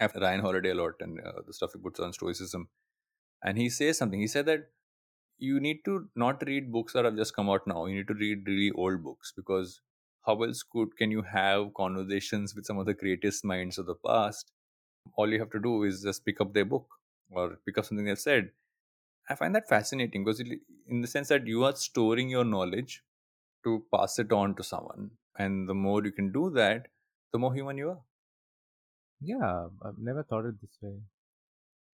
Ryan 0.02 0.42
Holiday 0.42 0.72
a 0.72 0.76
lot 0.76 0.96
and 1.02 1.20
uh, 1.22 1.42
the 1.46 1.54
stuff 1.54 1.74
he 1.74 1.80
puts 1.80 2.00
on 2.00 2.14
stoicism, 2.14 2.70
and 3.44 3.58
he 3.58 3.70
says 3.70 3.98
something. 3.98 4.20
He 4.20 4.28
said 4.28 4.46
that 4.48 4.72
you 5.38 5.60
need 5.60 5.86
to 5.86 6.10
not 6.16 6.44
read 6.48 6.72
books 6.72 6.94
that 6.94 7.06
have 7.06 7.18
just 7.18 7.36
come 7.36 7.50
out 7.50 7.68
now. 7.68 7.86
You 7.88 7.96
need 7.98 8.08
to 8.10 8.14
read 8.16 8.48
really 8.48 8.72
old 8.72 9.04
books 9.04 9.34
because 9.36 9.82
how 10.26 10.42
else 10.44 10.64
could 10.64 10.98
can 10.98 11.12
you 11.12 11.24
have 11.24 11.74
conversations 11.76 12.56
with 12.56 12.66
some 12.66 12.80
of 12.80 12.86
the 12.88 12.94
greatest 12.94 13.46
minds 13.46 13.78
of 13.78 13.86
the 13.88 13.96
past? 13.96 14.52
All 15.16 15.32
you 15.32 15.40
have 15.40 15.52
to 15.52 15.60
do 15.60 15.84
is 15.84 16.04
just 16.04 16.26
pick 16.26 16.42
up 16.42 16.54
their 16.54 16.66
book 16.66 16.88
or 17.32 17.58
pick 17.66 17.78
up 17.78 17.86
something 17.86 18.06
they've 18.06 18.20
said. 18.20 18.52
I 19.30 19.36
find 19.36 19.54
that 19.56 19.70
fascinating 19.70 20.24
because, 20.24 20.40
it, 20.40 20.48
in 20.88 21.02
the 21.02 21.08
sense 21.08 21.28
that 21.28 21.46
you 21.46 21.64
are 21.64 21.76
storing 21.76 22.30
your 22.30 22.46
knowledge 22.46 23.04
to 23.64 23.86
pass 23.94 24.18
it 24.20 24.32
on 24.32 24.56
to 24.56 24.64
someone, 24.64 25.12
and 25.38 25.70
the 25.70 25.74
more 25.74 26.04
you 26.04 26.12
can 26.12 26.32
do 26.32 26.50
that, 26.52 26.88
the 27.32 27.40
more 27.40 27.54
human 27.54 27.78
you 27.78 27.90
are. 27.90 28.02
Yeah, 29.22 29.68
I've 29.86 30.00
never 30.00 30.24
thought 30.24 30.46
it 30.46 30.62
this 30.62 30.78
way. 30.82 30.96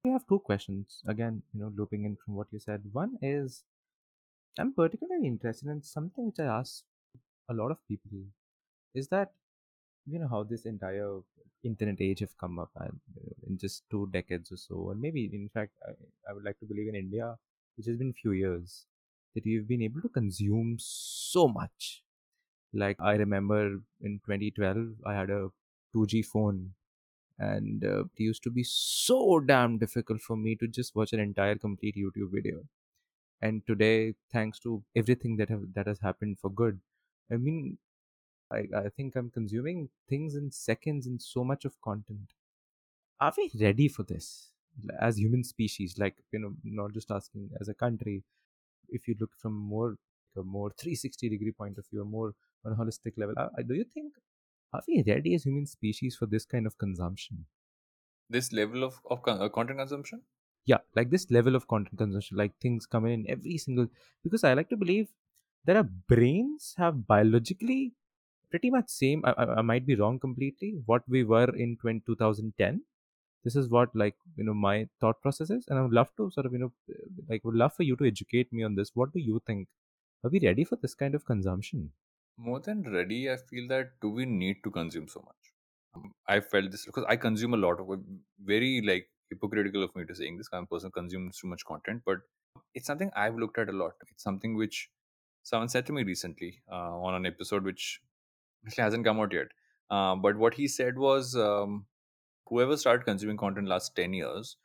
We 0.06 0.12
have 0.12 0.28
two 0.28 0.40
questions. 0.40 1.02
Again, 1.08 1.42
you 1.54 1.62
know, 1.62 1.72
looping 1.76 2.06
in 2.06 2.18
from 2.24 2.36
what 2.36 2.48
you 2.52 2.60
said. 2.60 2.84
One 2.94 3.18
is 3.22 3.64
I'm 4.58 4.74
particularly 4.74 5.28
interested 5.28 5.68
in 5.68 5.82
something 5.84 6.28
which 6.28 6.40
I 6.40 6.46
ask 6.46 6.84
a 7.50 7.54
lot 7.54 7.72
of 7.72 7.78
people 7.88 8.20
is 8.94 9.08
that 9.10 9.34
you 10.06 10.20
know 10.20 10.28
how 10.28 10.44
this 10.44 10.66
entire 10.66 11.20
internet 11.64 12.00
age 12.00 12.20
have 12.20 12.38
come 12.38 12.60
up 12.60 12.70
and 12.80 13.00
uh, 13.18 13.34
in 13.48 13.58
just 13.58 13.84
two 13.90 14.08
decades 14.12 14.52
or 14.52 14.58
so, 14.58 14.92
and 14.92 15.02
maybe 15.02 15.30
in 15.34 15.50
fact 15.54 15.74
I, 15.88 15.92
I 16.30 16.34
would 16.34 16.44
like 16.44 16.60
to 16.60 16.66
believe 16.66 16.90
in 16.90 16.96
India, 16.96 17.38
which 17.78 17.88
has 17.88 17.98
been 17.98 18.14
few 18.14 18.32
years, 18.32 18.86
that 19.34 19.46
we've 19.46 19.68
been 19.68 19.82
able 19.82 20.02
to 20.02 20.10
consume 20.10 20.78
so 20.80 21.48
much. 21.48 22.04
Like 22.74 22.98
I 23.00 23.16
remember 23.16 23.80
in 24.02 24.20
2012, 24.26 24.96
I 25.06 25.14
had 25.16 25.30
a 25.30 25.50
2G 25.94 26.22
phone 26.22 26.74
and 27.40 27.84
uh, 27.84 28.02
it 28.06 28.20
used 28.20 28.44
to 28.44 28.52
be 28.52 28.64
so 28.64 29.40
damn 29.40 29.78
difficult 29.78 30.22
for 30.22 30.38
me 30.38 30.56
to 30.56 30.68
just 30.68 30.96
watch 30.96 31.14
an 31.14 31.20
entire 31.20 31.56
complete 31.56 31.96
youtube 31.96 32.32
video 32.32 32.64
and 33.42 33.66
today 33.68 34.14
thanks 34.32 34.60
to 34.60 34.84
everything 34.96 35.36
that 35.38 35.50
have 35.50 35.64
that 35.74 35.88
has 35.88 36.00
happened 36.00 36.38
for 36.40 36.50
good 36.50 36.80
i 37.32 37.36
mean 37.36 37.78
i, 38.52 38.64
I 38.76 38.90
think 38.90 39.16
i'm 39.16 39.30
consuming 39.30 39.90
things 40.10 40.36
in 40.36 40.52
seconds 40.52 41.08
and 41.08 41.22
so 41.22 41.44
much 41.44 41.66
of 41.66 41.80
content 41.82 42.34
are 43.20 43.34
we 43.38 43.52
ready 43.60 43.88
for 43.88 44.04
this 44.04 44.52
as 45.00 45.18
human 45.18 45.44
species 45.44 45.98
like 45.98 46.16
you 46.32 46.40
know 46.40 46.54
not 46.64 46.94
just 46.94 47.12
asking 47.12 47.50
as 47.60 47.70
a 47.70 47.74
country 47.74 48.24
if 48.90 49.08
you 49.08 49.16
look 49.20 49.32
from 49.38 49.54
more 49.54 49.96
a 50.38 50.44
more 50.44 50.70
360 50.78 51.30
degree 51.30 51.52
point 51.52 51.78
of 51.78 51.86
view 51.90 52.02
a 52.02 52.06
more 52.06 52.34
on 52.66 52.74
a 52.74 52.76
holistic 52.76 53.18
level 53.18 53.36
uh, 53.38 53.50
do 53.68 53.74
you 53.74 53.86
think 53.86 54.14
are 54.74 54.84
we 54.88 55.04
ready 55.08 55.34
as 55.36 55.44
human 55.44 55.66
species 55.66 56.16
for 56.18 56.26
this 56.26 56.46
kind 56.46 56.66
of 56.68 56.78
consumption? 56.78 57.46
This 58.30 58.52
level 58.52 58.84
of, 58.84 59.00
of 59.10 59.22
con- 59.22 59.42
uh, 59.42 59.48
content 59.48 59.80
consumption? 59.80 60.22
Yeah, 60.66 60.80
like 60.96 61.10
this 61.10 61.32
level 61.32 61.56
of 61.56 61.68
content 61.68 61.98
consumption, 61.98 62.36
like 62.38 62.58
things 62.60 62.86
coming 62.86 63.14
in 63.14 63.30
every 63.30 63.58
single. 63.58 63.88
Because 64.24 64.44
I 64.44 64.54
like 64.54 64.70
to 64.70 64.78
believe 64.78 65.08
that 65.64 65.78
our 65.78 65.84
brains 65.84 66.74
have 66.78 67.08
biologically 67.08 67.94
pretty 68.56 68.72
much 68.76 68.90
same. 68.90 69.24
I, 69.26 69.34
I, 69.60 69.62
might 69.62 69.86
be 69.86 69.96
wrong 69.96 70.20
completely. 70.20 70.74
What 70.86 71.04
we 71.08 71.24
were 71.24 71.50
in 71.56 71.78
20, 71.82 72.04
2010. 72.06 72.82
This 73.44 73.56
is 73.56 73.70
what 73.70 73.96
like 73.96 74.16
you 74.36 74.44
know 74.44 74.56
my 74.56 74.88
thought 75.00 75.22
process 75.22 75.52
is, 75.52 75.66
and 75.68 75.78
I 75.80 75.82
would 75.84 75.94
love 75.94 76.10
to 76.18 76.32
sort 76.32 76.48
of 76.48 76.54
you 76.54 76.60
know 76.60 76.72
like 77.30 77.44
would 77.44 77.62
love 77.64 77.76
for 77.76 77.84
you 77.84 77.96
to 77.98 78.08
educate 78.08 78.52
me 78.52 78.64
on 78.64 78.76
this. 78.76 78.92
What 78.96 79.14
do 79.14 79.20
you 79.20 79.42
think? 79.46 79.68
Are 80.24 80.32
we 80.32 80.40
ready 80.40 80.64
for 80.64 80.80
this 80.82 80.96
kind 80.96 81.14
of 81.14 81.26
consumption? 81.26 81.92
more 82.38 82.60
than 82.60 82.82
ready 82.92 83.32
i 83.32 83.38
feel 83.50 83.68
that 83.68 83.92
do 84.02 84.10
we 84.10 84.26
need 84.26 84.58
to 84.64 84.70
consume 84.70 85.08
so 85.08 85.22
much 85.26 85.54
um, 85.96 86.12
i 86.28 86.40
felt 86.40 86.72
this 86.72 86.86
because 86.86 87.06
i 87.08 87.16
consume 87.16 87.54
a 87.54 87.58
lot 87.58 87.80
of 87.80 88.00
very 88.44 88.82
like 88.82 89.08
hypocritical 89.30 89.84
of 89.84 89.96
me 89.96 90.06
to 90.06 90.16
saying 90.16 90.38
this 90.38 90.50
kind 90.50 90.64
of 90.64 90.70
person 90.70 90.92
consumes 90.92 91.38
too 91.38 91.48
much 91.48 91.66
content 91.66 92.02
but 92.06 92.18
it's 92.74 92.88
something 92.88 93.10
i've 93.16 93.36
looked 93.36 93.58
at 93.58 93.70
a 93.70 93.72
lot 93.72 93.94
it's 94.12 94.24
something 94.24 94.56
which 94.56 94.90
someone 95.44 95.70
said 95.70 95.86
to 95.86 95.94
me 95.94 96.04
recently 96.04 96.62
uh, 96.72 96.98
on 97.00 97.14
an 97.14 97.26
episode 97.26 97.64
which 97.64 98.02
actually 98.66 98.84
hasn't 98.84 99.06
come 99.06 99.20
out 99.20 99.34
yet. 99.34 99.48
Uh, 99.90 100.16
but 100.16 100.38
what 100.38 100.56
he 100.56 100.68
said 100.68 100.98
was 100.98 101.36
um, 101.36 101.86
whoever 102.48 102.78
started 102.78 103.06
consuming 103.06 103.38
content 103.38 103.68
last 103.68 103.96
10 103.96 104.14
years 104.14 104.58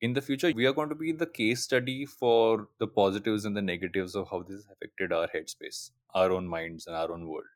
in 0.00 0.14
the 0.14 0.22
future 0.22 0.52
we 0.54 0.66
are 0.66 0.72
going 0.72 0.88
to 0.88 0.94
be 0.94 1.12
the 1.12 1.26
case 1.26 1.62
study 1.62 2.06
for 2.06 2.68
the 2.78 2.86
positives 2.86 3.44
and 3.44 3.56
the 3.56 3.62
negatives 3.62 4.14
of 4.14 4.28
how 4.30 4.42
this 4.42 4.56
has 4.56 4.66
affected 4.70 5.12
our 5.12 5.28
headspace 5.28 5.90
our 6.14 6.32
own 6.32 6.46
minds 6.46 6.86
and 6.86 6.96
our 6.96 7.12
own 7.12 7.28
world. 7.28 7.46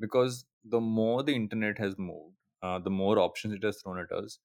Because 0.00 0.46
the 0.64 0.80
more 0.80 1.22
the 1.22 1.34
internet 1.34 1.78
has 1.78 1.98
moved 1.98 2.34
uh, 2.62 2.78
the 2.78 2.90
more 2.90 3.18
options 3.18 3.54
it 3.54 3.62
has 3.62 3.82
thrown 3.82 3.98
at 3.98 4.12
us 4.12 4.38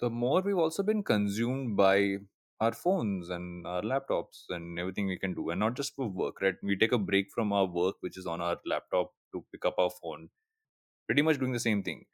the 0.00 0.10
more 0.10 0.40
we've 0.42 0.58
also 0.58 0.82
been 0.82 1.02
consumed 1.02 1.76
by 1.76 2.18
our 2.62 2.72
phones 2.72 3.28
and 3.36 3.66
our 3.66 3.82
laptops 3.82 4.40
and 4.56 4.78
everything 4.82 5.06
we 5.06 5.18
can 5.24 5.34
do 5.34 5.50
and 5.50 5.60
not 5.60 5.74
just 5.74 5.94
for 5.96 6.08
work 6.08 6.40
right? 6.40 6.56
We 6.62 6.76
take 6.76 6.92
a 6.92 6.98
break 6.98 7.30
from 7.30 7.52
our 7.52 7.66
work 7.66 7.96
which 8.00 8.16
is 8.18 8.26
on 8.26 8.40
our 8.40 8.58
laptop 8.66 9.12
to 9.32 9.44
pick 9.52 9.64
up 9.64 9.78
our 9.78 9.90
phone 9.90 10.30
pretty 11.06 11.22
much 11.22 11.38
doing 11.38 11.52
the 11.52 11.60
same 11.60 11.82
thing. 11.82 12.06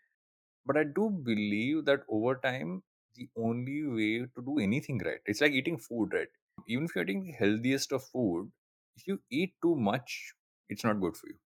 But 0.66 0.76
i 0.78 0.84
do 0.84 1.10
believe 1.10 1.84
that 1.86 2.02
over 2.08 2.34
time 2.36 2.82
the 3.16 3.28
only 3.36 3.78
way 3.98 4.12
to 4.36 4.42
do 4.48 4.58
anything 4.66 4.98
right 5.06 5.20
it's 5.26 5.40
like 5.40 5.52
eating 5.52 5.78
food 5.78 6.12
right? 6.14 6.28
Even 6.68 6.84
if 6.86 6.94
you're 6.94 7.04
eating 7.04 7.24
the 7.24 7.32
healthiest 7.32 7.92
of 7.92 8.04
food 8.04 8.52
if 8.96 9.06
you 9.08 9.20
eat 9.30 9.54
too 9.62 9.76
much 9.76 10.34
it's 10.68 10.84
not 10.84 11.00
good 11.00 11.16
for 11.16 11.28
you. 11.28 11.38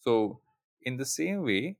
So 0.00 0.42
in 0.82 0.96
the 0.98 1.06
same 1.06 1.42
way 1.44 1.78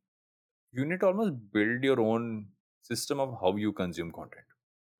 you 0.73 0.85
need 0.85 1.01
to 1.01 1.07
almost 1.09 1.35
build 1.53 1.83
your 1.85 2.01
own 2.01 2.49
system 2.83 3.21
of 3.21 3.39
how 3.41 3.57
you 3.57 3.73
consume 3.73 4.13
content. 4.13 4.47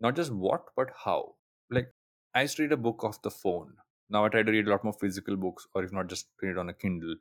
Not 0.01 0.17
just 0.17 0.33
what 0.33 0.67
but 0.77 0.91
how 1.05 1.37
like 1.71 1.93
i 2.35 2.43
used 2.43 2.57
to 2.57 2.63
read 2.63 2.73
a 2.73 2.77
book 2.77 3.05
off 3.05 3.21
the 3.23 3.31
phone 3.31 3.77
now 4.09 4.25
i 4.25 4.29
try 4.29 4.43
to 4.43 4.53
read 4.53 4.67
a 4.67 4.71
lot 4.71 4.85
more 4.85 4.93
physical 4.93 5.37
books 5.37 5.67
or 5.75 5.85
if 5.85 5.93
not 5.93 6.07
just 6.09 6.29
read 6.43 6.59
on 6.59 6.69
a 6.69 6.75
kindle 6.75 7.17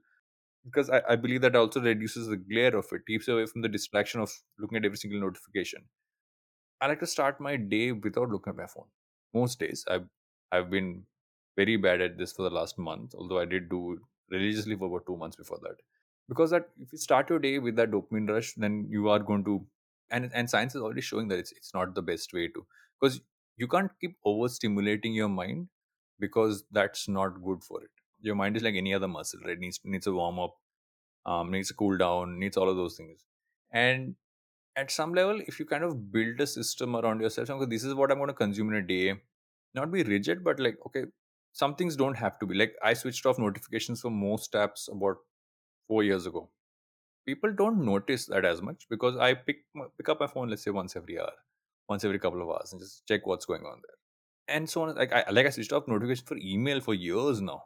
because 0.65 0.89
I, 0.89 1.01
I 1.09 1.15
believe 1.17 1.41
that 1.41 1.55
also 1.55 1.81
reduces 1.81 2.27
the 2.27 2.37
glare 2.37 2.75
of 2.75 2.87
it 2.93 3.05
keeps 3.07 3.27
away 3.27 3.45
from 3.47 3.61
the 3.61 3.69
distraction 3.69 4.21
of 4.21 4.33
looking 4.59 4.77
at 4.77 4.85
every 4.85 4.97
single 4.97 5.21
notification 5.21 5.89
I 6.81 6.87
like 6.87 6.99
to 6.99 7.07
start 7.07 7.39
my 7.39 7.55
day 7.57 7.91
without 7.91 8.29
looking 8.29 8.51
at 8.51 8.57
my 8.57 8.67
phone. 8.67 8.87
Most 9.33 9.59
days, 9.59 9.85
I've 9.87 10.09
I've 10.51 10.69
been 10.69 11.05
very 11.55 11.77
bad 11.77 12.01
at 12.01 12.17
this 12.17 12.33
for 12.33 12.43
the 12.43 12.49
last 12.49 12.77
month. 12.77 13.15
Although 13.15 13.39
I 13.39 13.45
did 13.45 13.69
do 13.69 14.05
religiously 14.29 14.75
for 14.75 14.87
about 14.87 15.05
two 15.05 15.17
months 15.17 15.35
before 15.35 15.59
that. 15.63 15.77
Because 16.27 16.51
that 16.51 16.69
if 16.77 16.91
you 16.91 16.97
start 16.97 17.29
your 17.29 17.39
day 17.39 17.59
with 17.59 17.75
that 17.77 17.91
dopamine 17.91 18.29
rush, 18.29 18.53
then 18.55 18.87
you 18.89 19.09
are 19.09 19.19
going 19.19 19.43
to, 19.45 19.67
and 20.09 20.31
and 20.33 20.49
science 20.49 20.75
is 20.75 20.81
already 20.81 21.01
showing 21.01 21.27
that 21.29 21.39
it's 21.39 21.51
it's 21.51 21.73
not 21.73 21.93
the 21.95 22.01
best 22.01 22.33
way 22.33 22.47
to, 22.49 22.65
because 22.99 23.21
you 23.57 23.67
can't 23.67 23.91
keep 23.99 24.17
overstimulating 24.25 25.15
your 25.15 25.29
mind, 25.29 25.69
because 26.19 26.63
that's 26.71 27.07
not 27.07 27.43
good 27.43 27.63
for 27.63 27.81
it. 27.83 27.91
Your 28.21 28.35
mind 28.35 28.57
is 28.57 28.63
like 28.63 28.75
any 28.75 28.93
other 28.93 29.07
muscle, 29.07 29.39
right? 29.45 29.59
needs 29.59 29.79
needs 29.83 30.07
a 30.07 30.13
warm 30.13 30.39
up, 30.39 30.55
um, 31.25 31.51
needs 31.51 31.71
a 31.71 31.73
cool 31.73 31.97
down, 31.97 32.39
needs 32.39 32.57
all 32.57 32.69
of 32.69 32.75
those 32.77 32.97
things, 32.97 33.25
and 33.71 34.15
at 34.75 34.91
some 34.91 35.13
level 35.13 35.41
if 35.47 35.59
you 35.59 35.65
kind 35.65 35.83
of 35.83 36.11
build 36.11 36.39
a 36.41 36.47
system 36.47 36.95
around 36.95 37.21
yourself 37.21 37.49
okay 37.49 37.65
this 37.73 37.83
is 37.83 37.93
what 37.95 38.11
i'm 38.11 38.17
going 38.19 38.27
to 38.29 38.33
consume 38.33 38.69
in 38.71 38.75
a 38.75 38.87
day 38.87 39.15
not 39.73 39.91
be 39.91 40.03
rigid 40.03 40.43
but 40.43 40.59
like 40.59 40.77
okay 40.85 41.05
some 41.53 41.75
things 41.75 41.95
don't 41.95 42.15
have 42.17 42.39
to 42.39 42.45
be 42.45 42.55
like 42.55 42.75
i 42.83 42.93
switched 42.93 43.25
off 43.25 43.39
notifications 43.39 44.01
for 44.01 44.11
most 44.11 44.53
apps 44.53 44.91
about 44.91 45.17
four 45.87 46.03
years 46.03 46.25
ago 46.25 46.49
people 47.25 47.53
don't 47.53 47.83
notice 47.85 48.25
that 48.27 48.45
as 48.45 48.61
much 48.61 48.87
because 48.89 49.17
i 49.17 49.33
pick 49.33 49.65
pick 49.97 50.09
up 50.09 50.19
my 50.19 50.27
phone 50.27 50.49
let's 50.49 50.63
say 50.63 50.71
once 50.71 50.95
every 50.95 51.19
hour 51.19 51.33
once 51.89 52.03
every 52.03 52.19
couple 52.19 52.41
of 52.41 52.49
hours 52.49 52.71
and 52.71 52.81
just 52.81 53.07
check 53.07 53.25
what's 53.25 53.45
going 53.45 53.63
on 53.65 53.81
there. 53.85 53.97
And 54.57 54.69
so 54.69 54.83
on 54.83 54.95
like 54.95 55.11
i 55.13 55.29
like 55.31 55.47
i 55.47 55.49
switched 55.49 55.73
off 55.73 55.87
notification 55.87 56.25
for 56.25 56.37
email 56.37 56.79
for 56.81 56.93
years 56.93 57.41
now. 57.41 57.65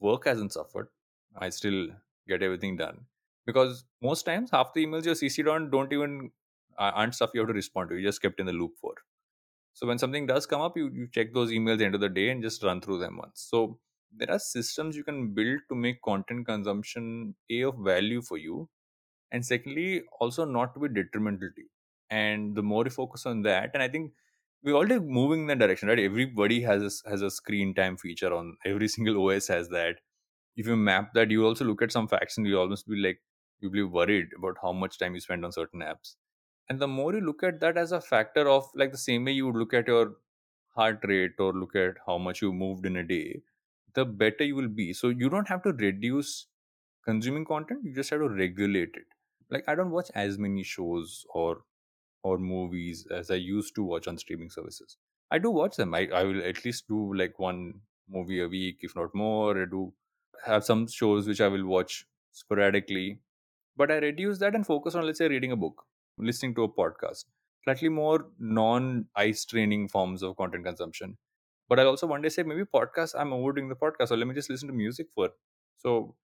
Work 0.00 0.26
hasn't 0.26 0.52
suffered. 0.52 0.88
I 1.36 1.50
still 1.50 1.88
get 2.28 2.42
everything 2.42 2.76
done. 2.76 3.06
Because 3.46 3.84
most 4.02 4.24
times 4.24 4.50
half 4.50 4.72
the 4.74 4.86
emails 4.86 5.04
you're 5.04 5.14
cc'd 5.14 5.48
on 5.48 5.70
don't 5.70 5.92
even 5.92 6.32
uh, 6.78 6.92
aren't 6.94 7.14
stuff 7.14 7.30
you 7.34 7.40
have 7.40 7.48
to 7.48 7.54
respond 7.54 7.90
to 7.90 7.96
you 7.96 8.02
just 8.06 8.22
kept 8.22 8.40
in 8.40 8.46
the 8.46 8.52
loop 8.52 8.78
for. 8.80 8.94
So 9.72 9.86
when 9.86 9.98
something 9.98 10.26
does 10.26 10.46
come 10.46 10.60
up, 10.60 10.76
you, 10.76 10.90
you 10.92 11.08
check 11.08 11.32
those 11.32 11.50
emails 11.50 11.74
at 11.74 11.78
the 11.78 11.84
end 11.86 11.94
of 11.94 12.00
the 12.00 12.08
day 12.08 12.30
and 12.30 12.42
just 12.42 12.62
run 12.62 12.80
through 12.80 12.98
them 12.98 13.16
once. 13.16 13.40
So 13.40 13.80
there 14.12 14.30
are 14.30 14.38
systems 14.38 14.96
you 14.96 15.04
can 15.04 15.34
build 15.34 15.60
to 15.68 15.74
make 15.74 16.02
content 16.02 16.46
consumption 16.46 17.36
a 17.50 17.62
of 17.62 17.78
value 17.78 18.22
for 18.22 18.36
you, 18.36 18.68
and 19.32 19.44
secondly, 19.46 20.04
also 20.20 20.44
not 20.44 20.74
to 20.74 20.80
be 20.80 20.88
detrimental 20.88 21.50
to 21.56 21.62
you. 21.62 21.70
And 22.10 22.56
the 22.56 22.62
more 22.62 22.84
you 22.84 22.90
focus 22.90 23.26
on 23.26 23.42
that, 23.42 23.70
and 23.74 23.82
I 23.82 23.88
think 23.88 24.12
we're 24.62 24.74
already 24.74 24.98
moving 25.00 25.42
in 25.42 25.46
that 25.48 25.58
direction, 25.60 25.88
right? 25.88 25.98
Everybody 25.98 26.60
has 26.62 26.82
a, 27.04 27.08
has 27.10 27.22
a 27.22 27.30
screen 27.30 27.74
time 27.74 27.96
feature 27.96 28.32
on 28.34 28.56
every 28.64 28.88
single 28.88 29.24
OS 29.28 29.48
has 29.48 29.68
that. 29.70 30.00
If 30.56 30.66
you 30.66 30.76
map 30.76 31.14
that, 31.14 31.30
you 31.30 31.44
also 31.46 31.64
look 31.64 31.82
at 31.82 31.92
some 31.92 32.08
facts 32.08 32.38
and 32.38 32.46
you 32.46 32.58
almost 32.58 32.86
be 32.88 32.96
like, 32.96 33.20
you'll 33.60 33.72
be 33.72 33.82
worried 33.82 34.28
about 34.36 34.58
how 34.62 34.72
much 34.72 34.98
time 34.98 35.14
you 35.14 35.20
spend 35.20 35.44
on 35.44 35.52
certain 35.52 35.80
apps 35.80 36.16
and 36.68 36.80
the 36.80 36.88
more 36.88 37.14
you 37.14 37.20
look 37.20 37.42
at 37.42 37.60
that 37.60 37.76
as 37.76 37.92
a 37.92 38.00
factor 38.00 38.48
of 38.48 38.70
like 38.74 38.92
the 38.92 38.98
same 38.98 39.24
way 39.24 39.32
you 39.32 39.46
would 39.46 39.56
look 39.56 39.74
at 39.74 39.86
your 39.88 40.16
heart 40.70 41.00
rate 41.04 41.32
or 41.38 41.52
look 41.52 41.74
at 41.76 41.96
how 42.06 42.16
much 42.18 42.42
you 42.42 42.52
moved 42.52 42.86
in 42.86 42.96
a 42.96 43.04
day 43.04 43.42
the 43.94 44.04
better 44.04 44.44
you 44.44 44.54
will 44.56 44.68
be 44.68 44.92
so 44.92 45.08
you 45.08 45.28
don't 45.28 45.48
have 45.48 45.62
to 45.62 45.72
reduce 45.72 46.46
consuming 47.04 47.44
content 47.44 47.84
you 47.84 47.94
just 47.94 48.10
have 48.10 48.20
to 48.20 48.28
regulate 48.28 48.94
it 49.02 49.06
like 49.50 49.68
i 49.68 49.74
don't 49.74 49.90
watch 49.90 50.10
as 50.14 50.38
many 50.38 50.62
shows 50.62 51.26
or 51.34 51.64
or 52.22 52.38
movies 52.38 53.06
as 53.10 53.30
i 53.30 53.34
used 53.34 53.74
to 53.74 53.82
watch 53.82 54.06
on 54.08 54.18
streaming 54.18 54.50
services 54.50 54.96
i 55.30 55.38
do 55.38 55.50
watch 55.50 55.76
them 55.76 55.94
i, 55.94 56.08
I 56.08 56.24
will 56.24 56.42
at 56.44 56.64
least 56.64 56.88
do 56.88 57.14
like 57.14 57.38
one 57.38 57.82
movie 58.08 58.40
a 58.40 58.48
week 58.48 58.78
if 58.82 58.94
not 58.96 59.14
more 59.14 59.60
i 59.62 59.64
do 59.64 59.92
have 60.44 60.64
some 60.64 60.86
shows 60.86 61.26
which 61.28 61.40
i 61.40 61.48
will 61.48 61.66
watch 61.66 62.06
sporadically 62.32 63.20
but 63.76 63.90
I 63.90 63.96
reduce 63.96 64.38
that 64.38 64.54
and 64.54 64.66
focus 64.66 64.94
on, 64.94 65.06
let's 65.06 65.18
say, 65.18 65.28
reading 65.28 65.52
a 65.52 65.56
book, 65.56 65.84
listening 66.18 66.54
to 66.56 66.64
a 66.64 66.68
podcast, 66.68 67.26
slightly 67.64 67.88
more 67.88 68.30
non 68.38 69.08
ice 69.16 69.44
training 69.44 69.88
forms 69.88 70.22
of 70.22 70.36
content 70.36 70.64
consumption. 70.64 71.16
But 71.68 71.80
I 71.80 71.84
also 71.84 72.06
one 72.06 72.22
day 72.22 72.28
say, 72.28 72.42
maybe 72.42 72.64
podcast, 72.64 73.14
I'm 73.18 73.32
overdoing 73.32 73.68
the 73.68 73.76
podcast, 73.76 74.08
so 74.08 74.16
let 74.16 74.26
me 74.26 74.34
just 74.34 74.50
listen 74.50 74.68
to 74.68 74.74
music 74.74 75.08
for. 75.14 75.30
So 75.78 76.16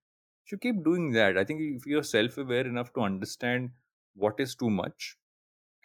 you 0.51 0.57
keep 0.57 0.83
doing 0.83 1.11
that, 1.13 1.37
I 1.37 1.43
think 1.43 1.61
if 1.61 1.85
you're 1.85 2.03
self 2.03 2.37
aware 2.37 2.65
enough 2.67 2.93
to 2.93 3.01
understand 3.01 3.71
what 4.15 4.39
is 4.39 4.55
too 4.55 4.69
much 4.69 5.17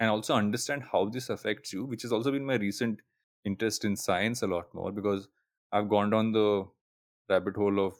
and 0.02 0.10
also 0.10 0.34
understand 0.34 0.84
how 0.92 1.06
this 1.08 1.30
affects 1.30 1.72
you, 1.72 1.86
which 1.86 2.02
has 2.02 2.12
also 2.12 2.32
been 2.32 2.46
my 2.46 2.56
recent 2.56 3.02
interest 3.44 3.86
in 3.86 3.96
science 3.96 4.42
a 4.42 4.48
lot 4.48 4.74
more 4.74 4.92
because 4.92 5.28
I've 5.72 5.88
gone 5.88 6.10
down 6.10 6.32
the 6.32 6.68
rabbit 7.30 7.56
hole 7.56 7.80
of 7.86 7.96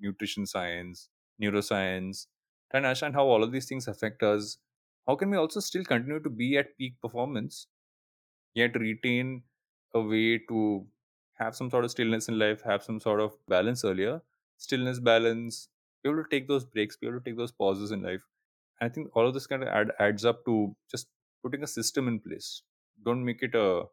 nutrition 0.00 0.46
science, 0.46 1.10
neuroscience, 1.42 2.28
trying 2.70 2.84
to 2.84 2.88
understand 2.90 3.14
how 3.16 3.26
all 3.26 3.42
of 3.44 3.52
these 3.52 3.68
things 3.68 3.88
affect 3.88 4.22
us. 4.22 4.58
How 5.08 5.16
can 5.16 5.30
we 5.30 5.38
also 5.38 5.60
still 5.60 5.84
continue 5.84 6.20
to 6.20 6.30
be 6.30 6.58
at 6.58 6.78
peak 6.78 7.00
performance, 7.02 7.68
yet 8.54 8.76
retain 8.76 9.44
a 9.94 10.00
way 10.00 10.38
to 10.48 10.86
have 11.34 11.56
some 11.56 11.70
sort 11.70 11.84
of 11.84 11.90
stillness 11.90 12.28
in 12.28 12.38
life, 12.38 12.62
have 12.62 12.82
some 12.82 13.00
sort 13.00 13.20
of 13.20 13.38
balance 13.48 13.84
earlier? 13.84 14.22
Stillness, 14.58 15.00
balance, 15.00 15.68
be 16.02 16.10
able 16.10 16.22
to 16.24 16.28
take 16.30 16.48
those 16.48 16.64
breaks, 16.64 16.96
be 16.96 17.08
able 17.08 17.20
to 17.20 17.24
take 17.24 17.36
those 17.38 17.52
pauses 17.52 17.92
in 17.92 18.02
life. 18.02 18.28
I 18.80 18.90
think 18.90 19.14
all 19.16 19.28
of 19.28 19.34
this 19.34 19.46
kind 19.48 19.62
of 19.62 19.68
add, 19.68 19.92
adds 20.00 20.24
up 20.24 20.44
to 20.46 20.76
just 20.90 21.08
putting 21.42 21.62
a 21.62 21.66
system 21.66 22.08
in 22.08 22.20
place. 22.20 22.62
Don't 23.04 23.24
make 23.24 23.42
it 23.42 23.54
a 23.54 23.84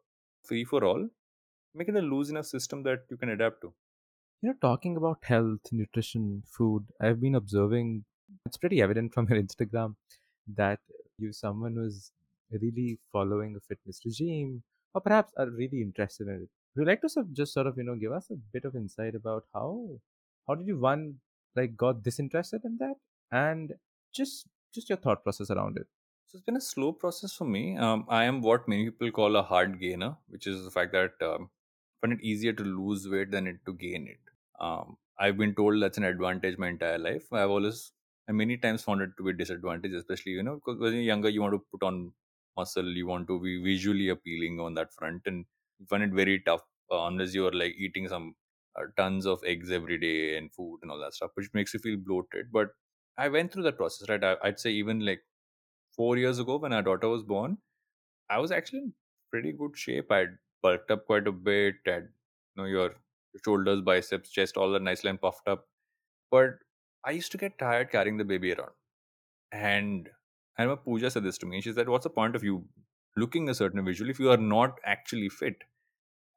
free 0.44 0.64
for 0.64 0.84
all. 0.84 1.08
Make 1.74 1.88
it 1.88 1.96
a 1.96 2.00
loose 2.00 2.30
enough 2.30 2.46
system 2.46 2.82
that 2.84 3.04
you 3.10 3.16
can 3.16 3.30
adapt 3.30 3.62
to. 3.62 3.72
You 4.42 4.50
know, 4.50 4.54
talking 4.60 4.96
about 4.96 5.24
health, 5.24 5.60
nutrition, 5.72 6.42
food, 6.46 6.84
I've 7.00 7.20
been 7.20 7.34
observing 7.34 8.04
it's 8.46 8.56
pretty 8.56 8.82
evident 8.82 9.14
from 9.14 9.26
your 9.30 9.42
Instagram 9.42 9.94
that 10.56 10.80
you 11.18 11.32
someone 11.32 11.74
who's 11.74 12.12
really 12.50 12.98
following 13.12 13.56
a 13.56 13.60
fitness 13.60 14.00
regime 14.04 14.62
or 14.94 15.00
perhaps 15.00 15.32
are 15.36 15.50
really 15.50 15.82
interested 15.82 16.28
in 16.28 16.34
it. 16.34 16.48
Would 16.76 16.82
you 16.82 16.84
like 16.84 17.02
to 17.02 17.26
just 17.32 17.52
sort 17.52 17.66
of, 17.66 17.76
you 17.76 17.84
know, 17.84 17.96
give 17.96 18.12
us 18.12 18.30
a 18.30 18.36
bit 18.52 18.64
of 18.64 18.76
insight 18.76 19.14
about 19.14 19.44
how 19.52 19.98
how 20.46 20.54
did 20.54 20.66
you 20.66 20.78
one 20.78 21.16
like 21.56 21.76
got 21.76 22.02
disinterested 22.02 22.62
in 22.64 22.78
that 22.78 22.96
and 23.32 23.74
just 24.14 24.46
just 24.74 24.88
your 24.88 24.98
thought 24.98 25.22
process 25.22 25.50
around 25.50 25.76
it? 25.76 25.86
So 26.28 26.36
it's 26.36 26.44
been 26.44 26.56
a 26.56 26.60
slow 26.60 26.92
process 26.92 27.32
for 27.34 27.44
me. 27.44 27.76
Um, 27.76 28.04
I 28.08 28.24
am 28.24 28.42
what 28.42 28.68
many 28.68 28.90
people 28.90 29.10
call 29.10 29.36
a 29.36 29.42
hard 29.42 29.80
gainer, 29.80 30.18
which 30.28 30.46
is 30.46 30.62
the 30.64 30.70
fact 30.70 30.92
that 30.92 31.14
um, 31.22 31.50
I 32.02 32.06
find 32.06 32.12
it 32.20 32.24
easier 32.24 32.52
to 32.52 32.62
lose 32.64 33.08
weight 33.08 33.30
than 33.30 33.46
it 33.46 33.64
to 33.66 33.72
gain 33.72 34.06
it. 34.08 34.20
Um, 34.60 34.98
I've 35.18 35.38
been 35.38 35.54
told 35.54 35.82
that's 35.82 35.96
an 35.98 36.04
advantage 36.04 36.58
my 36.58 36.68
entire 36.68 36.98
life. 36.98 37.32
I've 37.32 37.50
always 37.50 37.92
I 38.28 38.32
many 38.32 38.58
times 38.58 38.84
found 38.84 39.00
it 39.00 39.10
to 39.16 39.24
be 39.24 39.30
a 39.30 39.32
disadvantage, 39.32 39.92
especially 39.92 40.32
you 40.32 40.42
know 40.42 40.56
because 40.56 40.78
when 40.78 40.92
you're 40.92 41.02
younger, 41.02 41.30
you 41.30 41.40
want 41.40 41.54
to 41.54 41.64
put 41.72 41.82
on 41.82 42.12
muscle, 42.56 42.86
you 42.96 43.06
want 43.06 43.26
to 43.28 43.40
be 43.40 43.62
visually 43.62 44.10
appealing 44.10 44.60
on 44.60 44.74
that 44.74 44.92
front, 44.92 45.22
and 45.26 45.46
you 45.78 45.86
find 45.86 46.02
it 46.02 46.10
very 46.12 46.40
tough 46.40 46.62
uh, 46.92 47.06
unless 47.06 47.34
you 47.34 47.46
are 47.46 47.52
like 47.52 47.74
eating 47.78 48.06
some 48.06 48.36
uh, 48.76 48.84
tons 48.98 49.24
of 49.26 49.42
eggs 49.44 49.70
every 49.70 49.98
day 49.98 50.36
and 50.36 50.52
food 50.52 50.78
and 50.82 50.90
all 50.90 50.98
that 51.00 51.14
stuff, 51.14 51.30
which 51.34 51.48
makes 51.54 51.72
you 51.72 51.80
feel 51.80 51.96
bloated. 51.96 52.52
But 52.52 52.68
I 53.16 53.28
went 53.28 53.52
through 53.52 53.62
that 53.64 53.76
process, 53.78 54.08
right? 54.08 54.22
I, 54.22 54.36
I'd 54.42 54.60
say 54.60 54.70
even 54.72 55.00
like 55.04 55.22
four 55.98 56.16
years 56.16 56.38
ago 56.38 56.56
when 56.58 56.72
our 56.72 56.82
daughter 56.82 57.08
was 57.08 57.24
born, 57.24 57.58
I 58.30 58.38
was 58.38 58.52
actually 58.52 58.80
in 58.80 58.92
pretty 59.30 59.52
good 59.52 59.76
shape. 59.76 60.10
I'd 60.12 60.38
bulked 60.62 60.90
up 60.90 61.06
quite 61.06 61.28
a 61.28 61.32
bit. 61.32 61.76
I 61.86 61.90
had, 61.90 62.08
you 62.56 62.62
know 62.62 62.68
your 62.68 62.94
shoulders, 63.44 63.82
biceps, 63.82 64.30
chest, 64.30 64.56
all 64.56 64.72
that 64.72 64.82
nicely 64.82 65.10
and 65.10 65.20
puffed 65.20 65.48
up. 65.48 65.66
But 66.30 66.58
I 67.04 67.12
used 67.12 67.32
to 67.32 67.38
get 67.38 67.58
tired 67.58 67.90
carrying 67.90 68.16
the 68.16 68.24
baby 68.24 68.52
around. 68.52 68.72
And 69.52 70.08
I 70.58 70.62
remember 70.62 70.82
Pooja 70.82 71.10
said 71.10 71.24
this 71.24 71.38
to 71.38 71.46
me. 71.46 71.60
She 71.60 71.72
said, 71.72 71.88
What's 71.88 72.04
the 72.04 72.10
point 72.10 72.36
of 72.36 72.44
you 72.44 72.66
looking 73.16 73.48
a 73.48 73.54
certain 73.54 73.84
visual 73.84 74.10
if 74.10 74.20
you 74.20 74.30
are 74.30 74.36
not 74.36 74.78
actually 74.84 75.28
fit? 75.28 75.56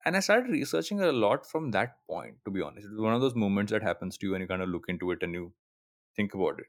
And 0.05 0.17
I 0.17 0.21
started 0.21 0.51
researching 0.51 1.01
a 1.01 1.11
lot 1.11 1.45
from 1.45 1.71
that 1.71 1.97
point, 2.09 2.37
to 2.45 2.51
be 2.51 2.61
honest. 2.61 2.87
It 2.87 2.91
was 2.91 3.01
one 3.01 3.13
of 3.13 3.21
those 3.21 3.35
moments 3.35 3.71
that 3.71 3.83
happens 3.83 4.17
to 4.17 4.27
you 4.27 4.33
and 4.35 4.41
you 4.41 4.47
kind 4.47 4.63
of 4.63 4.69
look 4.69 4.85
into 4.87 5.11
it 5.11 5.21
and 5.21 5.33
you 5.33 5.53
think 6.15 6.33
about 6.33 6.59
it. 6.59 6.67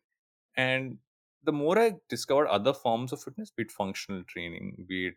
And 0.56 0.98
the 1.44 1.52
more 1.52 1.78
I 1.78 1.94
discovered 2.08 2.48
other 2.48 2.72
forms 2.72 3.12
of 3.12 3.22
fitness, 3.22 3.50
be 3.50 3.64
it 3.64 3.72
functional 3.72 4.24
training, 4.24 4.86
be 4.88 5.08
it 5.08 5.14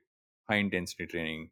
high 0.49 0.57
intensity 0.57 1.05
training, 1.05 1.51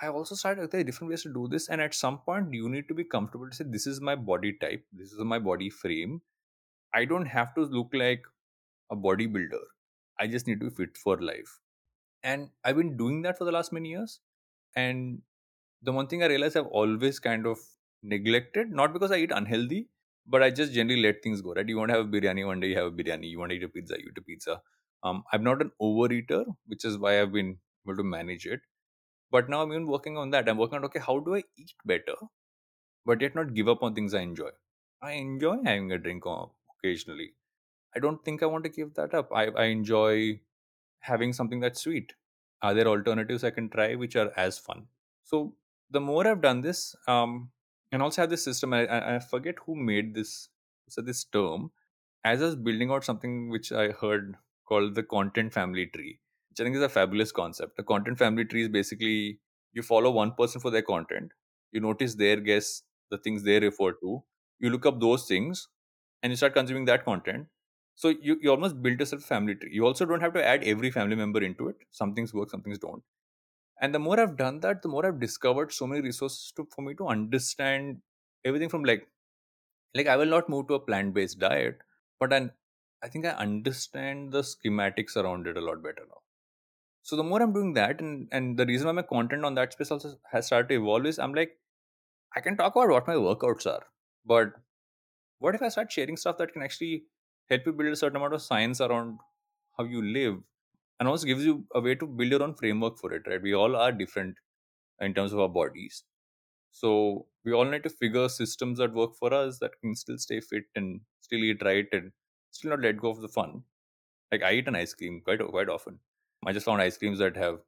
I 0.00 0.08
also 0.08 0.34
started 0.34 0.70
there 0.70 0.80
are 0.80 0.84
different 0.84 1.10
ways 1.10 1.22
to 1.22 1.32
do 1.32 1.48
this. 1.48 1.68
And 1.68 1.80
at 1.80 1.94
some 1.94 2.18
point, 2.18 2.52
you 2.52 2.68
need 2.68 2.88
to 2.88 2.94
be 2.94 3.04
comfortable 3.04 3.48
to 3.48 3.56
say, 3.56 3.64
This 3.66 3.86
is 3.86 4.00
my 4.00 4.14
body 4.14 4.52
type, 4.60 4.84
this 4.92 5.12
is 5.12 5.18
my 5.20 5.38
body 5.38 5.70
frame 5.70 6.22
I 6.94 7.04
don't 7.04 7.26
have 7.26 7.54
to 7.54 7.62
look 7.62 7.90
like 7.92 8.24
a 8.90 8.96
bodybuilder. 8.96 9.62
I 10.18 10.26
just 10.26 10.46
need 10.46 10.60
to 10.60 10.70
be 10.70 10.76
fit 10.76 10.96
for 10.96 11.18
life. 11.20 11.60
And 12.22 12.50
I've 12.64 12.76
been 12.76 12.96
doing 12.96 13.22
that 13.22 13.38
for 13.38 13.44
the 13.44 13.52
last 13.52 13.72
many 13.72 13.90
years. 13.90 14.20
And 14.76 15.22
the 15.82 15.92
one 15.92 16.06
thing 16.08 16.22
I 16.22 16.26
realized 16.26 16.56
I've 16.56 16.66
always 16.66 17.18
kind 17.20 17.46
of 17.46 17.58
neglected, 18.02 18.70
not 18.70 18.92
because 18.92 19.10
I 19.10 19.18
eat 19.18 19.32
unhealthy, 19.32 19.88
but 20.26 20.42
I 20.42 20.50
just 20.50 20.72
generally 20.72 21.02
let 21.02 21.22
things 21.22 21.40
go, 21.42 21.54
right? 21.54 21.68
You 21.68 21.76
want 21.78 21.90
to 21.90 21.96
have 21.98 22.06
a 22.06 22.08
biryani, 22.08 22.46
one 22.46 22.60
day 22.60 22.68
you 22.68 22.76
have 22.76 22.86
a 22.86 22.90
biryani. 22.90 23.30
You 23.30 23.38
want 23.38 23.50
to 23.50 23.56
eat 23.56 23.62
a 23.64 23.68
pizza, 23.68 23.98
you 23.98 24.08
eat 24.10 24.18
a 24.18 24.22
pizza. 24.22 24.62
Um, 25.02 25.24
I'm 25.32 25.44
not 25.44 25.60
an 25.62 25.72
overeater, 25.80 26.44
which 26.66 26.84
is 26.84 26.98
why 26.98 27.20
I've 27.20 27.32
been 27.32 27.58
able 27.86 27.96
to 27.96 28.02
manage 28.04 28.46
it. 28.46 28.60
But 29.30 29.48
now 29.48 29.62
I'm 29.62 29.72
even 29.72 29.86
working 29.86 30.16
on 30.18 30.30
that. 30.30 30.48
I'm 30.48 30.58
working 30.58 30.78
on, 30.78 30.84
okay, 30.86 31.00
how 31.00 31.20
do 31.20 31.36
I 31.36 31.44
eat 31.56 31.74
better, 31.84 32.16
but 33.04 33.20
yet 33.20 33.34
not 33.34 33.54
give 33.54 33.68
up 33.68 33.82
on 33.82 33.94
things 33.94 34.14
I 34.14 34.20
enjoy? 34.20 34.50
I 35.02 35.12
enjoy 35.12 35.62
having 35.64 35.92
a 35.92 35.98
drink 35.98 36.24
occasionally. 36.26 37.34
I 37.94 38.00
don't 38.00 38.24
think 38.24 38.42
I 38.42 38.46
want 38.46 38.64
to 38.64 38.70
give 38.70 38.94
that 38.94 39.14
up. 39.14 39.32
I, 39.32 39.48
I 39.48 39.64
enjoy 39.66 40.40
having 41.00 41.32
something 41.32 41.60
that's 41.60 41.82
sweet. 41.82 42.14
Are 42.62 42.74
there 42.74 42.88
alternatives 42.88 43.44
I 43.44 43.50
can 43.50 43.70
try 43.70 43.94
which 43.96 44.16
are 44.16 44.32
as 44.36 44.58
fun? 44.58 44.88
So 45.24 45.56
the 45.90 46.00
more 46.00 46.26
I've 46.26 46.42
done 46.42 46.62
this, 46.62 46.96
um, 47.08 47.52
and 47.92 48.02
also 48.02 48.22
have 48.22 48.30
this 48.30 48.44
system, 48.44 48.72
I, 48.72 49.16
I 49.16 49.18
forget 49.20 49.56
who 49.64 49.76
made 49.76 50.14
this 50.14 50.48
so 50.88 51.02
this 51.02 51.24
term. 51.24 51.72
As 52.24 52.42
I 52.42 52.46
was 52.46 52.56
building 52.56 52.90
out 52.90 53.04
something 53.04 53.48
which 53.50 53.72
I 53.72 53.90
heard 53.92 54.36
called 54.66 54.94
the 54.94 55.02
content 55.02 55.52
family 55.52 55.86
tree, 55.86 56.20
which 56.50 56.60
I 56.60 56.64
think 56.64 56.76
is 56.76 56.82
a 56.82 56.88
fabulous 56.88 57.30
concept. 57.32 57.76
The 57.76 57.84
content 57.84 58.18
family 58.18 58.44
tree 58.44 58.62
is 58.62 58.68
basically 58.68 59.40
you 59.72 59.82
follow 59.82 60.10
one 60.10 60.32
person 60.34 60.60
for 60.60 60.70
their 60.70 60.82
content, 60.82 61.32
you 61.72 61.80
notice 61.80 62.14
their 62.16 62.36
guests, 62.40 62.82
the 63.10 63.18
things 63.18 63.44
they 63.44 63.60
refer 63.60 63.92
to, 63.92 64.24
you 64.58 64.70
look 64.70 64.86
up 64.86 65.00
those 65.00 65.26
things, 65.28 65.68
and 66.22 66.30
you 66.32 66.36
start 66.36 66.54
consuming 66.54 66.84
that 66.86 67.04
content 67.04 67.48
so 67.94 68.08
you, 68.10 68.38
you 68.42 68.50
almost 68.50 68.82
build 68.82 69.00
yourself 69.00 69.22
a 69.22 69.26
family 69.26 69.54
tree 69.54 69.70
you 69.72 69.86
also 69.86 70.04
don't 70.04 70.20
have 70.20 70.32
to 70.34 70.44
add 70.44 70.62
every 70.64 70.90
family 70.90 71.16
member 71.16 71.42
into 71.42 71.68
it 71.68 71.76
some 71.90 72.14
things 72.14 72.34
work 72.34 72.50
some 72.50 72.62
things 72.62 72.78
don't 72.78 73.02
and 73.80 73.94
the 73.94 73.98
more 73.98 74.18
i've 74.20 74.36
done 74.36 74.60
that 74.60 74.82
the 74.82 74.88
more 74.88 75.04
i've 75.06 75.20
discovered 75.20 75.72
so 75.72 75.86
many 75.86 76.00
resources 76.00 76.52
to, 76.52 76.66
for 76.74 76.82
me 76.82 76.94
to 76.94 77.06
understand 77.08 78.00
everything 78.44 78.68
from 78.68 78.84
like 78.84 79.08
like 79.94 80.06
i 80.06 80.16
will 80.16 80.32
not 80.36 80.48
move 80.48 80.66
to 80.68 80.74
a 80.74 80.80
plant-based 80.88 81.38
diet 81.38 81.78
but 82.20 82.30
then 82.30 82.52
i 83.02 83.08
think 83.08 83.26
i 83.26 83.30
understand 83.46 84.32
the 84.32 84.42
schematics 84.42 85.16
around 85.16 85.46
it 85.46 85.56
a 85.56 85.60
lot 85.60 85.82
better 85.82 86.06
now. 86.08 86.22
So 87.02 87.16
the 87.16 87.24
more 87.24 87.42
i'm 87.42 87.52
doing 87.52 87.74
that 87.74 88.00
and 88.00 88.28
and 88.32 88.58
the 88.58 88.66
reason 88.66 88.86
why 88.86 88.92
my 88.92 89.02
content 89.02 89.44
on 89.44 89.54
that 89.56 89.72
space 89.74 89.90
also 89.90 90.18
has 90.32 90.46
started 90.46 90.68
to 90.70 90.76
evolve 90.76 91.06
is 91.06 91.18
i'm 91.18 91.34
like 91.34 91.58
i 92.36 92.40
can 92.40 92.56
talk 92.56 92.76
about 92.76 92.90
what 92.94 93.08
my 93.08 93.14
workouts 93.14 93.66
are 93.72 93.86
but 94.24 94.54
what 95.38 95.54
if 95.54 95.62
I 95.62 95.68
start 95.68 95.92
sharing 95.92 96.16
stuff 96.16 96.38
that 96.38 96.52
can 96.52 96.62
actually 96.62 97.06
help 97.50 97.66
you 97.66 97.72
build 97.72 97.92
a 97.92 97.96
certain 97.96 98.16
amount 98.16 98.34
of 98.34 98.42
science 98.42 98.80
around 98.80 99.20
how 99.76 99.84
you 99.84 100.02
live 100.02 100.42
and 100.98 101.08
also 101.08 101.26
gives 101.26 101.44
you 101.44 101.66
a 101.74 101.80
way 101.80 101.94
to 101.94 102.06
build 102.06 102.30
your 102.30 102.42
own 102.42 102.54
framework 102.54 102.98
for 102.98 103.12
it, 103.12 103.26
right? 103.26 103.42
We 103.42 103.54
all 103.54 103.76
are 103.76 103.92
different. 103.92 104.38
in 105.06 105.14
terms 105.16 105.32
of 105.34 105.40
our 105.42 105.48
bodies. 105.54 105.96
So 106.80 106.90
we 107.44 107.52
all 107.58 107.64
need 107.72 107.82
to 107.84 107.90
figure 107.90 108.28
systems 108.34 108.78
that 108.78 108.92
work 109.00 109.14
for 109.20 109.32
us 109.38 109.58
that 109.60 109.78
can 109.80 109.94
still 110.00 110.18
stay 110.24 110.40
fit 110.40 110.64
and 110.80 111.00
still 111.26 111.44
eat 111.48 111.62
right 111.68 111.88
and 111.98 112.12
still 112.50 112.70
not 112.72 112.80
let 112.86 112.98
go 113.04 113.10
of 113.10 113.20
the 113.20 113.28
fun. 113.36 113.64
Like 114.32 114.42
I 114.42 114.52
eat 114.54 114.68
an 114.68 114.76
ice 114.76 114.94
cream 114.94 115.20
quite 115.22 115.40
quite 115.56 115.68
often. 115.76 116.00
I 116.46 116.52
just 116.58 116.66
found 116.66 116.82
ice 116.82 116.98
creams 116.98 117.18
that 117.24 117.36
have 117.44 117.60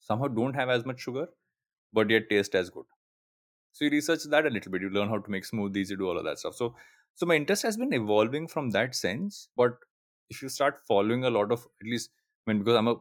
somehow 0.00 0.28
don't 0.28 0.54
have 0.62 0.70
as 0.78 0.86
much 0.86 1.00
sugar, 1.00 1.28
but 1.92 2.10
yet 2.10 2.30
taste 2.30 2.54
as 2.54 2.70
good. 2.70 2.86
So 3.72 3.84
you 3.84 3.90
research 3.90 4.24
that 4.24 4.46
a 4.46 4.50
little 4.50 4.72
bit. 4.72 4.82
You 4.82 4.90
learn 4.90 5.08
how 5.08 5.18
to 5.18 5.30
make 5.30 5.44
smoothies. 5.44 5.90
You 5.90 5.96
do 5.96 6.08
all 6.08 6.18
of 6.18 6.24
that 6.24 6.38
stuff. 6.38 6.54
So 6.56 6.74
so 7.14 7.26
my 7.26 7.34
interest 7.36 7.62
has 7.62 7.76
been 7.76 7.92
evolving 7.92 8.48
from 8.48 8.70
that 8.70 8.94
sense. 8.94 9.48
But 9.56 9.78
if 10.30 10.42
you 10.42 10.48
start 10.48 10.80
following 10.86 11.24
a 11.24 11.30
lot 11.30 11.52
of 11.52 11.66
at 11.80 11.86
least 11.86 12.10
mean 12.46 12.58
because 12.58 12.76
I'm 12.76 12.88
a 12.88 12.96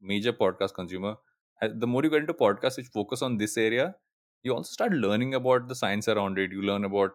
major 0.00 0.32
podcast 0.32 0.74
consumer, 0.74 1.16
uh, 1.62 1.68
the 1.74 1.86
more 1.86 2.02
you 2.04 2.10
get 2.10 2.20
into 2.22 2.34
podcasts 2.34 2.76
which 2.76 2.88
focus 2.88 3.22
on 3.22 3.38
this 3.38 3.56
area, 3.56 3.96
you 4.42 4.54
also 4.54 4.72
start 4.72 4.92
learning 4.92 5.34
about 5.34 5.68
the 5.68 5.74
science 5.74 6.08
around 6.08 6.38
it. 6.38 6.52
You 6.52 6.62
learn 6.62 6.84
about 6.84 7.12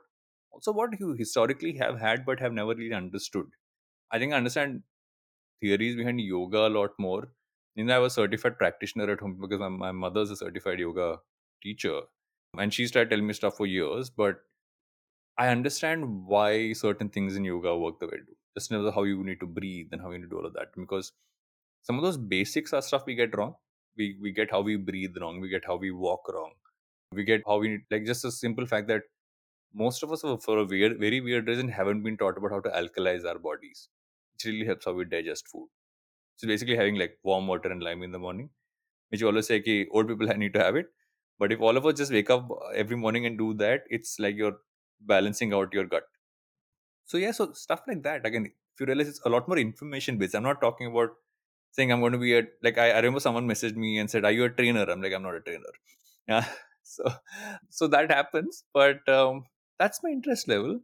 also 0.51 0.71
what 0.73 0.99
you 0.99 1.13
historically 1.13 1.73
have 1.77 1.99
had 1.99 2.25
but 2.25 2.39
have 2.39 2.53
never 2.53 2.75
really 2.75 2.93
understood. 2.93 3.47
I 4.11 4.19
think 4.19 4.33
I 4.33 4.37
understand 4.37 4.83
theories 5.61 5.95
behind 5.95 6.21
yoga 6.21 6.67
a 6.67 6.69
lot 6.69 6.97
more. 6.99 7.33
You 7.75 7.85
know, 7.85 7.95
I 7.95 7.99
was 7.99 8.13
a 8.13 8.15
certified 8.15 8.57
practitioner 8.57 9.11
at 9.11 9.19
home 9.19 9.39
because 9.41 9.59
my, 9.59 9.69
my 9.69 9.91
mother's 9.91 10.31
a 10.31 10.35
certified 10.35 10.79
yoga 10.79 11.19
teacher. 11.61 12.01
And 12.57 12.73
she 12.73 12.87
started 12.87 13.09
telling 13.09 13.27
me 13.27 13.33
stuff 13.33 13.57
for 13.57 13.65
years, 13.65 14.09
but 14.09 14.41
I 15.37 15.47
understand 15.49 16.25
why 16.25 16.73
certain 16.73 17.09
things 17.09 17.35
in 17.35 17.43
yoga 17.45 17.77
work 17.77 17.99
the 17.99 18.07
way 18.07 18.17
they 18.19 18.25
do. 18.25 18.37
Just 18.57 18.71
know 18.71 18.89
how 18.91 19.03
you 19.03 19.23
need 19.23 19.39
to 19.41 19.47
breathe 19.47 19.89
and 19.91 20.01
how 20.01 20.11
you 20.11 20.17
need 20.19 20.25
to 20.25 20.29
do 20.29 20.37
all 20.37 20.45
of 20.45 20.53
that. 20.53 20.73
Because 20.75 21.11
some 21.85 21.97
of 21.99 22.03
those 22.03 22.17
basics 22.17 22.73
are 22.73 22.81
stuff 22.81 23.05
we 23.07 23.15
get 23.15 23.37
wrong. 23.37 23.55
We 23.97 24.17
we 24.21 24.31
get 24.39 24.51
how 24.51 24.61
we 24.61 24.75
breathe 24.77 25.17
wrong. 25.21 25.41
We 25.41 25.49
get 25.49 25.65
how 25.65 25.77
we 25.77 25.91
walk 25.91 26.29
wrong. 26.37 26.53
We 27.11 27.23
get 27.25 27.43
how 27.47 27.59
we 27.59 27.69
need 27.73 27.85
like 27.91 28.05
just 28.05 28.25
a 28.25 28.31
simple 28.31 28.67
fact 28.73 28.87
that 28.89 29.03
most 29.73 30.03
of 30.03 30.11
us 30.11 30.21
for 30.45 30.57
a 30.59 30.65
weird, 30.65 30.99
very 30.99 31.21
weird 31.21 31.47
reason 31.47 31.69
haven't 31.69 32.03
been 32.03 32.17
taught 32.17 32.37
about 32.37 32.51
how 32.51 32.61
to 32.61 32.69
alkalize 32.69 33.25
our 33.25 33.39
bodies. 33.39 33.89
It 34.35 34.45
really 34.45 34.65
helps 34.65 34.85
how 34.85 34.93
we 34.93 35.05
digest 35.05 35.47
food. 35.47 35.69
So 36.37 36.47
basically 36.47 36.77
having 36.77 36.95
like 36.95 37.19
warm 37.23 37.47
water 37.47 37.71
and 37.71 37.83
lime 37.83 38.03
in 38.03 38.11
the 38.11 38.19
morning, 38.19 38.49
which 39.09 39.21
you 39.21 39.27
always 39.27 39.47
say 39.47 39.61
ki 39.61 39.87
old 39.91 40.07
people 40.09 40.27
need 40.45 40.53
to 40.53 40.63
have 40.63 40.75
it. 40.75 40.87
But 41.39 41.51
if 41.53 41.61
all 41.61 41.77
of 41.77 41.85
us 41.85 41.95
just 41.95 42.11
wake 42.11 42.29
up 42.29 42.49
uh, 42.51 42.69
every 42.83 42.97
morning 42.97 43.25
and 43.25 43.37
do 43.37 43.53
that, 43.55 43.83
it's 43.89 44.19
like 44.19 44.35
you're 44.37 44.59
balancing 45.01 45.53
out 45.53 45.73
your 45.73 45.85
gut. 45.85 46.05
So 47.05 47.17
yeah, 47.17 47.31
so 47.31 47.53
stuff 47.53 47.83
like 47.87 48.03
that. 48.03 48.25
Again, 48.25 48.45
if 48.45 48.79
you 48.79 48.85
realize 48.85 49.07
it's 49.07 49.21
a 49.25 49.29
lot 49.29 49.47
more 49.47 49.57
information 49.57 50.17
based. 50.17 50.35
I'm 50.35 50.43
not 50.43 50.61
talking 50.61 50.87
about 50.87 51.11
saying 51.75 51.91
I'm 51.91 51.99
going 51.99 52.13
to 52.13 52.17
be 52.17 52.37
a 52.37 52.43
like 52.63 52.77
I, 52.77 52.91
I 52.91 52.97
remember 52.97 53.19
someone 53.19 53.47
messaged 53.47 53.75
me 53.75 53.97
and 53.99 54.09
said, 54.09 54.25
Are 54.25 54.31
you 54.31 54.45
a 54.45 54.49
trainer? 54.49 54.83
I'm 54.83 55.01
like, 55.01 55.13
I'm 55.13 55.23
not 55.23 55.35
a 55.35 55.41
trainer. 55.41 55.73
Yeah. 56.27 56.45
So 56.81 57.03
so 57.69 57.87
that 57.87 58.11
happens. 58.11 58.63
But 58.73 59.07
um 59.09 59.43
that's 59.79 60.01
my 60.03 60.09
interest 60.09 60.47
level. 60.47 60.79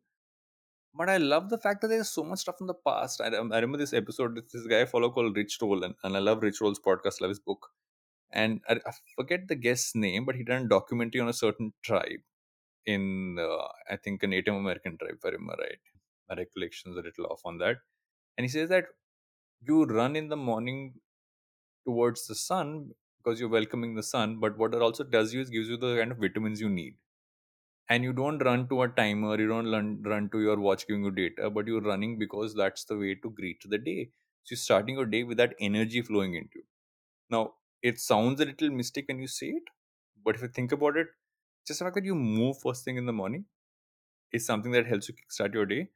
But 0.94 1.10
I 1.10 1.18
love 1.18 1.50
the 1.50 1.58
fact 1.58 1.82
that 1.82 1.88
there's 1.88 2.10
so 2.10 2.24
much 2.24 2.39
stuff 2.39 2.60
in 2.60 2.68
the 2.68 2.74
past. 2.74 3.22
I, 3.22 3.28
I 3.28 3.38
remember 3.38 3.78
this 3.78 3.94
episode, 3.94 4.36
this 4.52 4.68
guy 4.68 4.82
I 4.82 4.86
follow 4.86 5.10
called 5.10 5.38
Rich 5.38 5.58
Roll, 5.62 5.84
and, 5.86 5.96
and 6.04 6.18
I 6.18 6.20
love 6.20 6.44
Rich 6.44 6.60
Roll's 6.60 6.82
podcast, 6.86 7.22
love 7.22 7.30
his 7.30 7.39
book. 7.39 7.70
And 8.32 8.60
I, 8.68 8.74
I 8.86 8.92
forget 9.16 9.48
the 9.48 9.56
guest's 9.56 9.96
name, 9.96 10.26
but 10.26 10.36
he 10.36 10.44
done 10.44 10.66
a 10.66 10.68
documentary 10.68 11.22
on 11.22 11.30
a 11.30 11.34
certain 11.34 11.72
tribe 11.82 12.20
in, 12.86 13.38
uh, 13.39 13.68
I 13.89 13.96
think, 13.98 14.24
a 14.24 14.28
Native 14.28 14.56
American 14.56 14.98
tribe, 14.98 15.16
if 15.18 15.26
I 15.26 15.30
remember 15.30 15.56
right. 15.60 15.80
My 16.30 16.36
recollections 16.36 16.98
a 16.98 17.02
little 17.02 17.28
off 17.28 17.42
on 17.46 17.58
that. 17.60 17.78
And 18.38 18.44
he 18.44 18.50
says 18.50 18.70
that 18.70 18.86
you 19.68 19.86
run 19.86 20.16
in 20.16 20.30
the 20.30 20.38
morning 20.38 20.99
towards 21.86 22.28
the 22.28 22.36
sun 22.36 22.93
because 23.18 23.39
you're 23.39 23.49
welcoming 23.49 23.95
the 23.95 24.03
sun, 24.03 24.39
but 24.39 24.57
what 24.57 24.74
it 24.74 24.82
also 24.82 25.03
does 25.03 25.34
you 25.34 25.41
is 25.41 25.49
gives 25.49 25.70
you 25.70 25.78
the 25.78 25.97
kind 25.97 26.12
of 26.12 26.18
vitamins 26.20 26.62
you 26.62 26.70
need. 26.70 26.97
And 27.89 28.03
you 28.03 28.14
don't 28.14 28.39
run 28.39 28.68
to 28.70 28.82
a 28.84 28.88
timer 28.88 29.39
you 29.39 29.47
don't 29.47 29.72
run, 29.72 30.01
run 30.03 30.30
to 30.32 30.41
your 30.41 30.59
watch 30.59 30.88
giving 30.88 31.03
you 31.03 31.12
data 31.12 31.49
but 31.49 31.68
you're 31.68 31.82
running 31.82 32.18
because 32.18 32.55
that's 32.55 32.86
the 32.86 32.97
way 32.97 33.16
to 33.16 33.30
greet 33.30 33.62
the 33.70 33.78
day. 33.78 34.12
So 34.43 34.53
you're 34.53 34.57
starting 34.57 34.95
your 34.95 35.05
day 35.05 35.24
with 35.24 35.38
that 35.38 35.55
energy 35.59 36.01
flowing 36.01 36.36
into 36.36 36.59
you. 36.59 36.66
Now 37.30 37.55
it 37.84 37.99
sounds 37.99 38.41
a 38.41 38.45
little 38.45 38.72
mystic 38.72 39.07
when 39.09 39.20
you 39.20 39.28
say 39.28 39.47
it 39.49 39.64
but 40.24 40.36
if 40.36 40.41
you 40.43 40.49
think 40.49 40.72
about 40.72 40.97
it 40.97 41.07
just 41.68 41.80
the 41.80 41.86
fact 41.86 41.95
that 41.95 42.05
you 42.05 42.16
move 42.16 42.62
first 42.62 42.86
thing 42.86 42.97
in 42.97 43.05
the 43.07 43.14
morning 43.14 43.45
is 44.32 44.45
something 44.45 44.72
that 44.74 44.88
helps 44.88 45.09
you 45.09 45.16
start 45.30 45.53
your 45.53 45.66
day 45.66 45.89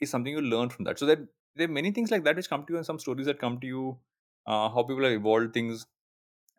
is 0.00 0.10
something 0.10 0.32
you 0.32 0.40
learn 0.42 0.68
from 0.70 0.84
that. 0.84 0.98
So 0.98 1.06
that 1.06 1.20
there 1.58 1.68
are 1.68 1.76
many 1.78 1.92
things 1.92 2.10
like 2.10 2.24
that 2.24 2.36
which 2.36 2.48
come 2.48 2.64
to 2.66 2.74
you 2.74 2.78
and 2.78 2.86
some 2.86 2.98
stories 2.98 3.26
that 3.26 3.40
come 3.40 3.60
to 3.60 3.66
you 3.66 3.98
uh, 4.46 4.68
how 4.70 4.82
people 4.82 5.04
have 5.04 5.12
evolved 5.12 5.54
things 5.54 5.86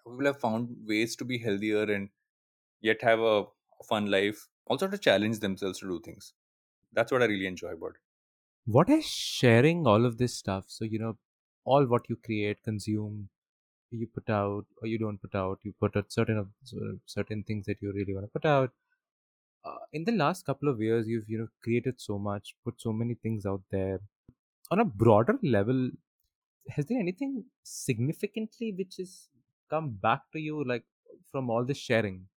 how 0.06 0.12
people 0.12 0.28
have 0.28 0.40
found 0.40 0.76
ways 0.88 1.16
to 1.18 1.26
be 1.26 1.40
healthier 1.40 1.84
and 1.84 2.10
yet 2.82 3.02
have 3.02 3.20
a 3.20 3.46
fun 3.88 4.08
life, 4.12 4.48
also 4.68 4.88
to 4.88 4.98
challenge 4.98 5.40
themselves 5.40 5.80
to 5.80 5.88
do 5.88 6.02
things. 6.04 6.34
That's 6.94 7.12
what 7.12 7.22
I 7.22 7.26
really 7.26 7.48
enjoy 7.48 7.70
about 7.74 7.92
it. 7.92 8.02
What 8.66 8.90
is 8.90 9.06
sharing 9.06 9.88
all 9.88 10.06
of 10.06 10.18
this 10.18 10.38
stuff? 10.38 10.66
So, 10.68 10.86
you 10.86 11.00
know, 11.00 11.18
all 11.66 11.86
what 11.86 12.10
you 12.10 12.18
create, 12.24 12.64
consume, 12.64 13.30
you 13.92 14.08
put 14.08 14.30
out 14.30 14.66
or 14.82 14.88
you 14.88 15.00
don't 15.00 15.20
put 15.22 15.36
out, 15.36 15.60
you 15.64 15.74
put 15.80 15.98
out 15.98 16.12
certain 16.12 16.38
of 16.38 16.50
certain 17.06 17.44
things 17.44 17.66
that 17.66 17.82
you 17.82 17.92
really 17.94 18.14
want 18.14 18.26
to 18.26 18.40
put 18.40 18.46
out. 18.46 18.72
Uh, 19.66 19.78
in 19.94 20.06
the 20.06 20.12
last 20.12 20.46
couple 20.46 20.70
of 20.70 20.82
years, 20.82 21.08
you've 21.08 21.30
you 21.30 21.38
know 21.40 21.48
created 21.64 22.00
so 22.00 22.20
much, 22.20 22.56
put 22.64 22.80
so 22.82 22.94
many 22.94 23.16
things 23.16 23.46
out 23.46 23.62
there. 23.72 24.00
On 24.72 24.80
a 24.80 24.86
broader 24.86 25.38
level, 25.42 25.90
has 26.70 26.86
there 26.86 27.00
anything 27.00 27.46
significantly 27.64 28.74
which 28.78 28.98
has 28.98 29.30
come 29.70 29.90
back 29.90 30.22
to 30.34 30.40
you, 30.40 30.64
like 30.64 30.84
from 31.32 31.50
all 31.50 31.66
this 31.66 31.78
sharing? 31.78 32.28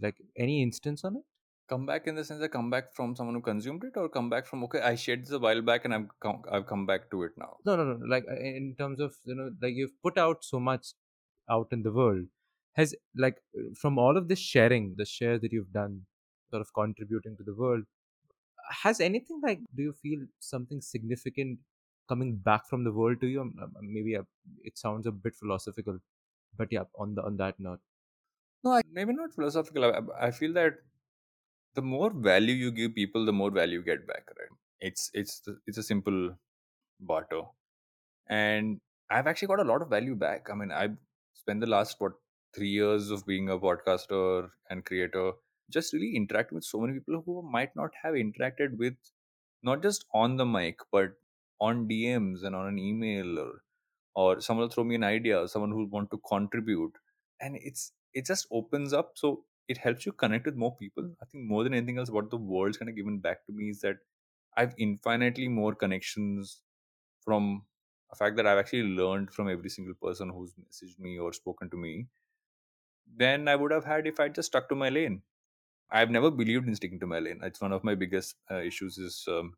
Like 0.00 0.16
any 0.36 0.62
instance 0.62 1.04
on 1.04 1.16
it? 1.16 1.22
Come 1.68 1.84
back 1.84 2.06
in 2.06 2.14
the 2.14 2.24
sense 2.24 2.40
that 2.40 2.48
come 2.48 2.70
back 2.70 2.94
from 2.94 3.14
someone 3.14 3.34
who 3.34 3.42
consumed 3.42 3.84
it, 3.84 3.98
or 3.98 4.08
come 4.08 4.30
back 4.30 4.46
from 4.46 4.64
okay, 4.64 4.80
I 4.80 4.94
shared 4.94 5.24
this 5.24 5.32
a 5.32 5.38
while 5.38 5.60
back 5.60 5.84
and 5.84 5.92
I've 5.94 6.08
come, 6.20 6.42
I've 6.50 6.66
come 6.66 6.86
back 6.86 7.10
to 7.10 7.24
it 7.24 7.32
now. 7.36 7.56
No, 7.66 7.76
no, 7.76 7.84
no. 7.84 8.06
Like 8.06 8.24
uh, 8.30 8.36
in 8.36 8.74
terms 8.78 9.00
of 9.00 9.16
you 9.24 9.34
know, 9.34 9.50
like 9.60 9.74
you've 9.74 10.00
put 10.02 10.16
out 10.16 10.44
so 10.44 10.58
much 10.58 10.94
out 11.50 11.68
in 11.72 11.82
the 11.82 11.92
world. 11.92 12.24
Has 12.72 12.94
like 13.14 13.36
from 13.78 13.98
all 13.98 14.16
of 14.16 14.28
this 14.28 14.38
sharing, 14.38 14.94
the 14.96 15.04
share 15.04 15.38
that 15.38 15.52
you've 15.52 15.72
done, 15.72 16.02
sort 16.50 16.62
of 16.62 16.72
contributing 16.72 17.36
to 17.36 17.42
the 17.42 17.54
world, 17.54 17.84
has 18.68 19.00
anything 19.00 19.40
like 19.42 19.60
do 19.74 19.82
you 19.82 19.92
feel 19.92 20.20
something 20.40 20.80
significant 20.80 21.58
coming 22.08 22.36
back 22.36 22.66
from 22.68 22.84
the 22.84 22.92
world 22.92 23.20
to 23.20 23.26
you? 23.26 23.40
Um, 23.40 23.54
um, 23.62 23.72
maybe 23.82 24.14
a, 24.14 24.24
it 24.64 24.78
sounds 24.78 25.06
a 25.06 25.12
bit 25.12 25.34
philosophical, 25.36 25.98
but 26.56 26.68
yeah, 26.70 26.84
on 26.98 27.14
the 27.14 27.22
on 27.22 27.36
that 27.38 27.58
note. 27.60 27.80
No, 28.64 28.72
I, 28.72 28.82
maybe 28.92 29.12
not 29.12 29.32
philosophical. 29.32 29.84
I, 29.84 30.26
I 30.26 30.30
feel 30.30 30.52
that 30.54 30.74
the 31.74 31.82
more 31.82 32.10
value 32.10 32.54
you 32.54 32.70
give 32.70 32.94
people, 32.94 33.24
the 33.24 33.32
more 33.32 33.50
value 33.50 33.78
you 33.78 33.84
get 33.84 34.06
back. 34.06 34.24
Right? 34.38 34.48
It's 34.80 35.10
it's 35.14 35.42
it's 35.66 35.78
a 35.78 35.82
simple 35.82 36.36
barter, 37.00 37.42
and 38.28 38.80
I've 39.10 39.26
actually 39.26 39.48
got 39.48 39.60
a 39.60 39.64
lot 39.64 39.82
of 39.82 39.88
value 39.88 40.14
back. 40.14 40.48
I 40.50 40.54
mean, 40.54 40.72
I 40.72 40.90
spent 41.34 41.60
the 41.60 41.66
last 41.66 41.96
what 42.00 42.12
three 42.54 42.68
years 42.68 43.10
of 43.10 43.26
being 43.26 43.48
a 43.50 43.58
podcaster 43.58 44.50
and 44.70 44.84
creator, 44.84 45.32
just 45.70 45.92
really 45.92 46.16
interacting 46.16 46.56
with 46.56 46.64
so 46.64 46.80
many 46.80 46.94
people 46.94 47.22
who 47.22 47.42
might 47.42 47.74
not 47.76 47.94
have 48.02 48.14
interacted 48.14 48.76
with, 48.76 48.96
not 49.62 49.82
just 49.82 50.04
on 50.14 50.36
the 50.36 50.46
mic, 50.46 50.80
but 50.90 51.14
on 51.60 51.88
DMs 51.88 52.44
and 52.44 52.54
on 52.54 52.66
an 52.66 52.78
email 52.78 53.38
or 53.38 53.64
or 54.14 54.40
someone 54.40 54.64
will 54.64 54.70
throw 54.70 54.84
me 54.84 54.94
an 54.96 55.04
idea, 55.04 55.46
someone 55.48 55.70
who 55.70 55.84
want 55.86 56.10
to 56.10 56.18
contribute, 56.18 56.94
and 57.40 57.56
it's 57.56 57.92
it 58.14 58.26
just 58.26 58.46
opens 58.50 58.92
up. 58.92 59.12
So 59.16 59.44
it 59.68 59.78
helps 59.78 60.06
you 60.06 60.12
connect 60.12 60.46
with 60.46 60.56
more 60.56 60.76
people. 60.76 61.14
I 61.22 61.26
think 61.26 61.44
more 61.44 61.64
than 61.64 61.74
anything 61.74 61.98
else 61.98 62.10
what 62.10 62.30
the 62.30 62.36
world's 62.38 62.78
kind 62.78 62.88
of 62.88 62.96
given 62.96 63.18
back 63.20 63.46
to 63.46 63.52
me 63.52 63.70
is 63.70 63.80
that 63.82 63.98
i've 64.56 64.74
infinitely 64.78 65.48
more 65.48 65.74
connections 65.74 66.62
from 67.20 67.66
a 68.10 68.16
fact 68.16 68.36
that 68.36 68.46
i've 68.46 68.58
actually 68.58 68.82
learned 69.00 69.32
from 69.32 69.48
every 69.48 69.70
single 69.70 69.94
person 69.94 70.30
who's 70.30 70.54
messaged 70.54 70.98
me 70.98 71.18
or 71.18 71.32
spoken 71.32 71.70
to 71.70 71.76
me 71.76 72.08
than 73.22 73.48
i 73.48 73.56
would 73.56 73.70
have 73.72 73.84
had 73.84 74.06
if 74.06 74.20
i 74.20 74.28
just 74.28 74.46
stuck 74.52 74.68
to 74.68 74.74
my 74.74 74.88
lane 74.88 75.22
i've 75.90 76.10
never 76.10 76.30
believed 76.30 76.66
in 76.68 76.74
sticking 76.74 77.00
to 77.00 77.06
my 77.06 77.18
lane 77.18 77.40
it's 77.42 77.60
one 77.60 77.72
of 77.72 77.84
my 77.84 77.94
biggest 77.94 78.36
uh, 78.50 78.60
issues 78.70 78.98
is 78.98 79.24
um, 79.28 79.54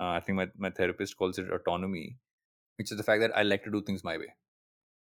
uh, 0.00 0.10
i 0.18 0.20
think 0.20 0.36
my, 0.36 0.48
my 0.56 0.70
therapist 0.70 1.16
calls 1.16 1.38
it 1.38 1.50
autonomy 1.50 2.18
which 2.76 2.90
is 2.92 2.98
the 2.98 3.04
fact 3.04 3.20
that 3.20 3.36
i 3.36 3.42
like 3.42 3.64
to 3.64 3.70
do 3.70 3.82
things 3.82 4.04
my 4.04 4.16
way 4.18 4.34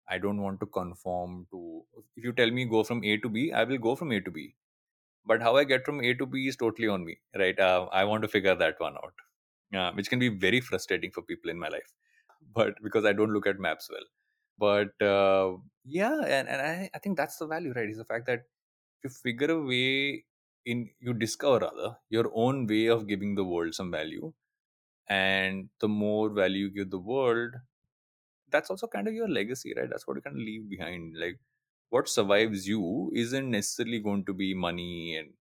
I 0.09 0.19
don't 0.19 0.41
want 0.43 0.61
to 0.61 0.67
conform 0.67 1.47
to. 1.51 1.85
If 2.17 2.25
you 2.25 2.33
tell 2.33 2.51
me 2.51 2.65
go 2.65 2.83
from 2.85 3.05
A 3.05 3.17
to 3.19 3.29
B, 3.29 3.53
I 3.53 3.65
will 3.65 3.79
go 3.79 3.95
from 3.95 4.13
A 4.13 4.21
to 4.21 4.31
B. 4.31 4.57
But 5.25 5.43
how 5.43 5.57
I 5.57 5.65
get 5.65 5.85
from 5.85 6.01
A 6.03 6.15
to 6.15 6.27
B 6.27 6.49
is 6.49 6.57
totally 6.57 6.89
on 6.89 7.05
me, 7.05 7.21
right? 7.37 7.59
Uh, 7.59 7.89
I 7.93 8.05
want 8.05 8.23
to 8.23 8.29
figure 8.29 8.55
that 8.55 8.81
one 8.81 8.97
out, 8.97 9.15
uh, 9.75 9.93
which 9.93 10.09
can 10.11 10.19
be 10.19 10.29
very 10.29 10.61
frustrating 10.61 11.11
for 11.11 11.23
people 11.23 11.51
in 11.51 11.59
my 11.59 11.69
life, 11.69 11.93
but 12.55 12.83
because 12.83 13.05
I 13.05 13.13
don't 13.13 13.33
look 13.33 13.47
at 13.47 13.59
maps 13.59 13.91
well. 13.91 14.07
But 14.59 15.03
uh, 15.07 15.59
yeah, 15.85 16.21
and, 16.25 16.49
and 16.49 16.63
I, 16.63 16.91
I 16.95 16.99
think 16.99 17.17
that's 17.17 17.39
the 17.39 17.47
value, 17.47 17.73
right? 17.75 17.89
Is 17.89 17.99
the 17.99 18.05
fact 18.05 18.27
that 18.27 18.41
if 19.03 19.05
you 19.05 19.11
figure 19.11 19.51
a 19.53 19.63
way 19.63 20.25
in, 20.73 20.91
you 21.01 21.15
discover 21.15 21.61
rather 21.67 21.99
your 22.11 22.31
own 22.35 22.67
way 22.67 22.87
of 22.87 23.07
giving 23.09 23.35
the 23.37 23.45
world 23.45 23.75
some 23.75 23.91
value, 23.91 24.33
and 25.09 25.71
the 25.81 25.89
more 25.89 26.31
value 26.31 26.67
you 26.67 26.71
give 26.71 26.91
the 26.91 26.99
world, 26.99 27.55
that's 28.51 28.71
also 28.71 28.87
kind 28.87 29.09
of 29.09 29.15
your 29.15 29.29
legacy, 29.29 29.75
right? 29.77 29.89
That's 29.91 30.07
what 30.07 30.17
you 30.17 30.23
kind 30.23 30.37
of 30.37 30.43
leave 30.43 30.69
behind. 30.69 31.17
Like 31.19 31.41
what 31.91 32.09
survives 32.09 32.69
you 32.69 33.11
isn't 33.15 33.51
necessarily 33.51 34.01
going 34.01 34.25
to 34.27 34.35
be 34.35 34.55
money 34.55 35.17
and 35.17 35.35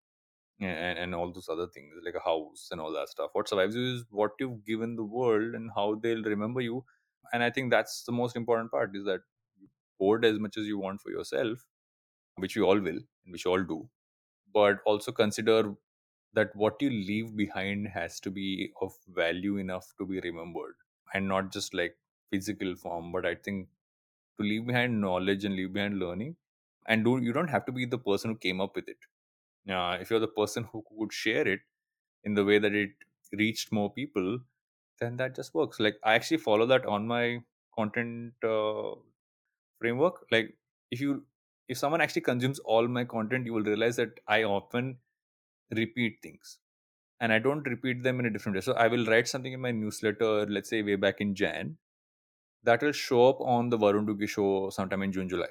and, 0.60 1.00
and 1.00 1.16
all 1.16 1.32
those 1.34 1.50
other 1.50 1.68
things 1.68 1.94
like 2.04 2.16
a 2.16 2.22
house 2.22 2.70
and 2.72 2.82
all 2.82 2.92
that 2.94 3.10
stuff 3.10 3.32
what 3.34 3.50
survives 3.50 3.76
you 3.76 3.96
is 3.96 4.06
what 4.12 4.32
you've 4.40 4.66
given 4.66 4.96
the 4.96 5.04
world 5.04 5.56
and 5.56 5.72
how 5.76 5.96
they'll 5.96 6.24
remember 6.24 6.62
you 6.62 6.86
and 7.34 7.44
i 7.44 7.50
think 7.52 7.72
that's 7.72 8.04
the 8.06 8.12
most 8.12 8.36
important 8.36 8.72
part 8.72 8.96
is 8.96 9.06
that 9.06 9.22
you 9.60 9.68
hoard 10.00 10.26
as 10.26 10.40
much 10.40 10.58
as 10.58 10.66
you 10.68 10.78
want 10.78 11.02
for 11.02 11.12
yourself 11.12 11.68
which 12.38 12.56
we 12.56 12.62
all 12.64 12.80
will 12.80 13.00
and 13.26 13.32
which 13.34 13.46
all 13.46 13.64
do 13.64 13.90
but 14.54 14.82
also 14.86 15.12
consider 15.12 15.76
that 16.34 16.56
what 16.56 16.82
you 16.82 16.90
leave 16.90 17.36
behind 17.36 17.88
has 17.88 18.20
to 18.22 18.32
be 18.32 18.72
of 18.82 18.94
value 19.08 19.58
enough 19.58 19.94
to 19.98 20.06
be 20.06 20.20
remembered 20.20 20.76
and 21.14 21.28
not 21.28 21.52
just 21.52 21.74
like 21.74 21.98
physical 22.32 22.76
form. 22.76 23.12
But 23.12 23.26
i 23.26 23.36
think 23.36 23.70
to 24.40 24.44
leave 24.44 24.66
behind 24.68 25.02
knowledge 25.02 25.46
and 25.46 25.56
leave 25.56 25.74
behind 25.74 26.00
learning 26.00 26.36
and 26.88 27.04
do 27.06 27.18
you 27.22 27.34
don't 27.34 27.50
have 27.50 27.66
to 27.66 27.72
be 27.72 27.86
the 27.86 27.98
person 28.00 28.32
who 28.32 28.38
came 28.38 28.62
up 28.62 28.76
with 28.76 28.88
it. 28.88 28.98
Uh, 29.70 29.98
if 30.02 30.10
you're 30.10 30.20
the 30.20 30.28
person 30.28 30.64
who 30.66 30.84
could 30.90 31.12
share 31.14 31.48
it 31.48 31.62
in 32.24 32.34
the 32.36 32.46
way 32.46 32.60
that 32.60 32.74
it 32.74 32.92
reached 33.34 33.72
more 33.72 33.92
people 33.94 34.40
then 35.00 35.18
that 35.18 35.36
just 35.36 35.54
works. 35.54 35.80
Like 35.80 35.98
i 36.04 36.16
actually 36.16 36.38
follow 36.38 36.66
that 36.68 36.86
on 36.86 37.08
my 37.08 37.44
content 37.76 38.34
uh, 38.44 38.96
framework. 39.80 40.26
Like 40.32 40.58
if 40.92 41.02
you 41.02 41.26
if 41.68 41.78
someone 41.78 42.02
actually 42.02 42.22
consumes 42.22 42.60
all 42.60 42.88
my 42.88 43.04
content 43.06 43.46
you 43.46 43.54
will 43.54 43.64
realize 43.72 43.96
that 43.98 44.20
i 44.28 44.44
often 44.44 44.98
repeat 45.82 46.20
things 46.22 46.60
and 47.20 47.34
i 47.34 47.40
don't 47.40 47.68
repeat 47.74 48.04
them 48.04 48.20
in 48.20 48.26
a 48.26 48.30
different 48.30 48.56
way. 48.56 48.62
So 48.62 48.74
i 48.74 48.88
will 48.88 49.06
write 49.06 49.28
something 49.28 49.54
in 49.54 49.62
my 49.62 49.72
newsletter 49.72 50.46
let's 50.48 50.70
say 50.70 50.82
way 50.84 50.96
back 50.96 51.22
in 51.22 51.36
jan 51.36 51.78
that 52.64 52.82
will 52.82 52.92
show 52.94 53.30
up 53.30 53.42
on 53.42 53.70
the 53.70 53.78
varun 53.78 54.08
Duggi 54.08 54.30
show 54.30 54.70
sometime 54.70 55.04
in 55.04 55.12
june 55.14 55.30
july. 55.30 55.50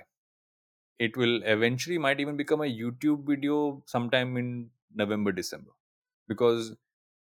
It 0.98 1.16
will 1.16 1.42
eventually 1.44 1.98
might 1.98 2.20
even 2.20 2.36
become 2.36 2.60
a 2.62 2.70
youtube 2.80 3.26
video 3.26 3.82
sometime 3.86 4.36
in 4.36 4.70
november 4.94 5.32
december 5.32 5.72
because 6.28 6.76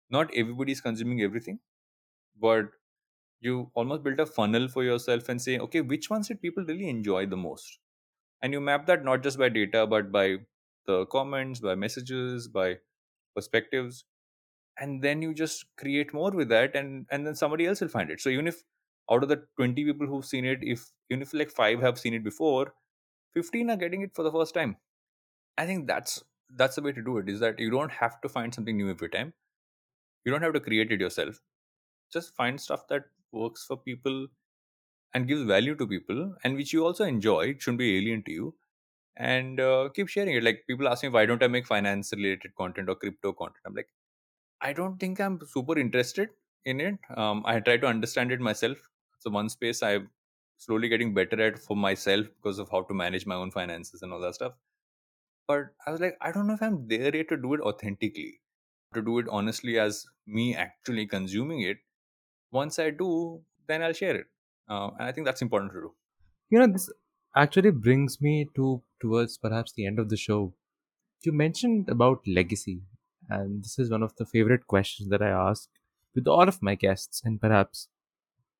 not 0.09 0.33
everybody 0.35 0.71
is 0.73 0.81
consuming 0.81 1.21
everything 1.21 1.59
but 2.39 2.71
you 3.41 3.71
almost 3.75 4.03
build 4.03 4.19
a 4.19 4.25
funnel 4.25 4.67
for 4.69 4.83
yourself 4.83 5.29
and 5.29 5.41
say 5.41 5.59
okay 5.59 5.81
which 5.81 6.09
ones 6.09 6.27
did 6.29 6.41
people 6.41 6.65
really 6.65 6.89
enjoy 6.89 7.25
the 7.25 7.37
most 7.37 7.79
and 8.41 8.53
you 8.53 8.61
map 8.61 8.85
that 8.87 9.03
not 9.03 9.23
just 9.23 9.37
by 9.37 9.49
data 9.49 9.85
but 9.87 10.11
by 10.11 10.37
the 10.85 11.05
comments 11.07 11.59
by 11.59 11.75
messages 11.75 12.47
by 12.47 12.77
perspectives. 13.35 14.05
And 14.79 15.03
then 15.03 15.21
you 15.21 15.33
just 15.33 15.65
create 15.77 16.13
more 16.13 16.31
with 16.31 16.49
that 16.49 16.75
and 16.75 17.07
and 17.11 17.27
then 17.27 17.35
somebody 17.35 17.65
else 17.67 17.81
will 17.81 17.89
find 17.89 18.09
it. 18.11 18.21
So 18.21 18.29
even 18.29 18.47
if 18.47 18.63
out 19.11 19.23
of 19.23 19.29
the 19.29 19.45
20 19.57 19.83
people 19.85 20.07
who've 20.07 20.25
seen 20.25 20.45
it 20.45 20.59
if 20.61 20.91
even 21.09 21.21
if 21.21 21.33
like 21.33 21.51
5 21.51 21.81
have 21.81 21.99
seen 21.99 22.13
it 22.13 22.23
before 22.23 22.73
15 23.33 23.69
are 23.69 23.77
getting 23.77 24.01
it 24.01 24.15
for 24.15 24.23
the 24.23 24.31
first 24.31 24.53
time. 24.53 24.77
I 25.57 25.65
think 25.67 25.87
that's 25.87 26.23
that's 26.49 26.75
the 26.77 26.81
way 26.81 26.91
to 26.93 27.03
do 27.03 27.17
it 27.19 27.29
is 27.29 27.39
that 27.41 27.59
you 27.59 27.69
don't 27.69 27.91
have 27.91 28.21
to 28.21 28.29
find 28.29 28.53
something 28.53 28.77
new 28.77 28.89
every 28.89 29.09
time. 29.09 29.33
You 30.25 30.31
don't 30.31 30.41
have 30.43 30.53
to 30.53 30.59
create 30.61 30.91
it 30.91 31.01
yourself. 31.01 31.41
Just 32.11 32.35
find 32.35 32.61
stuff 32.61 32.87
that 32.89 33.05
works 33.31 33.65
for 33.65 33.77
people 33.77 34.27
and 35.13 35.27
gives 35.27 35.43
value 35.43 35.75
to 35.75 35.87
people 35.87 36.35
and 36.43 36.55
which 36.55 36.73
you 36.73 36.85
also 36.85 37.03
enjoy 37.05 37.41
it 37.49 37.61
shouldn't 37.61 37.79
be 37.79 37.97
alien 37.97 38.23
to 38.23 38.31
you. 38.31 38.55
And 39.17 39.59
uh, 39.59 39.89
keep 39.93 40.07
sharing 40.07 40.35
it. 40.35 40.43
Like 40.43 40.63
people 40.67 40.87
ask 40.87 41.03
me 41.03 41.09
why 41.09 41.25
don't 41.25 41.43
i 41.43 41.47
make 41.47 41.67
finance 41.67 42.13
related 42.13 42.55
content 42.55 42.89
or 42.89 42.95
crypto 42.95 43.33
content? 43.33 43.61
I'm 43.65 43.75
like 43.75 43.89
i 44.61 44.73
don't 44.73 44.99
think 44.99 45.19
i'm 45.19 45.39
super 45.47 45.77
interested 45.79 46.29
in 46.65 46.81
it. 46.81 46.97
Um, 47.17 47.43
i 47.45 47.59
try 47.59 47.77
to 47.77 47.87
understand 47.87 48.31
it 48.31 48.39
myself. 48.39 48.77
So 49.19 49.29
one 49.31 49.49
space. 49.49 49.83
I'm 49.83 50.09
slowly 50.57 50.89
getting 50.89 51.13
better 51.13 51.41
at 51.41 51.59
for 51.59 51.75
myself 51.77 52.27
because 52.37 52.59
of 52.59 52.69
how 52.69 52.83
to 52.83 52.93
manage 52.93 53.25
my 53.25 53.35
own 53.35 53.51
finances 53.51 54.01
and 54.01 54.13
all 54.13 54.21
that 54.21 54.35
stuff. 54.35 54.53
But 55.47 55.73
i 55.85 55.91
was 55.91 55.99
like 55.99 56.17
i 56.21 56.31
don't 56.31 56.47
know 56.47 56.53
if 56.53 56.61
i'm 56.63 56.87
there 56.87 57.15
yet 57.15 57.27
to 57.29 57.37
do 57.37 57.53
it 57.55 57.61
authentically 57.61 58.39
to 58.93 59.01
do 59.01 59.19
it 59.19 59.27
honestly 59.29 59.77
as 59.79 60.07
me 60.25 60.55
actually 60.55 61.07
consuming 61.07 61.61
it. 61.61 61.77
Once 62.51 62.79
i 62.79 62.89
do 62.91 63.43
then 63.67 63.83
i'll 63.83 63.93
share 63.93 64.15
it 64.15 64.27
uh, 64.69 64.89
and 64.97 65.07
i 65.07 65.11
think 65.11 65.25
that's 65.25 65.41
important 65.41 65.71
to 65.73 65.81
do 65.87 65.95
You 66.55 66.59
know, 66.59 66.67
this 66.73 66.85
actually 67.41 67.71
brings 67.85 68.13
me 68.25 68.31
to 68.57 68.65
towards 69.03 69.33
perhaps 69.45 69.73
the 69.77 69.85
end 69.89 69.99
of 70.03 70.09
the 70.13 70.17
show. 70.23 70.37
You 71.27 71.33
mentioned 71.41 71.89
about 71.93 72.27
legacy, 72.39 72.75
and 73.37 73.63
this 73.67 73.75
is 73.83 73.91
one 73.95 74.03
of 74.07 74.15
the 74.21 74.27
favorite 74.33 74.65
questions 74.73 75.09
that 75.13 75.25
I 75.27 75.29
ask 75.29 75.69
with 76.19 76.27
all 76.35 76.51
of 76.53 76.59
my 76.69 76.75
guests, 76.83 77.21
and 77.29 77.39
perhaps 77.45 77.83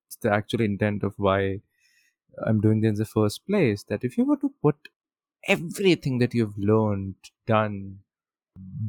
it's 0.08 0.20
the 0.26 0.32
actual 0.38 0.62
intent 0.68 1.02
of 1.10 1.18
why 1.28 1.40
I'm 2.46 2.60
doing 2.66 2.80
this 2.82 2.90
in 2.90 3.00
the 3.04 3.10
first 3.16 3.46
place. 3.46 3.84
That 3.84 4.04
if 4.10 4.18
you 4.18 4.24
were 4.32 4.40
to 4.46 4.52
put 4.68 4.90
everything 5.56 6.18
that 6.24 6.34
you've 6.34 6.58
learned, 6.72 7.16
done, 7.46 8.00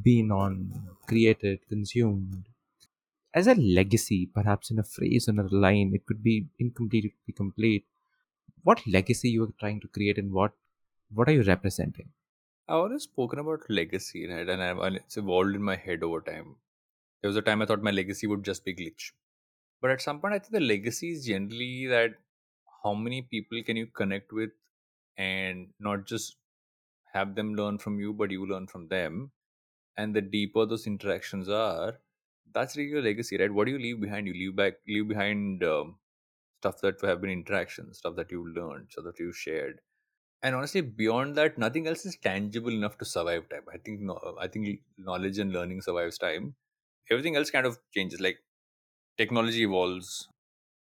been 0.04 0.32
on, 0.32 0.98
created, 1.08 1.68
consumed, 1.68 2.50
as 3.34 3.48
a 3.48 3.56
legacy, 3.56 4.26
perhaps 4.26 4.72
in 4.72 4.80
a 4.80 4.84
phrase 4.84 5.28
or 5.30 5.40
a 5.40 5.48
line, 5.50 5.92
it 5.94 6.06
could 6.06 6.24
be 6.24 6.48
incomplete, 6.60 7.06
it 7.06 7.12
could 7.12 7.26
be 7.28 7.34
complete. 7.34 7.86
What 8.64 8.86
legacy 8.88 9.30
you 9.32 9.44
are 9.46 9.54
trying 9.60 9.82
to 9.82 9.88
create, 9.90 10.18
and 10.18 10.32
what 10.32 10.54
what 11.14 11.30
are 11.30 11.34
you 11.34 11.44
representing? 11.44 12.10
i've 12.68 12.76
always 12.84 13.04
spoken 13.04 13.40
about 13.40 13.70
legacy 13.70 14.28
right 14.28 14.50
and 14.50 14.64
I've, 14.64 14.80
and 14.80 14.96
it's 14.98 15.18
evolved 15.18 15.56
in 15.56 15.64
my 15.64 15.76
head 15.76 16.04
over 16.04 16.22
time 16.22 16.56
there 17.22 17.30
was 17.30 17.38
a 17.38 17.42
time 17.42 17.62
i 17.62 17.66
thought 17.66 17.84
my 17.84 17.92
legacy 17.92 18.28
would 18.28 18.44
just 18.44 18.66
be 18.66 18.76
glitch 18.76 19.12
but 19.82 19.92
at 19.92 20.02
some 20.02 20.20
point 20.22 20.34
i 20.36 20.40
think 20.40 20.54
the 20.54 20.62
legacy 20.74 21.12
is 21.12 21.26
generally 21.26 21.88
that 21.88 22.16
how 22.84 22.94
many 22.94 23.22
people 23.22 23.64
can 23.64 23.78
you 23.78 23.88
connect 23.88 24.32
with 24.34 24.52
and 25.18 25.68
not 25.80 26.06
just 26.06 26.38
have 27.14 27.36
them 27.36 27.56
learn 27.56 27.78
from 27.78 28.00
you 28.00 28.14
but 28.14 28.32
you 28.32 28.46
learn 28.48 28.68
from 28.68 28.88
them 28.88 29.32
and 29.98 30.16
the 30.16 30.22
deeper 30.22 30.66
those 30.66 30.88
interactions 30.88 31.50
are 31.50 32.00
that's 32.54 32.76
really 32.78 32.90
your 32.90 33.02
legacy 33.02 33.38
right? 33.38 33.52
What 33.54 33.66
do 33.66 33.72
you 33.72 33.80
leave 33.80 34.00
behind? 34.02 34.28
You 34.28 34.34
leave 34.34 34.56
back 34.56 34.76
leave 34.88 35.08
behind 35.08 35.64
um, 35.64 36.00
stuff 36.62 36.82
that 36.82 37.02
have 37.02 37.22
been 37.22 37.32
interactions 37.32 38.00
stuff 38.00 38.16
that 38.18 38.32
you 38.32 38.48
learned 38.54 38.92
stuff 38.92 39.06
that 39.06 39.20
you 39.20 39.32
shared. 39.34 39.82
And 40.44 40.56
honestly 40.56 40.82
beyond 40.82 41.36
that 41.38 41.58
nothing 41.58 41.88
else 41.88 42.06
is 42.06 42.18
tangible 42.18 42.72
enough 42.74 42.98
to 43.00 43.06
survive 43.06 43.50
time. 43.50 43.66
I 43.74 43.78
think 43.78 44.02
no, 44.02 44.20
i 44.40 44.48
think 44.48 44.82
knowledge 44.98 45.40
and 45.40 45.54
learning 45.54 45.82
survives 45.82 46.18
time. 46.18 46.56
Everything 47.12 47.36
else 47.38 47.52
kind 47.52 47.66
of 47.68 47.80
changes 47.92 48.22
like 48.22 48.40
technology 49.18 49.64
evolves 49.64 50.30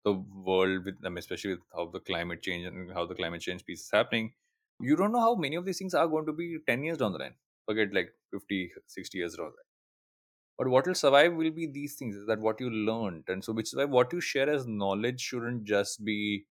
the 0.03 0.13
world 0.13 0.85
with 0.85 1.01
them 1.01 1.17
especially 1.17 1.51
with 1.55 1.63
how 1.73 1.85
the 1.87 1.99
climate 1.99 2.41
change 2.41 2.65
and 2.65 2.91
how 2.93 3.05
the 3.05 3.15
climate 3.15 3.41
change 3.41 3.65
piece 3.65 3.83
is 3.85 3.91
happening. 3.91 4.33
You 4.79 4.95
don't 4.95 5.11
know 5.11 5.21
how 5.21 5.35
many 5.35 5.55
of 5.55 5.65
these 5.65 5.79
things 5.79 5.93
are 5.93 6.07
going 6.07 6.25
to 6.27 6.33
be 6.33 6.59
10 6.67 6.83
years 6.83 6.97
down 6.97 7.13
the 7.13 7.19
line. 7.19 7.35
Forget 7.65 7.93
like 7.93 8.13
50 8.31 8.71
60 8.87 9.17
years 9.19 9.35
down 9.35 9.47
the 9.47 9.57
line 9.57 9.64
but 10.57 10.67
what 10.69 10.87
will 10.87 10.95
survive 10.95 11.33
will 11.35 11.51
be 11.51 11.67
these 11.67 11.95
things 11.95 12.15
is 12.15 12.25
that 12.27 12.39
what 12.39 12.59
you 12.61 12.69
learned. 12.69 13.25
And 13.27 13.43
so 13.43 13.53
which 13.53 13.67
is 13.69 13.75
why 13.75 13.85
what 13.85 14.13
you 14.13 14.21
share 14.21 14.49
as 14.49 14.67
knowledge 14.67 15.21
shouldn't 15.21 15.65
just 15.65 16.03
be 16.05 16.47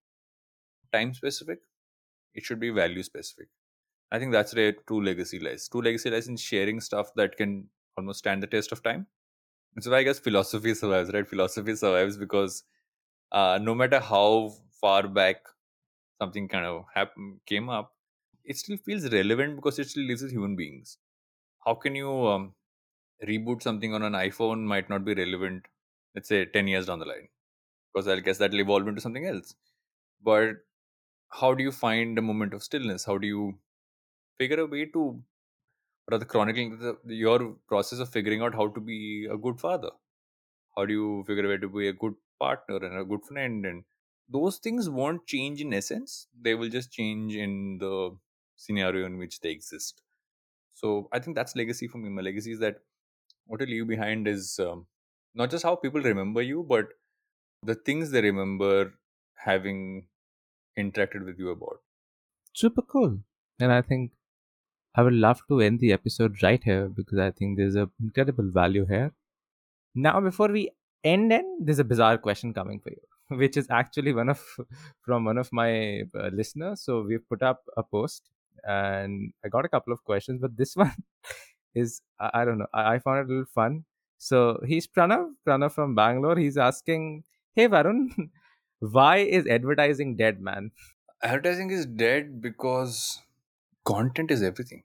time 0.92 1.14
specific. 1.14 1.60
It 2.34 2.44
should 2.44 2.60
be 2.60 2.70
value 2.70 3.02
specific. 3.02 3.48
I 4.12 4.18
think 4.18 4.32
that's 4.32 4.54
where 4.54 4.72
true 4.72 5.04
legacy 5.04 5.40
lies. 5.40 5.68
True 5.68 5.82
legacy 5.82 6.10
lies 6.10 6.28
in 6.28 6.36
sharing 6.36 6.80
stuff 6.80 7.14
that 7.16 7.36
can 7.36 7.70
almost 7.96 8.20
stand 8.20 8.42
the 8.42 8.46
test 8.48 8.72
of 8.72 8.82
time. 8.82 9.06
That's 9.74 9.88
why 9.88 9.98
i 9.98 10.02
guess 10.04 10.20
philosophy 10.20 10.74
survives 10.74 11.12
right? 11.12 11.28
Philosophy 11.28 11.76
survives 11.76 12.16
because 12.18 12.64
uh, 13.32 13.58
no 13.62 13.74
matter 13.74 14.00
how 14.00 14.50
far 14.80 15.08
back 15.08 15.46
something 16.20 16.48
kind 16.48 16.66
of 16.66 16.86
happen, 16.94 17.40
came 17.46 17.68
up 17.68 17.94
it 18.44 18.56
still 18.58 18.76
feels 18.76 19.10
relevant 19.12 19.56
because 19.56 19.78
it 19.78 19.88
still 19.88 20.04
lives 20.04 20.22
with 20.22 20.32
human 20.32 20.56
beings. 20.56 20.98
How 21.64 21.74
can 21.74 21.94
you 21.96 22.10
um, 22.28 22.54
reboot 23.22 23.62
something 23.62 23.94
on 23.94 24.02
an 24.02 24.12
iphone 24.26 24.64
might 24.72 24.88
not 24.88 25.04
be 25.04 25.14
relevant 25.14 25.66
let's 26.14 26.28
say 26.28 26.44
10 26.44 26.66
years 26.68 26.86
down 26.86 26.98
the 26.98 27.06
line 27.12 27.28
because 27.92 28.08
i 28.08 28.18
guess 28.20 28.38
that'll 28.38 28.60
evolve 28.60 28.88
into 28.88 29.00
something 29.00 29.26
else. 29.26 29.54
But 30.22 30.56
how 31.30 31.54
do 31.54 31.62
you 31.64 31.72
find 31.72 32.18
a 32.18 32.22
moment 32.22 32.54
of 32.54 32.62
stillness? 32.62 33.04
How 33.04 33.18
do 33.18 33.26
you 33.26 33.58
figure 34.38 34.60
a 34.60 34.66
way 34.66 34.86
to 34.86 35.22
rather 36.10 36.24
chronicling 36.24 36.78
the, 36.78 36.98
your 37.06 37.54
process 37.68 37.98
of 38.00 38.10
figuring 38.10 38.42
out 38.42 38.54
how 38.54 38.68
to 38.68 38.80
be 38.80 39.26
a 39.30 39.36
good 39.36 39.60
father? 39.60 39.90
How 40.76 40.86
do 40.86 40.92
you 40.92 41.24
figure 41.26 41.44
a 41.46 41.48
way 41.48 41.58
to 41.58 41.68
be 41.68 41.88
a 41.88 41.92
good 41.92 42.14
partner 42.40 42.76
and 42.76 42.98
a 42.98 43.04
good 43.04 43.24
friend? 43.24 43.64
And 43.66 43.84
those 44.28 44.58
things 44.58 44.88
won't 44.90 45.26
change 45.26 45.60
in 45.60 45.72
essence. 45.74 46.28
They 46.38 46.54
will 46.54 46.68
just 46.68 46.90
change 46.92 47.34
in 47.34 47.78
the 47.78 48.16
scenario 48.56 49.06
in 49.06 49.18
which 49.18 49.40
they 49.40 49.50
exist. 49.50 50.02
So 50.74 51.08
i 51.12 51.18
think 51.20 51.36
that's 51.36 51.56
legacy 51.56 51.88
for 51.88 51.98
me. 51.98 52.08
My 52.10 52.22
legacy 52.22 52.52
is 52.52 52.58
that 52.60 52.82
what 53.46 53.60
you 53.60 53.66
leave 53.66 53.88
behind 53.88 54.28
is 54.28 54.58
um, 54.58 54.86
not 55.34 55.50
just 55.50 55.64
how 55.64 55.74
people 55.76 56.00
remember 56.00 56.42
you 56.42 56.64
but 56.68 56.88
the 57.62 57.74
things 57.74 58.10
they 58.10 58.22
remember 58.22 58.94
having 59.36 60.06
interacted 60.78 61.24
with 61.24 61.38
you 61.38 61.50
about 61.50 61.80
Super 62.54 62.82
cool. 62.82 63.18
And 63.60 63.72
I 63.72 63.82
think 63.82 64.12
I 64.94 65.02
would 65.02 65.12
love 65.12 65.42
to 65.48 65.60
end 65.60 65.80
the 65.80 65.92
episode 65.92 66.40
right 66.42 66.62
here 66.62 66.88
because 66.88 67.18
I 67.18 67.32
think 67.32 67.58
there's 67.58 67.74
a 67.74 67.90
incredible 68.00 68.48
value 68.48 68.86
here. 68.86 69.12
Now, 69.94 70.20
before 70.20 70.48
we 70.48 70.70
end, 71.02 71.32
end 71.32 71.66
there's 71.66 71.80
a 71.80 71.84
bizarre 71.84 72.16
question 72.16 72.54
coming 72.54 72.78
for 72.78 72.90
you, 72.90 73.02
which 73.36 73.56
is 73.56 73.66
actually 73.70 74.12
one 74.12 74.28
of 74.28 74.40
from 75.04 75.24
one 75.24 75.36
of 75.36 75.52
my 75.52 76.02
uh, 76.16 76.30
listeners. 76.32 76.82
So 76.82 77.02
we've 77.02 77.28
put 77.28 77.42
up 77.42 77.64
a 77.76 77.82
post 77.82 78.30
and 78.62 79.32
I 79.44 79.48
got 79.48 79.64
a 79.64 79.68
couple 79.68 79.92
of 79.92 80.04
questions, 80.04 80.40
but 80.40 80.56
this 80.56 80.76
one 80.84 80.94
is 81.74 82.00
I, 82.20 82.44
don't 82.44 82.58
know. 82.58 82.66
I, 82.72 82.98
found 82.98 83.20
it 83.20 83.26
a 83.26 83.28
little 83.28 83.44
fun. 83.44 83.84
So 84.18 84.60
he's 84.66 84.86
Pranav, 84.86 85.30
Pranav 85.46 85.72
from 85.72 85.94
Bangalore. 85.94 86.36
He's 86.36 86.56
asking, 86.56 87.24
"Hey 87.54 87.68
Varun, 87.68 88.30
why 88.80 89.18
is 89.18 89.46
advertising 89.46 90.16
dead, 90.16 90.40
man?" 90.40 90.70
Advertising 91.22 91.70
is 91.70 91.86
dead 91.86 92.40
because 92.40 93.20
content 93.84 94.30
is 94.30 94.42
everything. 94.42 94.84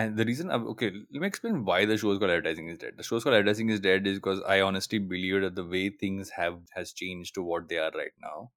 And 0.00 0.16
the 0.16 0.24
reason, 0.24 0.50
I'm, 0.50 0.66
okay, 0.68 0.92
let 1.10 1.20
me 1.20 1.26
explain 1.26 1.64
why 1.64 1.84
the 1.84 1.96
show 1.96 2.12
is 2.12 2.18
called 2.18 2.30
advertising 2.30 2.68
is 2.68 2.78
dead. 2.78 2.94
The 2.96 3.02
show 3.02 3.16
is 3.16 3.24
called 3.24 3.34
advertising 3.34 3.68
is 3.68 3.80
dead 3.80 4.06
is 4.06 4.18
because 4.18 4.40
I 4.46 4.60
honestly 4.60 4.98
believe 5.00 5.40
that 5.42 5.56
the 5.56 5.64
way 5.64 5.90
things 5.90 6.30
have 6.30 6.60
has 6.72 6.92
changed 6.92 7.34
to 7.34 7.42
what 7.42 7.68
they 7.68 7.78
are 7.78 7.90
right 7.94 8.12
now, 8.22 8.52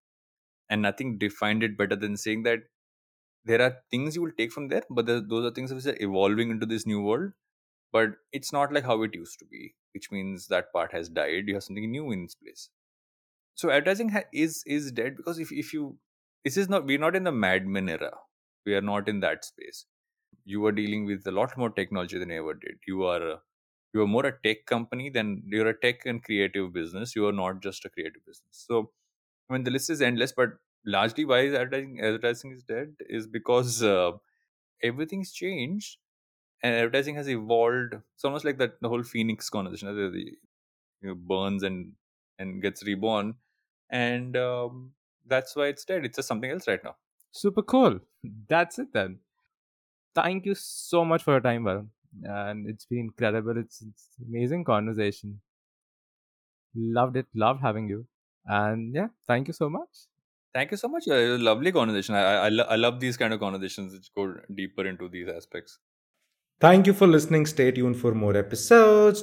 and 0.70 0.82
nothing 0.84 1.18
defined 1.18 1.64
it 1.64 1.78
better 1.78 1.95
than 1.95 2.16
saying 2.16 2.43
that 2.43 2.59
there 3.45 3.62
are 3.62 3.78
things 3.89 4.16
you 4.16 4.22
will 4.22 4.38
take 4.38 4.51
from 4.51 4.68
there, 4.68 4.84
but 4.89 5.07
those 5.07 5.45
are 5.45 5.51
things 5.51 5.74
which 5.74 5.88
are 5.88 5.97
evolving 5.99 6.51
into 6.51 6.66
this 6.68 6.86
new 6.86 7.01
world. 7.01 7.32
But 7.91 8.17
it's 8.31 8.53
not 8.53 8.73
like 8.73 8.85
how 8.85 9.01
it 9.03 9.15
used 9.15 9.39
to 9.39 9.45
be, 9.45 9.75
which 9.93 10.11
means 10.11 10.47
that 10.47 10.71
part 10.73 10.93
has 10.93 11.09
died. 11.09 11.47
You 11.47 11.55
have 11.55 11.63
something 11.63 11.89
new 11.91 12.11
in 12.11 12.23
its 12.25 12.35
place. 12.35 12.69
So 13.55 13.69
advertising 13.69 14.09
ha- 14.09 14.29
is 14.33 14.63
is 14.65 14.91
dead 14.91 15.17
because 15.17 15.39
if 15.39 15.51
if 15.51 15.73
you 15.73 15.99
this 16.43 16.57
is 16.57 16.69
not 16.69 16.85
we're 16.85 16.99
not 17.05 17.15
in 17.15 17.23
the 17.23 17.31
Mad 17.31 17.67
Men 17.67 17.89
era. 17.89 18.11
We 18.65 18.75
are 18.75 18.81
not 18.81 19.09
in 19.09 19.19
that 19.21 19.43
space. 19.45 19.85
You 20.45 20.65
are 20.65 20.71
dealing 20.71 21.05
with 21.05 21.25
a 21.27 21.31
lot 21.31 21.57
more 21.57 21.69
technology 21.69 22.17
than 22.19 22.29
you 22.29 22.39
ever 22.41 22.53
did. 22.55 22.79
You 22.87 23.03
are 23.05 23.41
you 23.93 24.01
are 24.01 24.07
more 24.07 24.25
a 24.25 24.41
tech 24.43 24.65
company 24.65 25.09
than 25.09 25.43
you're 25.47 25.67
a 25.69 25.79
tech 25.79 26.05
and 26.05 26.23
creative 26.23 26.73
business. 26.73 27.15
You 27.15 27.27
are 27.27 27.33
not 27.33 27.61
just 27.61 27.85
a 27.85 27.89
creative 27.89 28.25
business. 28.25 28.65
So 28.69 28.93
I 29.49 29.53
mean 29.53 29.63
the 29.63 29.71
list 29.71 29.89
is 29.89 30.01
endless, 30.01 30.31
but 30.33 30.51
largely 30.85 31.25
why 31.25 31.41
is 31.41 31.53
advertising 31.53 32.01
advertising 32.01 32.51
is 32.53 32.63
dead 32.63 32.95
is 33.01 33.27
because 33.27 33.83
uh, 33.83 34.13
everything's 34.83 35.31
changed 35.33 35.97
and 36.64 36.76
advertising 36.76 37.16
has 37.16 37.30
evolved. 37.30 37.95
It's 38.16 38.26
almost 38.26 38.45
like 38.45 38.57
that 38.59 38.82
the 38.82 38.89
whole 38.89 39.03
phoenix 39.03 39.49
conversation, 39.49 39.95
the, 39.95 40.09
the, 40.09 40.26
you 41.01 41.09
know, 41.09 41.16
burns 41.16 41.64
and 41.64 41.93
and 42.39 42.62
gets 42.62 42.86
reborn, 42.86 43.36
and 43.89 44.36
um, 44.38 44.91
that's 45.28 45.55
why 45.55 45.68
it's 45.68 45.86
dead. 45.86 46.05
It's 46.05 46.16
just 46.18 46.28
something 46.28 46.51
else 46.51 46.68
right 46.68 46.84
now. 46.84 46.95
Super 47.32 47.62
cool. 47.62 47.99
That's 48.47 48.80
it 48.80 48.93
then. 48.93 49.20
Thank 50.14 50.45
you 50.45 50.55
so 50.55 51.05
much 51.05 51.24
for 51.24 51.32
your 51.32 51.41
time, 51.41 51.64
Varun. 51.64 51.88
And 52.24 52.68
it's 52.68 52.86
been 52.86 52.99
incredible. 52.99 53.57
It's, 53.57 53.82
it's 53.82 54.09
amazing 54.28 54.66
conversation. 54.66 55.39
Loved 56.76 57.18
it. 57.18 57.28
Loved 57.34 57.62
having 57.62 57.88
you. 57.88 58.05
And 58.45 58.93
yeah, 58.93 59.07
thank 59.28 59.47
you 59.47 59.53
so 59.53 59.70
much. 59.70 60.07
Thank 60.53 60.72
you 60.72 60.78
so 60.78 60.89
much. 60.89 61.03
Lovely 61.07 61.72
conversation. 61.72 62.16
I 62.16 62.47
I, 62.47 62.47
I 62.47 62.76
love 62.76 62.99
these 62.99 63.16
kind 63.16 63.34
of 63.34 63.39
conversations 63.39 63.93
which 63.93 64.14
go 64.14 64.36
deeper 64.53 64.86
into 64.86 65.07
these 65.07 65.30
aspects. 65.30 65.80
Thank 66.62 66.88
you 66.88 66.93
for 66.93 67.07
listening. 67.07 67.45
Stay 67.45 67.72
tuned 67.72 67.97
for 67.97 68.14
more 68.14 68.38
episodes. 68.38 69.22